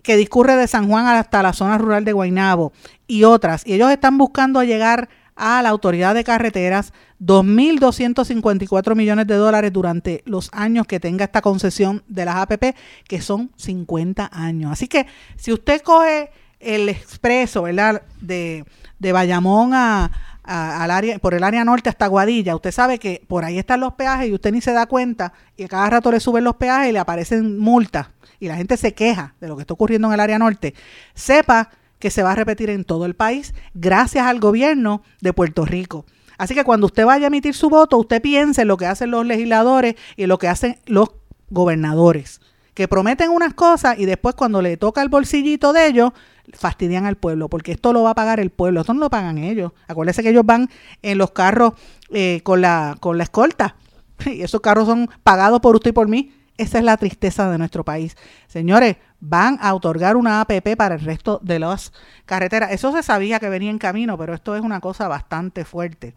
que 0.02 0.18
discurre 0.18 0.56
de 0.56 0.68
San 0.68 0.88
Juan 0.88 1.06
hasta 1.06 1.44
la 1.44 1.54
zona 1.54 1.78
rural 1.78 2.06
de 2.06 2.14
Guaynabo 2.14 2.74
y 3.08 3.24
otras. 3.24 3.68
Y 3.68 3.74
ellos 3.74 3.92
están 3.92 4.18
buscando 4.18 4.64
llegar 4.64 5.10
a 5.36 5.62
la 5.62 5.70
autoridad 5.70 6.16
de 6.16 6.24
carreteras 6.24 6.94
2.254 7.20 8.96
millones 8.96 9.28
de 9.28 9.36
dólares 9.36 9.72
durante 9.72 10.24
los 10.26 10.50
años 10.54 10.88
que 10.88 11.00
tenga 11.00 11.26
esta 11.26 11.42
concesión 11.42 12.04
de 12.08 12.26
las 12.26 12.36
APP, 12.38 12.76
que 13.08 13.22
son 13.22 13.52
50 13.58 14.30
años. 14.32 14.72
Así 14.72 14.88
que 14.88 15.06
si 15.36 15.52
usted 15.52 15.82
coge 15.82 16.32
el 16.62 16.89
expreso, 16.89 17.64
¿verdad? 17.64 18.03
De, 18.20 18.66
de 18.99 19.12
Bayamón 19.12 19.74
a, 19.74 20.12
al 20.43 20.91
área, 20.91 21.20
por 21.20 21.34
el 21.34 21.43
área 21.43 21.64
norte 21.64 21.89
hasta 21.89 22.07
Guadilla, 22.07 22.55
usted 22.55 22.72
sabe 22.72 22.99
que 22.99 23.24
por 23.28 23.45
ahí 23.45 23.59
están 23.59 23.80
los 23.80 23.93
peajes 23.93 24.30
y 24.30 24.34
usted 24.34 24.51
ni 24.51 24.62
se 24.62 24.74
da 24.74 24.86
cuenta 24.86 25.34
y 25.55 25.64
a 25.64 25.68
cada 25.68 25.89
rato 25.89 26.12
le 26.12 26.20
suben 26.20 26.43
los 26.43 26.55
peajes 26.55 26.89
y 26.89 26.91
le 26.91 26.99
aparecen 26.99 27.59
multas 27.59 28.07
y 28.39 28.47
la 28.47 28.55
gente 28.55 28.76
se 28.76 28.93
queja 28.93 29.36
de 29.39 29.47
lo 29.47 29.55
que 29.55 29.62
está 29.62 29.74
ocurriendo 29.74 30.07
en 30.07 30.16
el 30.16 30.20
área 30.20 30.39
norte. 30.39 30.74
Sepa 31.14 31.70
que 31.99 32.09
se 32.09 32.24
va 32.24 32.32
a 32.32 32.36
repetir 32.36 32.70
en 32.70 32.84
todo 32.84 33.05
el 33.05 33.16
país 33.16 33.53
gracias 33.76 34.26
al 34.26 34.39
gobierno 34.39 35.03
de 35.22 35.32
Puerto 35.32 35.64
Rico. 35.64 36.05
Así 36.39 36.55
que 36.55 36.64
cuando 36.64 36.88
usted 36.88 37.05
vaya 37.05 37.26
a 37.26 37.28
emitir 37.28 37.53
su 37.53 37.70
voto, 37.70 37.97
usted 37.99 38.20
piense 38.20 38.64
en 38.64 38.68
lo 38.68 38.78
que 38.78 38.88
hacen 38.88 39.12
los 39.12 39.26
legisladores 39.26 39.95
y 40.16 40.24
en 40.24 40.30
lo 40.30 40.39
que 40.39 40.47
hacen 40.47 40.80
los 40.88 41.09
gobernadores, 41.51 42.41
que 42.74 42.88
prometen 42.88 43.30
unas 43.30 43.53
cosas 43.53 43.99
y 43.99 44.05
después 44.05 44.34
cuando 44.34 44.64
le 44.64 44.76
toca 44.76 45.03
el 45.03 45.09
bolsillito 45.09 45.72
de 45.72 45.86
ellos, 45.86 46.14
fastidian 46.54 47.06
al 47.06 47.16
pueblo, 47.16 47.49
porque 47.49 47.72
esto 47.72 47.93
lo 47.93 48.04
va 48.04 48.12
a 48.12 48.16
pagar 48.16 48.39
el 48.39 48.49
pueblo, 48.49 48.82
esto 48.82 48.93
no 48.93 48.99
lo 48.99 49.10
pagan 49.10 49.38
ellos. 49.38 49.72
Acuérdense 49.88 50.24
que 50.24 50.30
ellos 50.30 50.45
van 50.45 50.70
en 51.02 51.18
los 51.18 51.32
carros 51.32 51.74
eh, 52.12 52.41
con, 52.43 52.62
la, 52.62 52.97
con 52.99 53.18
la 53.18 53.24
escolta, 53.24 53.76
y 54.26 54.41
esos 54.41 54.62
carros 54.62 54.88
son 54.88 55.10
pagados 55.24 55.60
por 55.60 55.76
usted 55.76 55.91
y 55.91 55.93
por 55.93 56.08
mí. 56.08 56.34
Esa 56.58 56.78
es 56.78 56.84
la 56.84 56.97
tristeza 56.97 57.49
de 57.49 57.58
nuestro 57.58 57.84
país. 57.84 58.16
Señores, 58.47 58.97
van 59.20 59.58
a 59.62 59.74
otorgar 59.74 60.16
una 60.16 60.41
APP 60.41 60.76
para 60.78 60.95
el 60.95 61.02
resto 61.02 61.39
de 61.41 61.58
las 61.58 61.91
carreteras. 62.26 62.72
Eso 62.72 62.91
se 62.91 63.02
sabía 63.02 63.39
que 63.39 63.49
venía 63.49 63.72
en 63.72 63.80
camino, 63.80 64.18
pero 64.18 64.36
esto 64.36 64.56
es 64.56 64.62
una 64.62 64.80
cosa 64.80 65.08
bastante 65.08 65.66
fuerte. 65.66 66.14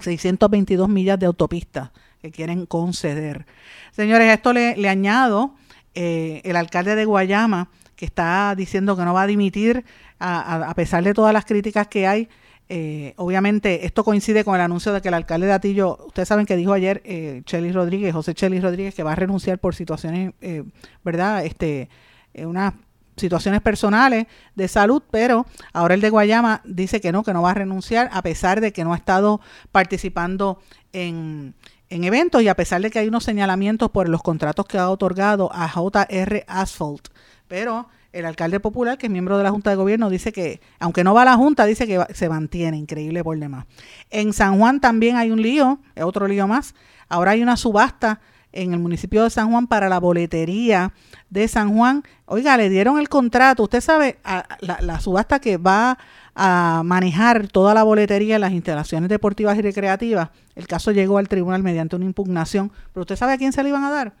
622 0.00 0.88
millas 0.88 1.18
de 1.18 1.26
autopista 1.26 1.92
que 2.20 2.30
quieren 2.30 2.66
conceder. 2.66 3.46
Señores, 3.90 4.32
esto 4.32 4.52
le, 4.52 4.76
le 4.76 4.88
añado, 4.88 5.54
eh, 5.94 6.40
el 6.44 6.54
alcalde 6.54 6.94
de 6.94 7.04
Guayama 7.04 7.70
que 7.98 8.04
está 8.04 8.54
diciendo 8.56 8.96
que 8.96 9.04
no 9.04 9.12
va 9.12 9.22
a 9.22 9.26
dimitir 9.26 9.84
a, 10.20 10.72
pesar 10.76 11.02
de 11.02 11.12
todas 11.14 11.32
las 11.32 11.44
críticas 11.44 11.88
que 11.88 12.06
hay. 12.06 12.28
Eh, 12.68 13.12
obviamente 13.16 13.86
esto 13.86 14.04
coincide 14.04 14.44
con 14.44 14.54
el 14.54 14.60
anuncio 14.60 14.92
de 14.92 15.02
que 15.02 15.08
el 15.08 15.14
alcalde 15.14 15.48
de 15.48 15.52
Atillo, 15.52 15.98
ustedes 16.06 16.28
saben 16.28 16.46
que 16.46 16.54
dijo 16.54 16.72
ayer 16.72 17.02
eh, 17.04 17.42
Rodríguez, 17.72 18.14
José 18.14 18.34
Chelis 18.34 18.62
Rodríguez, 18.62 18.94
que 18.94 19.02
va 19.02 19.12
a 19.12 19.16
renunciar 19.16 19.58
por 19.58 19.74
situaciones, 19.74 20.32
eh, 20.40 20.62
¿verdad? 21.02 21.44
Este, 21.44 21.88
eh, 22.34 22.46
unas 22.46 22.74
situaciones 23.16 23.62
personales 23.62 24.28
de 24.54 24.68
salud, 24.68 25.02
pero 25.10 25.46
ahora 25.72 25.94
el 25.94 26.00
de 26.00 26.10
Guayama 26.10 26.60
dice 26.64 27.00
que 27.00 27.10
no, 27.10 27.24
que 27.24 27.32
no 27.32 27.42
va 27.42 27.50
a 27.50 27.54
renunciar 27.54 28.10
a 28.12 28.22
pesar 28.22 28.60
de 28.60 28.72
que 28.72 28.84
no 28.84 28.92
ha 28.92 28.96
estado 28.96 29.40
participando 29.72 30.60
en, 30.92 31.54
en 31.88 32.04
eventos 32.04 32.42
y 32.42 32.48
a 32.48 32.54
pesar 32.54 32.80
de 32.80 32.92
que 32.92 33.00
hay 33.00 33.08
unos 33.08 33.24
señalamientos 33.24 33.90
por 33.90 34.08
los 34.08 34.22
contratos 34.22 34.66
que 34.66 34.78
ha 34.78 34.88
otorgado 34.88 35.50
a 35.52 35.68
JR 35.68 36.44
Asphalt 36.46 37.08
pero 37.48 37.88
el 38.12 38.24
alcalde 38.24 38.60
popular, 38.60 38.98
que 38.98 39.06
es 39.06 39.12
miembro 39.12 39.36
de 39.36 39.44
la 39.44 39.50
Junta 39.50 39.70
de 39.70 39.76
Gobierno, 39.76 40.08
dice 40.10 40.32
que, 40.32 40.60
aunque 40.78 41.04
no 41.04 41.14
va 41.14 41.22
a 41.22 41.24
la 41.26 41.36
Junta, 41.36 41.66
dice 41.66 41.86
que 41.86 42.02
se 42.14 42.28
mantiene, 42.28 42.76
increíble 42.76 43.22
por 43.24 43.38
demás. 43.38 43.66
En 44.10 44.32
San 44.32 44.58
Juan 44.58 44.80
también 44.80 45.16
hay 45.16 45.30
un 45.30 45.42
lío, 45.42 45.80
otro 46.00 46.26
lío 46.28 46.46
más. 46.46 46.74
Ahora 47.08 47.32
hay 47.32 47.42
una 47.42 47.56
subasta 47.56 48.20
en 48.52 48.72
el 48.72 48.78
municipio 48.78 49.24
de 49.24 49.30
San 49.30 49.50
Juan 49.50 49.66
para 49.66 49.88
la 49.88 50.00
boletería 50.00 50.92
de 51.28 51.48
San 51.48 51.74
Juan. 51.76 52.02
Oiga, 52.24 52.56
le 52.56 52.70
dieron 52.70 52.98
el 52.98 53.08
contrato. 53.08 53.64
Usted 53.64 53.80
sabe, 53.80 54.18
la, 54.60 54.78
la 54.80 55.00
subasta 55.00 55.38
que 55.38 55.58
va 55.58 55.98
a 56.34 56.82
manejar 56.84 57.48
toda 57.48 57.74
la 57.74 57.82
boletería 57.82 58.36
en 58.36 58.40
las 58.40 58.52
instalaciones 58.52 59.10
deportivas 59.10 59.58
y 59.58 59.62
recreativas. 59.62 60.30
El 60.54 60.66
caso 60.66 60.92
llegó 60.92 61.18
al 61.18 61.28
tribunal 61.28 61.62
mediante 61.62 61.96
una 61.96 62.06
impugnación. 62.06 62.72
Pero 62.92 63.02
usted 63.02 63.16
sabe 63.16 63.34
a 63.34 63.38
quién 63.38 63.52
se 63.52 63.62
le 63.62 63.68
iban 63.68 63.84
a 63.84 63.90
dar. 63.90 64.14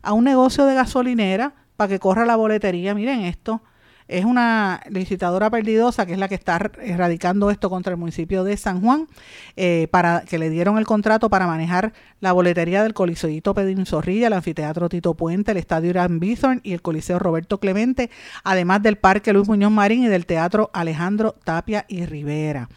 A 0.00 0.12
un 0.12 0.24
negocio 0.24 0.64
de 0.64 0.74
gasolinera 0.74 1.52
para 1.78 1.88
que 1.88 2.00
corra 2.00 2.26
la 2.26 2.34
boletería. 2.34 2.92
Miren 2.92 3.20
esto. 3.20 3.62
Es 4.08 4.24
una 4.24 4.80
licitadora 4.88 5.48
perdidosa 5.48 6.06
que 6.06 6.14
es 6.14 6.18
la 6.18 6.28
que 6.28 6.34
está 6.34 6.58
erradicando 6.82 7.50
esto 7.50 7.70
contra 7.70 7.92
el 7.92 7.98
municipio 7.98 8.42
de 8.42 8.56
San 8.56 8.80
Juan, 8.80 9.06
eh, 9.54 9.86
para 9.90 10.22
que 10.22 10.38
le 10.38 10.50
dieron 10.50 10.78
el 10.78 10.86
contrato 10.86 11.28
para 11.30 11.46
manejar 11.46 11.92
la 12.20 12.32
boletería 12.32 12.82
del 12.82 12.94
Coliseo 12.94 13.54
Pedín 13.54 13.84
Zorrilla, 13.86 14.26
el 14.26 14.32
Anfiteatro 14.32 14.88
Tito 14.88 15.14
Puente, 15.14 15.52
el 15.52 15.58
Estadio 15.58 15.90
Irán 15.90 16.18
Bithorn 16.18 16.62
y 16.64 16.72
el 16.72 16.82
Coliseo 16.82 17.18
Roberto 17.18 17.60
Clemente, 17.60 18.10
además 18.42 18.82
del 18.82 18.96
Parque 18.96 19.32
Luis 19.32 19.46
Muñoz 19.46 19.70
Marín 19.70 20.02
y 20.02 20.08
del 20.08 20.26
Teatro 20.26 20.70
Alejandro 20.72 21.36
Tapia 21.44 21.84
y 21.86 22.06
Rivera. 22.06 22.70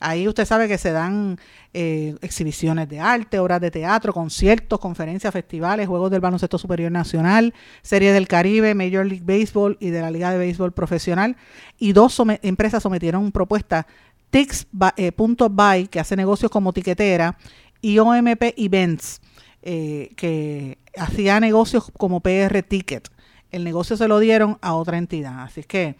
Ahí 0.00 0.26
usted 0.26 0.46
sabe 0.46 0.66
que 0.66 0.78
se 0.78 0.92
dan 0.92 1.38
eh, 1.74 2.16
exhibiciones 2.22 2.88
de 2.88 3.00
arte, 3.00 3.38
obras 3.38 3.60
de 3.60 3.70
teatro, 3.70 4.14
conciertos, 4.14 4.80
conferencias, 4.80 5.30
festivales, 5.30 5.86
Juegos 5.86 6.10
del 6.10 6.20
Baloncesto 6.20 6.56
Superior 6.56 6.90
Nacional, 6.90 7.52
Serie 7.82 8.12
del 8.14 8.26
Caribe, 8.26 8.74
Major 8.74 9.04
League 9.04 9.24
Baseball 9.24 9.76
y 9.78 9.90
de 9.90 10.00
la 10.00 10.10
Liga 10.10 10.32
de 10.32 10.38
Béisbol 10.38 10.72
Profesional. 10.72 11.36
Y 11.78 11.92
dos 11.92 12.20
empresas 12.42 12.82
sometieron 12.82 13.30
propuesta 13.30 13.86
Tix.by, 14.30 15.82
eh, 15.82 15.86
que 15.88 16.00
hace 16.00 16.16
negocios 16.16 16.50
como 16.50 16.72
tiquetera, 16.72 17.36
y 17.82 17.98
OMP 17.98 18.54
Events, 18.56 19.20
eh, 19.62 20.12
que 20.16 20.78
hacía 20.96 21.40
negocios 21.40 21.92
como 21.98 22.20
PR 22.20 22.62
Ticket. 22.62 23.10
El 23.50 23.64
negocio 23.64 23.98
se 23.98 24.08
lo 24.08 24.18
dieron 24.18 24.56
a 24.62 24.74
otra 24.74 24.96
entidad. 24.96 25.42
Así 25.42 25.62
que 25.64 25.96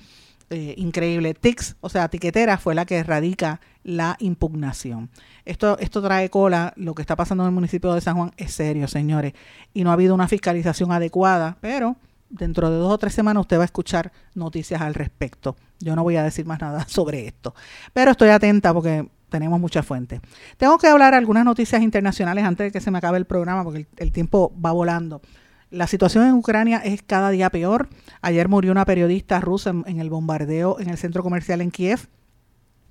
eh, 0.50 0.74
increíble. 0.76 1.34
TIX, 1.34 1.76
o 1.80 1.88
sea, 1.88 2.08
tiquetera, 2.08 2.58
fue 2.58 2.74
la 2.74 2.84
que 2.84 2.96
erradica 2.96 3.60
la 3.84 4.16
impugnación. 4.18 5.08
Esto, 5.44 5.78
esto 5.78 6.02
trae 6.02 6.28
cola, 6.28 6.72
lo 6.76 6.94
que 6.94 7.02
está 7.02 7.14
pasando 7.14 7.44
en 7.44 7.48
el 7.48 7.54
municipio 7.54 7.94
de 7.94 8.00
San 8.00 8.16
Juan 8.16 8.32
es 8.36 8.52
serio, 8.52 8.88
señores, 8.88 9.32
y 9.72 9.84
no 9.84 9.90
ha 9.90 9.92
habido 9.92 10.14
una 10.14 10.28
fiscalización 10.28 10.90
adecuada, 10.90 11.56
pero 11.60 11.96
dentro 12.28 12.68
de 12.70 12.78
dos 12.78 12.92
o 12.92 12.98
tres 12.98 13.14
semanas 13.14 13.42
usted 13.42 13.58
va 13.58 13.62
a 13.62 13.66
escuchar 13.66 14.12
noticias 14.34 14.80
al 14.80 14.94
respecto. 14.94 15.56
Yo 15.78 15.94
no 15.94 16.02
voy 16.02 16.16
a 16.16 16.22
decir 16.22 16.46
más 16.46 16.60
nada 16.60 16.84
sobre 16.88 17.26
esto, 17.26 17.54
pero 17.92 18.10
estoy 18.10 18.30
atenta 18.30 18.74
porque 18.74 19.08
tenemos 19.28 19.60
muchas 19.60 19.86
fuentes. 19.86 20.20
Tengo 20.56 20.76
que 20.78 20.88
hablar 20.88 21.14
algunas 21.14 21.44
noticias 21.44 21.80
internacionales 21.80 22.44
antes 22.44 22.66
de 22.66 22.72
que 22.72 22.80
se 22.80 22.90
me 22.90 22.98
acabe 22.98 23.18
el 23.18 23.24
programa 23.24 23.62
porque 23.62 23.86
el 23.96 24.10
tiempo 24.10 24.52
va 24.60 24.72
volando. 24.72 25.22
La 25.70 25.86
situación 25.86 26.26
en 26.26 26.34
Ucrania 26.34 26.78
es 26.78 27.00
cada 27.02 27.30
día 27.30 27.48
peor. 27.48 27.88
Ayer 28.22 28.48
murió 28.48 28.72
una 28.72 28.84
periodista 28.84 29.40
rusa 29.40 29.70
en, 29.70 30.00
el 30.00 30.10
bombardeo 30.10 30.80
en 30.80 30.90
el 30.90 30.98
centro 30.98 31.22
comercial 31.22 31.60
en 31.60 31.70
Kiev. 31.70 32.08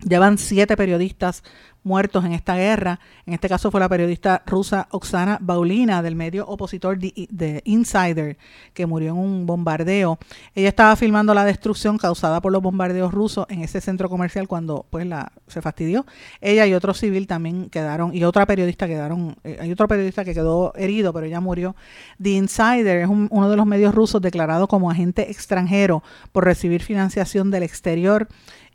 Llevan 0.08 0.38
siete 0.38 0.78
periodistas 0.78 1.44
muertos 1.84 2.26
en 2.26 2.34
esta 2.34 2.56
guerra. 2.56 3.00
En 3.26 3.34
este 3.34 3.50
caso 3.50 3.72
fue 3.72 3.80
la 3.80 3.90
periodista 3.90 4.44
rusa 4.46 4.88
Oksana 4.92 5.38
Baulina 5.42 6.02
del 6.02 6.16
medio 6.16 6.46
opositor 6.48 6.98
de 7.00 7.62
Insider, 7.66 8.38
que 8.74 8.86
murió 8.86 9.12
en 9.12 9.18
un 9.18 9.46
bombardeo. 9.46 10.20
Ella 10.56 10.70
estaba 10.70 10.96
filmando 10.96 11.34
la 11.34 11.46
destrucción 11.46 11.98
causada 11.98 12.42
por 12.42 12.52
los 12.52 12.62
bombardeos 12.62 13.14
rusos 13.14 13.46
en 13.50 13.62
ese 13.62 13.82
centro 13.82 14.10
comercial 14.10 14.48
cuando 14.48 14.86
pues 14.90 15.06
la 15.06 15.32
se 15.48 15.62
fastidió. 15.62 16.06
Ella 16.42 16.66
y 16.68 16.74
otro 16.74 16.94
civil 16.94 17.28
también 17.28 17.70
quedaron 17.70 18.16
y 18.16 18.24
otra 18.24 18.46
periodista 18.46 18.88
quedaron 18.88 19.38
eh, 19.44 19.58
hay 19.60 19.72
otro 19.72 19.88
periodista 19.88 20.24
que 20.26 20.34
quedó 20.34 20.74
herido, 20.76 21.14
pero 21.14 21.26
ella 21.26 21.40
murió. 21.40 21.76
The 22.22 22.32
Insider 22.32 23.02
es 23.02 23.10
uno 23.10 23.50
de 23.50 23.56
los 23.56 23.66
medios 23.66 23.96
rusos 23.96 24.22
declarado 24.22 24.68
como 24.68 24.92
agente 24.92 25.32
extranjero 25.32 26.04
por 26.32 26.46
recibir 26.46 26.84
financiación 26.84 27.52
del 27.52 27.64
exterior 27.64 28.28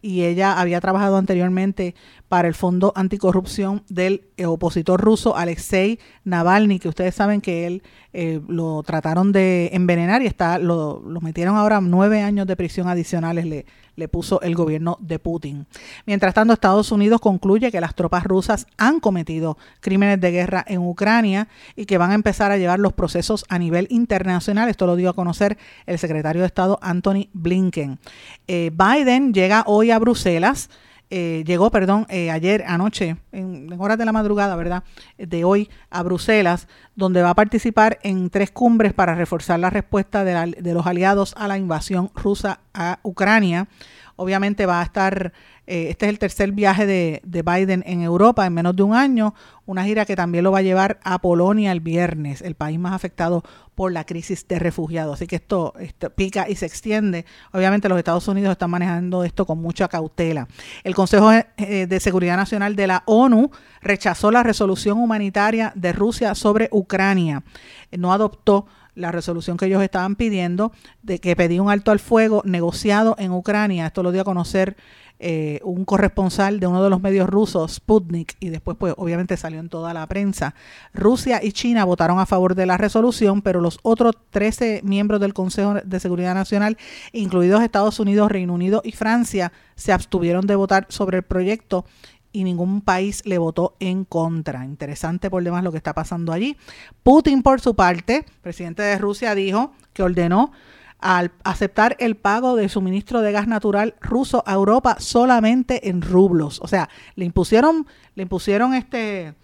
y 0.05 0.25
ella 0.25 0.61
había 0.61 0.83
trabajado 0.83 1.17
anteriormente 1.17 1.95
para 2.35 2.49
el 2.49 2.55
Fondo 2.57 2.93
Anticorrupción 2.97 3.85
del 3.89 4.25
eh, 4.37 4.47
opositor 4.47 5.01
ruso 5.01 5.37
Alexei 5.37 6.01
Navalny, 6.25 6.81
que 6.81 6.89
ustedes 6.89 7.15
saben 7.15 7.41
que 7.41 7.65
él 7.65 7.85
eh, 8.13 8.41
lo 8.49 8.83
trataron 8.83 9.31
de 9.31 9.71
envenenar 9.73 10.21
y 10.21 10.27
está 10.27 10.59
lo, 10.59 11.01
metieron 11.21 11.57
ahora 11.57 11.81
nueve 11.81 12.23
años 12.23 12.49
de 12.49 12.57
prisión 12.57 12.89
adicionales 12.89 13.47
le, 13.47 13.67
le 13.95 14.09
puso 14.09 14.41
el 14.41 14.57
gobierno 14.57 14.99
de 15.01 15.21
Putin. 15.21 15.69
Mientras 16.07 16.35
tanto, 16.35 16.53
Estados 16.53 16.91
Unidos 16.91 17.21
concluye 17.21 17.71
que 17.71 17.81
las 17.81 17.95
tropas 17.95 18.25
rusas 18.25 18.67
han 18.79 18.99
cometido 18.99 19.57
crímenes 19.79 20.21
de 20.21 20.33
guerra 20.33 20.65
en 20.67 20.81
Ucrania 20.81 21.47
y 21.77 21.87
que 21.87 21.99
van 21.99 22.11
a 22.11 22.15
empezar 22.15 22.51
a 22.51 22.57
llevar 22.57 22.81
los 22.81 22.95
procesos 22.95 23.45
a 23.49 23.61
nivel 23.61 23.87
internacional. 23.91 24.69
Esto 24.69 24.87
lo 24.87 24.97
dio 24.97 25.11
a 25.11 25.13
conocer 25.13 25.57
el 25.87 26.01
secretario 26.01 26.43
de 26.43 26.49
Estado 26.49 26.81
Anthony 26.83 27.29
Blinken. 27.33 28.01
Eh, 28.49 28.73
Biden 28.75 29.33
llega 29.33 29.63
hoy 29.69 29.93
a 29.93 30.01
Bruselas 30.01 30.69
eh, 31.17 31.45
llegó, 31.47 31.71
perdón, 31.71 32.07
eh, 32.09 32.33
ayer, 32.33 32.65
anoche, 32.67 33.19
en, 33.31 33.73
horas 33.79 33.97
de 33.99 34.05
la 34.05 34.11
madrugada, 34.11 34.57
¿verdad?, 34.57 34.83
de 35.17 35.45
hoy 35.45 35.71
a 35.89 36.03
Bruselas, 36.03 36.67
donde 36.97 37.23
va 37.23 37.31
a 37.31 37.35
participar 37.37 38.01
en 38.03 38.31
tres 38.31 38.51
cumbres 38.51 38.93
para 38.95 39.15
reforzar 39.15 39.61
la 39.61 39.71
respuesta 39.71 40.25
de, 40.25 40.57
de 40.61 40.75
los 40.75 40.85
aliados 40.89 41.33
a 41.37 41.47
la 41.47 41.57
invasión 41.57 42.11
rusa 42.17 42.59
a 42.75 42.99
Ucrania. 43.05 43.69
Obviamente 44.17 44.67
va 44.67 44.81
a 44.81 44.85
estar 44.85 45.33
eh, 45.67 45.89
este 45.89 46.07
es 46.07 46.11
el 46.11 46.19
tercer 46.19 46.53
viaje 46.53 46.85
de, 46.85 47.23
Biden 47.25 47.83
en 47.87 48.03
Europa 48.03 48.45
en 48.45 48.53
menos 48.53 48.77
de 48.77 48.83
un 48.83 48.95
año, 48.95 49.35
una 49.65 49.85
gira 49.85 50.05
que 50.05 50.15
también 50.15 50.45
lo 50.45 50.53
va 50.53 50.59
a 50.59 50.63
llevar 50.63 51.01
a 51.05 51.19
Polonia 51.21 51.73
el 51.73 51.81
viernes, 51.81 52.43
el 52.43 52.55
país 52.55 52.79
más 52.79 52.93
afectado 52.93 53.43
por 53.75 53.91
la 53.91 54.05
crisis 54.05 54.47
de 54.47 54.59
refugiados. 54.59 55.15
Así 55.15 55.27
que 55.27 55.37
esto, 55.37 55.73
pica 56.15 56.49
y 56.49 56.57
se 56.57 56.67
extiende. 56.67 57.25
Obviamente 57.53 57.89
los 57.89 57.99
Estados 57.99 58.29
Unidos 58.29 58.53
están 58.53 58.71
manejando 58.71 59.25
esto 59.25 59.47
con 59.47 59.59
mucha 59.61 59.89
cautela. 59.89 60.49
El 60.85 60.95
Consejo 60.95 61.33
eh, 61.33 61.87
de 61.87 62.01
Seguridad 62.01 62.37
Nacional 62.37 62.77
de 62.77 62.87
la 62.87 63.03
ONU 63.07 63.51
rechazó 63.81 64.31
la 64.31 64.43
resolución 64.43 64.99
humanitaria 64.99 65.73
de 65.75 65.93
Rusia 65.93 66.35
sobre 66.35 66.69
Ucrania. 66.73 67.43
No 67.91 68.13
adoptó 68.13 68.67
la 68.95 69.13
resolución 69.13 69.57
que 69.57 69.67
ellos 69.67 69.83
estaban 69.83 70.17
pidiendo 70.17 70.73
de 71.03 71.19
que 71.19 71.37
pedía 71.37 71.63
un 71.63 71.71
alto 71.71 71.91
al 71.91 72.01
fuego 72.01 72.43
negociado 72.45 73.17
en 73.19 73.33
Ucrania. 73.33 73.87
Esto 73.87 74.03
lo 74.03 74.13
dio 74.13 74.23
a 74.23 74.25
conocer 74.25 74.77
eh, 75.21 75.61
un 75.63 75.85
corresponsal 75.85 76.59
de 76.59 76.67
uno 76.67 76.83
de 76.83 76.91
los 76.91 77.01
medios 77.01 77.29
rusos, 77.29 77.75
Sputnik, 77.75 78.37
y 78.41 78.51
después 78.51 78.77
pues 78.77 78.95
obviamente 78.97 79.37
salió 79.37 79.61
en 79.61 79.69
toda 79.69 79.95
la 79.95 80.07
prensa. 80.09 80.55
Rusia 80.93 81.41
y 81.43 81.53
China 81.53 81.85
votaron 81.85 82.19
a 82.19 82.27
favor 82.27 82.57
de 82.57 82.67
la 82.67 82.77
resolución, 82.77 83.41
pero 83.41 83.61
los 83.61 83.79
otros 83.83 84.17
13 84.31 84.81
miembros 84.83 85.21
del 85.21 85.33
Consejo 85.33 85.75
de 85.75 86.01
Seguridad 86.01 86.35
Nacional, 86.35 86.77
incluidos 87.13 87.63
Estados 87.63 88.01
Unidos, 88.01 88.31
Reino 88.31 88.53
Unido 88.55 88.83
y 88.85 88.93
Francia, 88.93 89.53
se 89.77 89.93
abstuvieron 89.93 90.47
de 90.47 90.57
votar 90.57 90.87
sobre 90.89 91.19
el 91.19 91.23
proyecto 91.23 91.85
y 92.35 92.43
ningún 92.43 92.81
país 92.81 93.23
le 93.25 93.39
votó 93.39 93.77
en 93.79 94.05
contra. 94.05 94.65
Interesante 94.65 95.31
por 95.31 95.43
demás 95.43 95.63
lo 95.63 95.71
que 95.71 95.79
está 95.79 95.95
pasando 95.95 96.33
allí. 96.33 96.57
Putin, 97.05 97.43
por 97.43 97.61
su 97.61 97.77
parte, 97.77 98.27
presidente 98.43 98.83
de 98.83 98.99
Rusia, 98.99 99.37
dijo 99.37 99.73
que 99.93 100.03
ordenó 100.03 100.51
al 100.99 101.31
aceptar 101.45 101.97
el 102.01 102.17
pago 102.17 102.57
de 102.57 102.69
suministro 102.69 103.21
de 103.21 103.31
gas 103.31 103.47
natural 103.47 103.95
ruso 104.01 104.43
a 104.47 104.55
Europa 104.55 104.97
solamente 104.99 105.89
en 105.89 106.03
rublos. 106.03 106.61
O 106.61 106.67
sea, 106.67 106.89
le 107.15 107.25
impusieron, 107.25 107.87
le 108.17 108.25
impusieron 108.25 108.75
este 108.75 109.35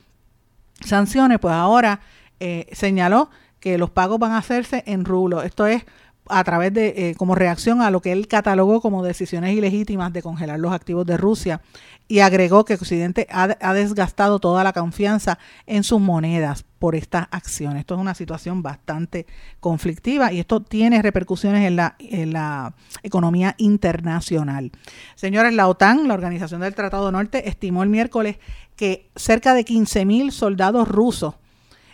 sanciones, 0.84 1.38
pues 1.38 1.54
ahora 1.54 2.00
eh, 2.40 2.66
señaló 2.72 3.30
que 3.60 3.78
los 3.78 3.90
pagos 3.90 4.18
van 4.18 4.32
a 4.32 4.38
hacerse 4.38 4.82
en 4.86 5.04
rublos. 5.04 5.44
Esto 5.44 5.66
es 5.66 5.84
a 6.30 6.44
través 6.44 6.72
de, 6.72 6.88
eh, 6.96 7.14
como 7.16 7.34
reacción 7.34 7.82
a 7.82 7.90
lo 7.90 8.00
que 8.00 8.12
él 8.12 8.28
catalogó 8.28 8.80
como 8.80 9.04
decisiones 9.04 9.56
ilegítimas 9.56 10.12
de 10.12 10.22
congelar 10.22 10.58
los 10.58 10.72
activos 10.72 11.06
de 11.06 11.16
Rusia 11.16 11.60
y 12.08 12.20
agregó 12.20 12.64
que 12.64 12.74
Occidente 12.74 13.26
ha, 13.30 13.72
desgastado 13.72 14.40
toda 14.40 14.64
la 14.64 14.72
confianza 14.72 15.38
en 15.66 15.84
sus 15.84 16.00
monedas 16.00 16.64
por 16.78 16.96
estas 16.96 17.28
acciones. 17.30 17.80
Esto 17.80 17.94
es 17.94 18.00
una 18.00 18.14
situación 18.14 18.62
bastante 18.62 19.26
conflictiva 19.60 20.32
y 20.32 20.40
esto 20.40 20.60
tiene 20.60 21.02
repercusiones 21.02 21.66
en 21.66 21.76
la, 21.76 21.94
en 21.98 22.32
la 22.32 22.74
economía 23.04 23.54
internacional. 23.58 24.72
Señores, 25.14 25.54
la 25.54 25.68
OTAN, 25.68 26.08
la 26.08 26.14
Organización 26.14 26.62
del 26.62 26.74
Tratado 26.74 27.12
Norte, 27.12 27.48
estimó 27.48 27.84
el 27.84 27.90
miércoles 27.90 28.38
que 28.74 29.10
cerca 29.14 29.54
de 29.54 29.64
15.000 29.64 30.30
soldados 30.32 30.88
rusos 30.88 31.34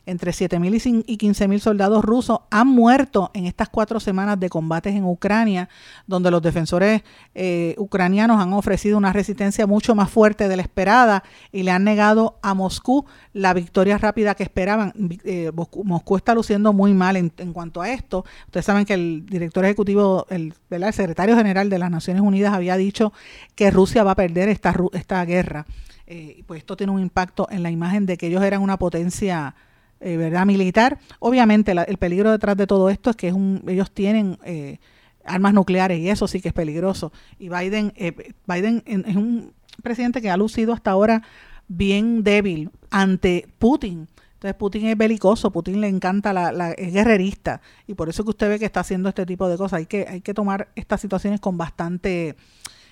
entre 0.06 0.30
7.000 0.30 1.04
y 1.06 1.18
15.000 1.18 1.58
soldados 1.58 2.04
rusos 2.04 2.38
han 2.50 2.68
muerto 2.68 3.30
en 3.34 3.46
estas 3.46 3.68
cuatro 3.68 4.00
semanas 4.00 4.38
de 4.38 4.48
combates 4.48 4.94
en 4.94 5.04
Ucrania, 5.04 5.68
donde 6.06 6.30
los 6.30 6.40
defensores 6.40 7.02
eh, 7.34 7.74
ucranianos 7.76 8.40
han 8.40 8.52
ofrecido 8.52 8.96
una 8.96 9.12
resistencia 9.12 9.66
mucho 9.66 9.94
más 9.94 10.08
fuerte 10.08 10.48
de 10.48 10.56
la 10.56 10.62
esperada 10.62 11.24
y 11.52 11.64
le 11.64 11.72
han 11.72 11.84
negado 11.84 12.38
a 12.42 12.54
Moscú 12.54 13.04
la 13.32 13.52
victoria 13.52 13.98
rápida 13.98 14.34
que 14.34 14.44
esperaban. 14.44 14.92
Eh, 15.24 15.50
Moscú 15.84 16.16
está 16.16 16.34
luciendo 16.34 16.72
muy 16.72 16.94
mal 16.94 17.16
en, 17.16 17.30
cuanto 17.52 17.82
a 17.82 17.90
esto. 17.90 18.24
Ustedes 18.46 18.64
saben 18.64 18.84
que 18.84 18.94
el 18.94 19.26
director 19.26 19.64
ejecutivo, 19.64 20.26
el, 20.30 20.54
secretario 20.92 21.36
general 21.36 21.68
de 21.68 21.78
las 21.78 21.90
Naciones 21.90 22.22
Unidas 22.22 22.54
había 22.54 22.76
dicho 22.76 23.12
que 23.54 23.70
Rusia 23.70 24.04
va 24.04 24.12
a 24.12 24.16
perder 24.16 24.48
esta, 24.48 24.74
esta 24.92 25.24
guerra. 25.24 25.66
Eh, 26.06 26.44
pues 26.46 26.58
esto 26.58 26.76
tiene 26.76 26.92
un 26.92 27.00
impacto 27.00 27.48
en 27.50 27.64
la 27.64 27.70
imagen 27.70 28.06
de 28.06 28.16
que 28.16 28.28
ellos 28.28 28.42
eran 28.44 28.62
una 28.62 28.78
potencia 28.78 29.56
eh, 30.00 30.16
¿verdad? 30.16 30.44
militar. 30.44 30.98
Obviamente 31.20 31.72
el 31.72 31.96
peligro 31.96 32.30
detrás 32.30 32.56
de 32.56 32.66
todo 32.66 32.90
esto 32.90 33.10
es 33.10 33.16
que 33.16 33.28
ellos 33.66 33.90
tienen 33.90 34.38
eh, 34.44 34.78
armas 35.24 35.54
nucleares 35.54 35.98
y 35.98 36.10
eso 36.10 36.28
sí 36.28 36.40
que 36.40 36.48
es 36.48 36.54
peligroso. 36.54 37.12
Y 37.38 37.48
Biden, 37.48 37.92
eh, 37.96 38.34
Biden 38.46 38.82
es 38.86 39.16
un 39.16 39.52
presidente 39.82 40.20
que 40.20 40.30
ha 40.30 40.36
lucido 40.36 40.72
hasta 40.72 40.90
ahora 40.90 41.22
bien 41.68 42.22
débil 42.22 42.70
ante 42.90 43.48
Putin. 43.58 44.08
Entonces 44.34 44.54
Putin 44.54 44.86
es 44.86 44.98
belicoso, 44.98 45.50
Putin 45.50 45.80
le 45.80 45.88
encanta 45.88 46.34
la, 46.34 46.52
la 46.52 46.72
es 46.72 46.92
guerrerista 46.92 47.62
y 47.86 47.94
por 47.94 48.10
eso 48.10 48.22
que 48.22 48.30
usted 48.30 48.50
ve 48.50 48.58
que 48.58 48.66
está 48.66 48.80
haciendo 48.80 49.08
este 49.08 49.24
tipo 49.24 49.48
de 49.48 49.56
cosas. 49.56 49.78
Hay 49.78 49.86
que 49.86 50.06
hay 50.08 50.20
que 50.20 50.34
tomar 50.34 50.68
estas 50.74 51.00
situaciones 51.00 51.40
con 51.40 51.56
bastante 51.56 52.36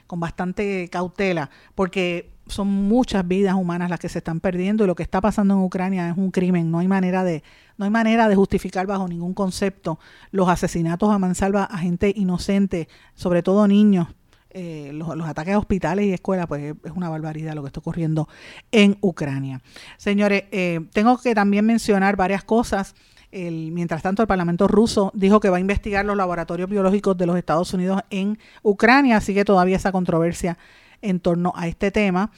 con 0.07 0.21
bastante 0.21 0.89
cautela 0.89 1.51
porque 1.75 2.34
son 2.47 2.69
muchas 2.69 3.27
vidas 3.27 3.55
humanas 3.55 3.91
las 3.91 3.99
que 3.99 4.09
se 4.09 4.19
están 4.19 4.41
perdiendo 4.41 4.85
y 4.85 4.87
lo 4.87 4.95
que 4.95 5.03
está 5.03 5.21
pasando 5.21 5.55
en 5.55 5.61
Ucrania 5.61 6.09
es 6.11 6.17
un 6.17 6.31
crimen. 6.31 6.71
No 6.71 6.79
hay 6.79 6.89
manera 6.89 7.25
de, 7.25 7.43
no 7.77 7.85
hay 7.85 7.91
manera 7.91 8.29
de 8.29 8.37
justificar 8.37 8.87
bajo 8.87 9.09
ningún 9.09 9.35
concepto 9.35 9.99
los 10.31 10.49
asesinatos 10.49 11.11
a 11.11 11.19
mansalva 11.19 11.65
a 11.65 11.79
gente 11.79 12.13
inocente, 12.15 12.89
sobre 13.15 13.43
todo 13.43 13.67
niños. 13.67 14.09
Eh, 14.57 14.93
los, 14.93 15.11
ataques 15.27 15.53
a 15.53 15.59
hospitales 15.59 16.07
y 16.07 16.13
escuelas, 16.13 16.47
pues 16.47 16.77
es 16.85 16.93
una 16.95 17.09
barbaridad 17.09 17.55
lo 17.55 17.63
que 17.63 17.69
está 17.69 17.81
ocurriendo 17.81 18.29
en 18.71 18.97
Ucrania. 19.01 19.61
Señores, 19.97 20.45
eh, 20.53 20.81
tengo 20.93 21.19
que 21.19 21.35
también 21.35 21.67
mencionar 21.67 22.17
varias 22.17 22.45
cosas. 22.45 22.95
Mientras 23.33 24.01
tanto, 24.01 24.23
el 24.23 24.29
Parlamento 24.29 24.69
ruso 24.69 25.11
dijo 25.13 25.41
que 25.41 25.51
va 25.51 25.57
a 25.57 25.61
investigar 25.61 26.05
los 26.05 26.17
laboratorios 26.17 26.71
biológicos 26.71 27.17
de 27.17 27.27
los 27.27 27.37
Estados 27.37 27.75
Unidos 27.75 28.01
en 28.11 28.39
Ucrania, 28.63 29.17
así 29.17 29.35
que 29.35 29.45
todavía 29.45 29.75
esa 29.75 29.91
controversia 29.91 30.57
en 31.05 31.21
torno 31.21 31.53
a 31.55 31.69
este 31.69 31.91
tema. 31.91 32.31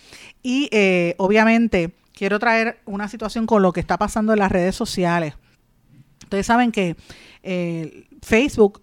Y 0.43 0.69
eh, 0.73 1.14
obviamente 1.19 1.95
quiero 2.12 2.39
traer 2.39 2.81
una 2.85 3.09
situación 3.09 3.47
con 3.47 3.62
lo 3.62 3.73
que 3.73 3.81
está 3.81 3.97
pasando 3.97 4.33
en 4.33 4.41
las 4.41 4.53
redes 4.53 4.75
sociales. 4.75 5.35
Ustedes 6.25 6.47
saben 6.47 6.73
que 6.73 6.97
eh, 7.43 8.09
Facebook 8.23 8.83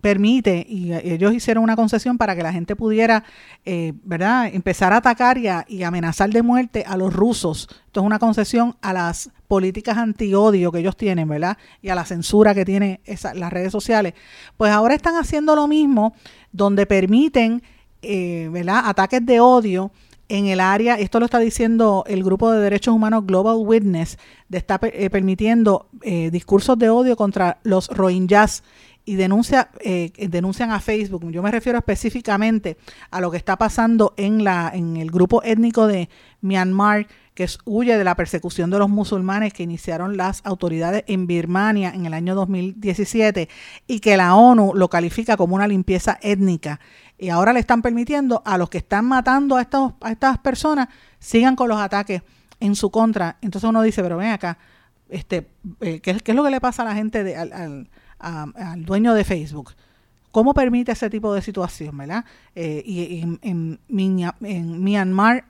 permite, 0.00 0.64
y 0.68 0.92
ellos 0.92 1.34
hicieron 1.34 1.64
una 1.64 1.74
concesión 1.74 2.18
para 2.18 2.36
que 2.36 2.42
la 2.42 2.52
gente 2.52 2.76
pudiera, 2.76 3.24
eh, 3.64 3.92
¿verdad?, 4.04 4.46
empezar 4.52 4.92
a 4.92 4.98
atacar 4.98 5.38
y, 5.38 5.48
a, 5.48 5.64
amenazar 5.86 6.30
de 6.30 6.42
muerte 6.42 6.84
a 6.86 6.96
los 6.96 7.12
rusos. 7.12 7.68
Esto 7.86 8.00
es 8.00 8.06
una 8.06 8.18
concesión 8.18 8.76
a 8.80 8.92
las 8.92 9.30
políticas 9.48 9.98
anti-odio 9.98 10.70
que 10.70 10.78
ellos 10.78 10.96
tienen, 10.96 11.28
¿verdad?, 11.28 11.58
y 11.82 11.88
a 11.88 11.94
la 11.94 12.04
censura 12.04 12.54
que 12.54 12.64
tienen 12.64 13.00
las 13.34 13.52
redes 13.52 13.72
sociales. 13.72 14.14
Pues 14.56 14.70
ahora 14.72 14.94
están 14.94 15.16
haciendo 15.16 15.56
lo 15.56 15.66
mismo, 15.66 16.14
donde 16.52 16.86
permiten 16.86 17.62
eh, 18.02 18.48
¿verdad? 18.50 18.82
ataques 18.84 19.24
de 19.24 19.40
odio 19.40 19.90
en 20.28 20.46
el 20.46 20.60
área, 20.60 20.96
esto 20.96 21.20
lo 21.20 21.24
está 21.24 21.38
diciendo 21.38 22.04
el 22.06 22.22
grupo 22.22 22.50
de 22.52 22.60
derechos 22.60 22.94
humanos 22.94 23.26
Global 23.26 23.56
Witness, 23.58 24.18
de 24.48 24.58
estar 24.58 24.78
eh, 24.82 25.08
permitiendo 25.10 25.88
eh, 26.02 26.30
discursos 26.30 26.78
de 26.78 26.90
odio 26.90 27.16
contra 27.16 27.58
los 27.62 27.88
rohingyas 27.88 28.62
y 29.06 29.16
denuncia, 29.16 29.70
eh, 29.80 30.12
denuncian 30.28 30.70
a 30.70 30.80
Facebook. 30.80 31.30
Yo 31.30 31.42
me 31.42 31.50
refiero 31.50 31.78
específicamente 31.78 32.76
a 33.10 33.22
lo 33.22 33.30
que 33.30 33.38
está 33.38 33.56
pasando 33.56 34.12
en, 34.18 34.44
la, 34.44 34.70
en 34.74 34.98
el 34.98 35.10
grupo 35.10 35.42
étnico 35.42 35.86
de 35.86 36.10
Myanmar, 36.42 37.06
que 37.32 37.48
huye 37.64 37.96
de 37.96 38.04
la 38.04 38.16
persecución 38.16 38.68
de 38.68 38.78
los 38.78 38.90
musulmanes 38.90 39.54
que 39.54 39.62
iniciaron 39.62 40.18
las 40.18 40.44
autoridades 40.44 41.04
en 41.06 41.26
Birmania 41.26 41.90
en 41.94 42.04
el 42.04 42.12
año 42.12 42.34
2017 42.34 43.48
y 43.86 44.00
que 44.00 44.16
la 44.18 44.34
ONU 44.34 44.72
lo 44.74 44.90
califica 44.90 45.38
como 45.38 45.54
una 45.54 45.68
limpieza 45.68 46.18
étnica. 46.20 46.78
Y 47.18 47.30
ahora 47.30 47.52
le 47.52 47.60
están 47.60 47.82
permitiendo 47.82 48.42
a 48.44 48.56
los 48.56 48.70
que 48.70 48.78
están 48.78 49.04
matando 49.04 49.56
a, 49.56 49.62
estos, 49.62 49.92
a 50.00 50.12
estas 50.12 50.38
personas 50.38 50.88
sigan 51.18 51.56
con 51.56 51.68
los 51.68 51.80
ataques 51.80 52.22
en 52.60 52.76
su 52.76 52.90
contra. 52.90 53.36
Entonces 53.42 53.68
uno 53.68 53.82
dice, 53.82 54.02
pero 54.02 54.16
ven 54.16 54.30
acá, 54.30 54.58
este, 55.08 55.48
eh, 55.80 56.00
¿qué, 56.00 56.12
es 56.24 56.34
lo 56.34 56.44
que 56.44 56.50
le 56.50 56.60
pasa 56.60 56.82
a 56.82 56.84
la 56.84 56.94
gente, 56.94 57.24
de, 57.24 57.36
al, 57.36 57.88
al, 58.18 58.84
dueño 58.84 59.14
de 59.14 59.24
Facebook? 59.24 59.72
¿Cómo 60.30 60.54
permite 60.54 60.92
ese 60.92 61.10
tipo 61.10 61.34
de 61.34 61.42
situación, 61.42 61.96
verdad? 61.96 62.24
Eh, 62.54 62.82
y 62.86 63.20
en, 63.20 63.40
en, 63.42 63.80
en 64.40 64.84
Myanmar 64.84 65.44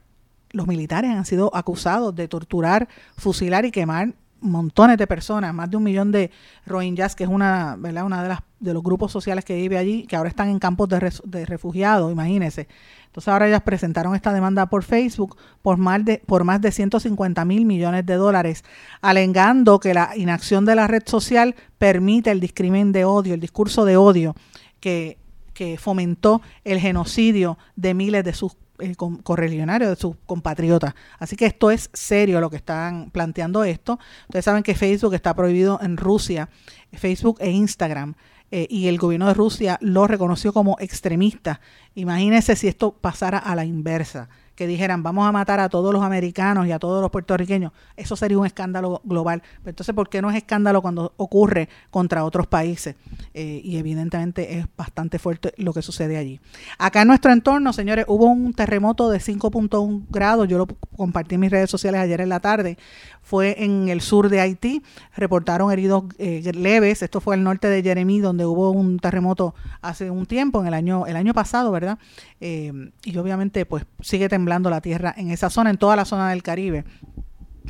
los 0.50 0.66
militares 0.66 1.10
han 1.10 1.24
sido 1.24 1.54
acusados 1.54 2.14
de 2.14 2.28
torturar, 2.28 2.88
fusilar 3.16 3.64
y 3.64 3.70
quemar 3.70 4.14
montones 4.40 4.98
de 4.98 5.06
personas, 5.06 5.52
más 5.52 5.70
de 5.70 5.76
un 5.76 5.82
millón 5.82 6.12
de 6.12 6.30
rohingyas, 6.64 7.16
que 7.16 7.24
es 7.24 7.30
una, 7.30 7.76
¿verdad? 7.78 8.04
una 8.04 8.22
de 8.22 8.28
las 8.28 8.40
de 8.60 8.74
los 8.74 8.82
grupos 8.82 9.12
sociales 9.12 9.44
que 9.44 9.54
vive 9.54 9.78
allí, 9.78 10.06
que 10.06 10.16
ahora 10.16 10.28
están 10.28 10.48
en 10.48 10.58
campos 10.58 10.88
de, 10.88 11.46
refugiados, 11.46 12.10
imagínense. 12.10 12.68
Entonces 13.06 13.28
ahora 13.28 13.48
ellas 13.48 13.62
presentaron 13.62 14.14
esta 14.14 14.32
demanda 14.32 14.66
por 14.66 14.82
Facebook 14.82 15.36
por 15.62 15.76
más 15.78 16.04
de, 16.04 16.22
por 16.26 16.44
más 16.44 16.60
de 16.60 16.72
150 16.72 17.44
mil 17.44 17.64
millones 17.64 18.04
de 18.04 18.14
dólares, 18.14 18.64
alegando 19.00 19.80
que 19.80 19.94
la 19.94 20.16
inacción 20.16 20.64
de 20.64 20.74
la 20.74 20.86
red 20.86 21.02
social 21.06 21.54
permite 21.78 22.30
el 22.30 22.40
discrimen 22.40 22.92
de 22.92 23.04
odio, 23.04 23.34
el 23.34 23.40
discurso 23.40 23.84
de 23.84 23.96
odio 23.96 24.34
que, 24.80 25.18
que 25.54 25.78
fomentó 25.78 26.42
el 26.64 26.78
genocidio 26.80 27.58
de 27.76 27.94
miles 27.94 28.24
de 28.24 28.34
sus 28.34 28.56
eh, 28.80 28.94
correligionarios, 29.24 29.90
de 29.90 29.96
sus 29.96 30.14
compatriotas. 30.24 30.94
Así 31.18 31.34
que 31.34 31.46
esto 31.46 31.72
es 31.72 31.90
serio 31.92 32.40
lo 32.40 32.48
que 32.48 32.56
están 32.58 33.10
planteando 33.10 33.64
esto. 33.64 33.98
Ustedes 34.28 34.44
saben 34.44 34.62
que 34.62 34.76
Facebook 34.76 35.14
está 35.14 35.34
prohibido 35.34 35.80
en 35.82 35.96
Rusia, 35.96 36.48
Facebook 36.92 37.38
e 37.40 37.50
Instagram. 37.50 38.14
Eh, 38.50 38.66
y 38.70 38.88
el 38.88 38.98
gobierno 38.98 39.26
de 39.26 39.34
Rusia 39.34 39.78
lo 39.82 40.06
reconoció 40.06 40.52
como 40.52 40.76
extremista. 40.80 41.60
Imagínense 41.94 42.56
si 42.56 42.68
esto 42.68 42.92
pasara 42.92 43.38
a 43.38 43.54
la 43.54 43.64
inversa 43.64 44.28
que 44.58 44.66
dijeran 44.66 45.04
vamos 45.04 45.24
a 45.24 45.30
matar 45.30 45.60
a 45.60 45.68
todos 45.68 45.92
los 45.92 46.02
americanos 46.02 46.66
y 46.66 46.72
a 46.72 46.80
todos 46.80 47.00
los 47.00 47.12
puertorriqueños, 47.12 47.70
eso 47.96 48.16
sería 48.16 48.36
un 48.38 48.44
escándalo 48.44 49.00
global. 49.04 49.40
Entonces, 49.64 49.94
¿por 49.94 50.08
qué 50.08 50.20
no 50.20 50.30
es 50.30 50.36
escándalo 50.36 50.82
cuando 50.82 51.12
ocurre 51.16 51.68
contra 51.92 52.24
otros 52.24 52.48
países? 52.48 52.96
Eh, 53.34 53.60
y 53.62 53.76
evidentemente 53.76 54.58
es 54.58 54.66
bastante 54.76 55.20
fuerte 55.20 55.54
lo 55.58 55.72
que 55.72 55.80
sucede 55.80 56.16
allí. 56.16 56.40
Acá 56.76 57.02
en 57.02 57.08
nuestro 57.08 57.32
entorno, 57.32 57.72
señores, 57.72 58.04
hubo 58.08 58.26
un 58.26 58.52
terremoto 58.52 59.10
de 59.10 59.20
5.1 59.20 60.06
grados, 60.10 60.48
yo 60.48 60.58
lo 60.58 60.66
compartí 60.96 61.36
en 61.36 61.42
mis 61.42 61.52
redes 61.52 61.70
sociales 61.70 62.00
ayer 62.00 62.20
en 62.20 62.28
la 62.28 62.40
tarde, 62.40 62.78
fue 63.22 63.62
en 63.62 63.88
el 63.88 64.00
sur 64.00 64.28
de 64.28 64.40
Haití, 64.40 64.82
reportaron 65.14 65.70
heridos 65.70 66.02
eh, 66.18 66.50
leves, 66.52 67.02
esto 67.02 67.20
fue 67.20 67.36
al 67.36 67.44
norte 67.44 67.68
de 67.68 67.80
Jeremí, 67.80 68.18
donde 68.18 68.44
hubo 68.44 68.72
un 68.72 68.98
terremoto 68.98 69.54
hace 69.82 70.10
un 70.10 70.26
tiempo, 70.26 70.60
en 70.62 70.66
el 70.66 70.74
año, 70.74 71.06
el 71.06 71.14
año 71.14 71.32
pasado, 71.32 71.70
¿verdad? 71.70 71.98
Eh, 72.40 72.72
y 73.04 73.16
obviamente 73.18 73.66
pues 73.66 73.84
sigue 74.00 74.28
temblando 74.28 74.47
la 74.48 74.80
tierra 74.80 75.14
en 75.16 75.30
esa 75.30 75.50
zona, 75.50 75.70
en 75.70 75.78
toda 75.78 75.96
la 75.96 76.04
zona 76.04 76.30
del 76.30 76.42
Caribe. 76.42 76.84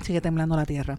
Sigue 0.02 0.20
temblando 0.20 0.56
la 0.56 0.64
tierra. 0.64 0.98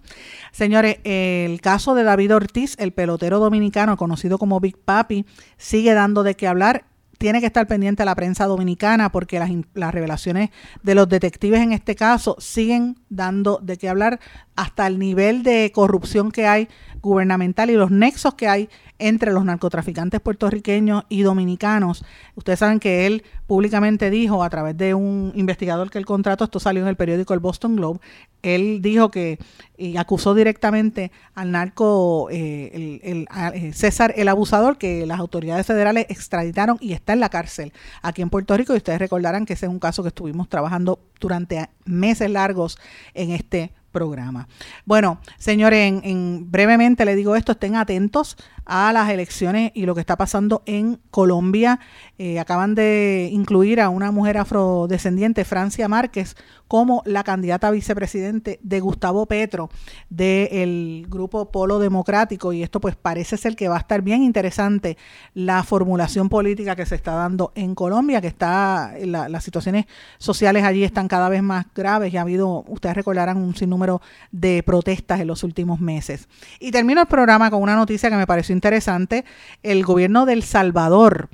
Señores, 0.52 0.98
el 1.06 1.62
caso 1.62 1.96
de 1.96 2.04
David 2.04 2.36
Ortiz, 2.36 2.76
el 2.80 2.92
pelotero 2.92 3.40
dominicano 3.40 3.96
conocido 3.96 4.38
como 4.38 4.60
Big 4.60 4.78
Papi, 4.78 5.26
sigue 5.58 5.94
dando 5.94 6.24
de 6.24 6.36
qué 6.36 6.48
hablar 6.48 6.86
tiene 7.18 7.42
que 7.42 7.48
estar 7.48 7.68
pendiente 7.68 8.02
a 8.02 8.06
la 8.06 8.16
prensa 8.16 8.46
dominicana 8.46 9.12
porque 9.12 9.40
las, 9.40 9.50
las, 9.74 9.94
revelaciones 9.94 10.52
de 10.84 10.96
los 10.96 11.08
detectives 11.08 11.60
en 11.60 11.74
este 11.74 11.96
caso 11.96 12.38
siguen 12.40 12.96
dando 13.10 13.60
de 13.62 13.78
qué 13.78 13.90
hablar 13.90 14.22
hasta 14.56 14.88
el 14.88 15.00
nivel 15.00 15.44
de 15.44 15.72
corrupción 15.76 16.32
que 16.32 16.48
hay 16.48 16.70
gubernamental 17.02 17.70
y 17.70 17.74
los 17.74 17.92
nexos 17.92 18.36
que 18.36 18.48
hay 18.48 18.70
entre 19.00 19.32
los 19.32 19.44
narcotraficantes 19.46 20.20
puertorriqueños 20.22 21.06
y 21.10 21.24
dominicanos. 21.24 22.06
Ustedes 22.36 22.60
saben 22.60 22.80
que 22.80 23.08
él 23.08 23.24
públicamente 23.48 24.10
dijo 24.10 24.44
a 24.44 24.50
través 24.50 24.78
de 24.78 24.94
un 24.94 25.32
investigador 25.36 25.90
que 25.90 25.98
el 25.98 26.06
contrato, 26.06 26.44
esto 26.44 26.60
salió 26.60 26.84
en 26.84 26.90
el 26.90 26.96
periódico 26.96 27.34
El 27.34 27.40
Boston 27.40 27.76
Globe, 27.76 28.00
él 28.42 28.82
dijo 28.82 29.10
que 29.10 29.40
y 29.78 29.98
acusó 29.98 30.34
directamente 30.34 31.12
al 31.36 31.52
narco 31.52 32.30
eh, 32.32 33.00
el, 33.04 33.28
eh, 33.54 33.74
César 33.74 34.14
el 34.18 34.28
abusador 34.28 34.78
que 34.78 35.06
las 35.06 35.20
autoridades 35.20 35.66
federales 35.66 36.06
extraditaron 36.10 36.78
y 36.82 36.94
está 36.94 37.14
en 37.14 37.22
la 37.22 37.30
cárcel 37.30 37.74
aquí 38.02 38.22
en 38.22 38.30
Puerto 38.30 38.56
Rico 38.56 38.74
y 38.74 38.78
ustedes 38.78 39.00
recordarán 39.00 39.46
que 39.46 39.54
ese 39.54 39.66
es 39.66 39.72
un 39.72 39.80
caso 39.80 40.04
que 40.04 40.10
estuvimos 40.10 40.50
trabajando 40.50 41.00
durante 41.20 41.70
meses 41.86 42.30
largos 42.30 42.78
en 43.14 43.32
este 43.32 43.72
programa. 43.92 44.48
Bueno, 44.86 45.20
señores, 45.38 46.02
en, 46.04 46.52
brevemente 46.52 47.06
le 47.06 47.16
digo 47.16 47.36
esto, 47.36 47.54
estén 47.54 47.76
atentos 47.76 48.38
a 48.66 48.94
las 48.94 49.10
elecciones 49.10 49.72
y 49.74 49.86
lo 49.86 49.96
que 49.96 50.02
está 50.02 50.16
pasando 50.16 50.62
en 50.66 51.00
Colombia. 51.12 51.80
Eh, 52.18 52.40
acaban 52.40 52.76
de 52.76 53.30
incluir 53.32 53.82
a 53.82 53.90
una 53.90 54.12
mujer 54.12 54.38
afrodescendiente, 54.38 55.44
Francia 55.44 55.88
Márquez, 55.88 56.36
como 56.70 57.02
la 57.06 57.24
candidata 57.24 57.68
a 57.68 57.72
vicepresidente 57.72 58.60
de 58.62 58.80
Gustavo 58.80 59.26
Petro 59.26 59.72
del 60.12 61.08
grupo 61.10 61.52
Polo 61.52 61.80
Democrático 61.80 62.54
y 62.54 62.62
esto 62.62 62.80
pues 62.80 62.96
parece 62.96 63.38
ser 63.38 63.56
que 63.56 63.68
va 63.68 63.76
a 63.78 63.80
estar 63.80 64.04
bien 64.04 64.22
interesante 64.22 64.96
la 65.34 65.64
formulación 65.64 66.30
política 66.30 66.76
que 66.76 66.86
se 66.86 66.94
está 66.94 67.14
dando 67.14 67.52
en 67.56 67.74
Colombia, 67.74 68.22
que 68.22 68.28
está 68.28 68.94
las 69.04 69.44
situaciones 69.44 69.88
sociales 70.20 70.64
allí 70.64 70.84
están 70.84 71.08
cada 71.08 71.28
vez 71.28 71.42
más 71.42 71.66
graves 71.74 72.14
y 72.14 72.18
ha 72.18 72.22
habido, 72.22 72.64
ustedes 72.68 72.96
recordarán 72.96 73.38
un 73.38 73.56
sinnúmero 73.56 74.00
de 74.32 74.62
protestas 74.62 75.20
en 75.22 75.28
los 75.28 75.44
últimos 75.44 75.80
meses. 75.80 76.30
Y 76.60 76.70
termino 76.70 77.02
el 77.02 77.08
programa 77.08 77.50
con 77.50 77.64
una 77.64 77.76
noticia 77.76 78.12
que 78.12 78.16
me 78.16 78.28
pareció 78.28 78.54
interesante, 78.54 79.26
el 79.64 79.84
gobierno 79.84 80.28
del 80.28 80.44
Salvador 80.44 81.30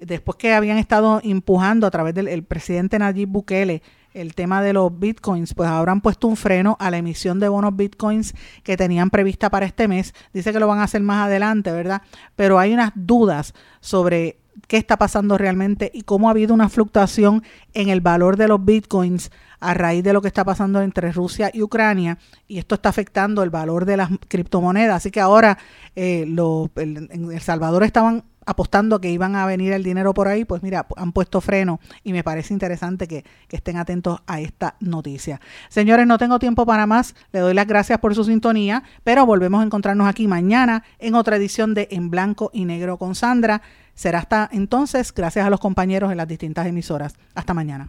después 0.00 0.36
que 0.36 0.52
habían 0.52 0.78
estado 0.78 1.20
empujando 1.22 1.86
a 1.86 1.90
través 1.90 2.14
del 2.14 2.42
presidente 2.42 2.98
Nayib 2.98 3.28
Bukele 3.28 3.82
el 4.12 4.34
tema 4.34 4.62
de 4.62 4.72
los 4.72 4.98
bitcoins, 4.98 5.54
pues 5.54 5.68
ahora 5.68 5.92
han 5.92 6.00
puesto 6.00 6.26
un 6.26 6.36
freno 6.36 6.76
a 6.80 6.90
la 6.90 6.98
emisión 6.98 7.40
de 7.40 7.48
bonos 7.48 7.76
bitcoins 7.76 8.34
que 8.62 8.76
tenían 8.76 9.10
prevista 9.10 9.50
para 9.50 9.66
este 9.66 9.88
mes. 9.88 10.14
Dice 10.32 10.52
que 10.52 10.60
lo 10.60 10.66
van 10.66 10.80
a 10.80 10.84
hacer 10.84 11.02
más 11.02 11.26
adelante, 11.26 11.70
¿verdad? 11.72 12.02
Pero 12.36 12.58
hay 12.58 12.72
unas 12.72 12.92
dudas 12.94 13.54
sobre 13.80 14.38
qué 14.66 14.76
está 14.76 14.96
pasando 14.96 15.38
realmente 15.38 15.90
y 15.94 16.02
cómo 16.02 16.28
ha 16.28 16.32
habido 16.32 16.54
una 16.54 16.68
fluctuación 16.68 17.42
en 17.72 17.88
el 17.88 18.00
valor 18.00 18.36
de 18.36 18.48
los 18.48 18.64
bitcoins 18.64 19.30
a 19.60 19.74
raíz 19.74 20.02
de 20.02 20.12
lo 20.12 20.22
que 20.22 20.28
está 20.28 20.44
pasando 20.44 20.80
entre 20.80 21.12
Rusia 21.12 21.50
y 21.52 21.62
Ucrania 21.62 22.18
y 22.48 22.58
esto 22.58 22.74
está 22.74 22.88
afectando 22.88 23.42
el 23.42 23.50
valor 23.50 23.84
de 23.84 23.96
las 23.96 24.10
criptomonedas. 24.28 24.96
Así 24.96 25.10
que 25.10 25.20
ahora 25.20 25.58
eh, 25.96 26.22
en 26.76 27.32
El 27.32 27.40
Salvador 27.40 27.84
estaban 27.84 28.24
apostando 28.46 29.00
que 29.00 29.10
iban 29.10 29.36
a 29.36 29.46
venir 29.46 29.72
el 29.72 29.82
dinero 29.82 30.14
por 30.14 30.28
ahí, 30.28 30.44
pues 30.44 30.62
mira, 30.62 30.86
han 30.96 31.12
puesto 31.12 31.40
freno 31.40 31.80
y 32.02 32.12
me 32.12 32.24
parece 32.24 32.52
interesante 32.52 33.06
que, 33.06 33.24
que, 33.48 33.56
estén 33.56 33.76
atentos 33.76 34.20
a 34.26 34.40
esta 34.40 34.76
noticia. 34.80 35.40
Señores, 35.68 36.06
no 36.06 36.18
tengo 36.18 36.38
tiempo 36.38 36.66
para 36.66 36.86
más, 36.86 37.14
le 37.32 37.40
doy 37.40 37.54
las 37.54 37.66
gracias 37.66 37.98
por 37.98 38.14
su 38.14 38.24
sintonía, 38.24 38.82
pero 39.04 39.26
volvemos 39.26 39.60
a 39.60 39.64
encontrarnos 39.64 40.08
aquí 40.08 40.26
mañana 40.26 40.84
en 40.98 41.14
otra 41.14 41.36
edición 41.36 41.74
de 41.74 41.88
En 41.90 42.10
Blanco 42.10 42.50
y 42.52 42.64
Negro 42.64 42.98
con 42.98 43.14
Sandra. 43.14 43.62
Será 43.94 44.20
hasta 44.20 44.48
entonces, 44.52 45.12
gracias 45.12 45.46
a 45.46 45.50
los 45.50 45.60
compañeros 45.60 46.10
en 46.10 46.16
las 46.16 46.28
distintas 46.28 46.66
emisoras. 46.66 47.14
Hasta 47.34 47.54
mañana. 47.54 47.88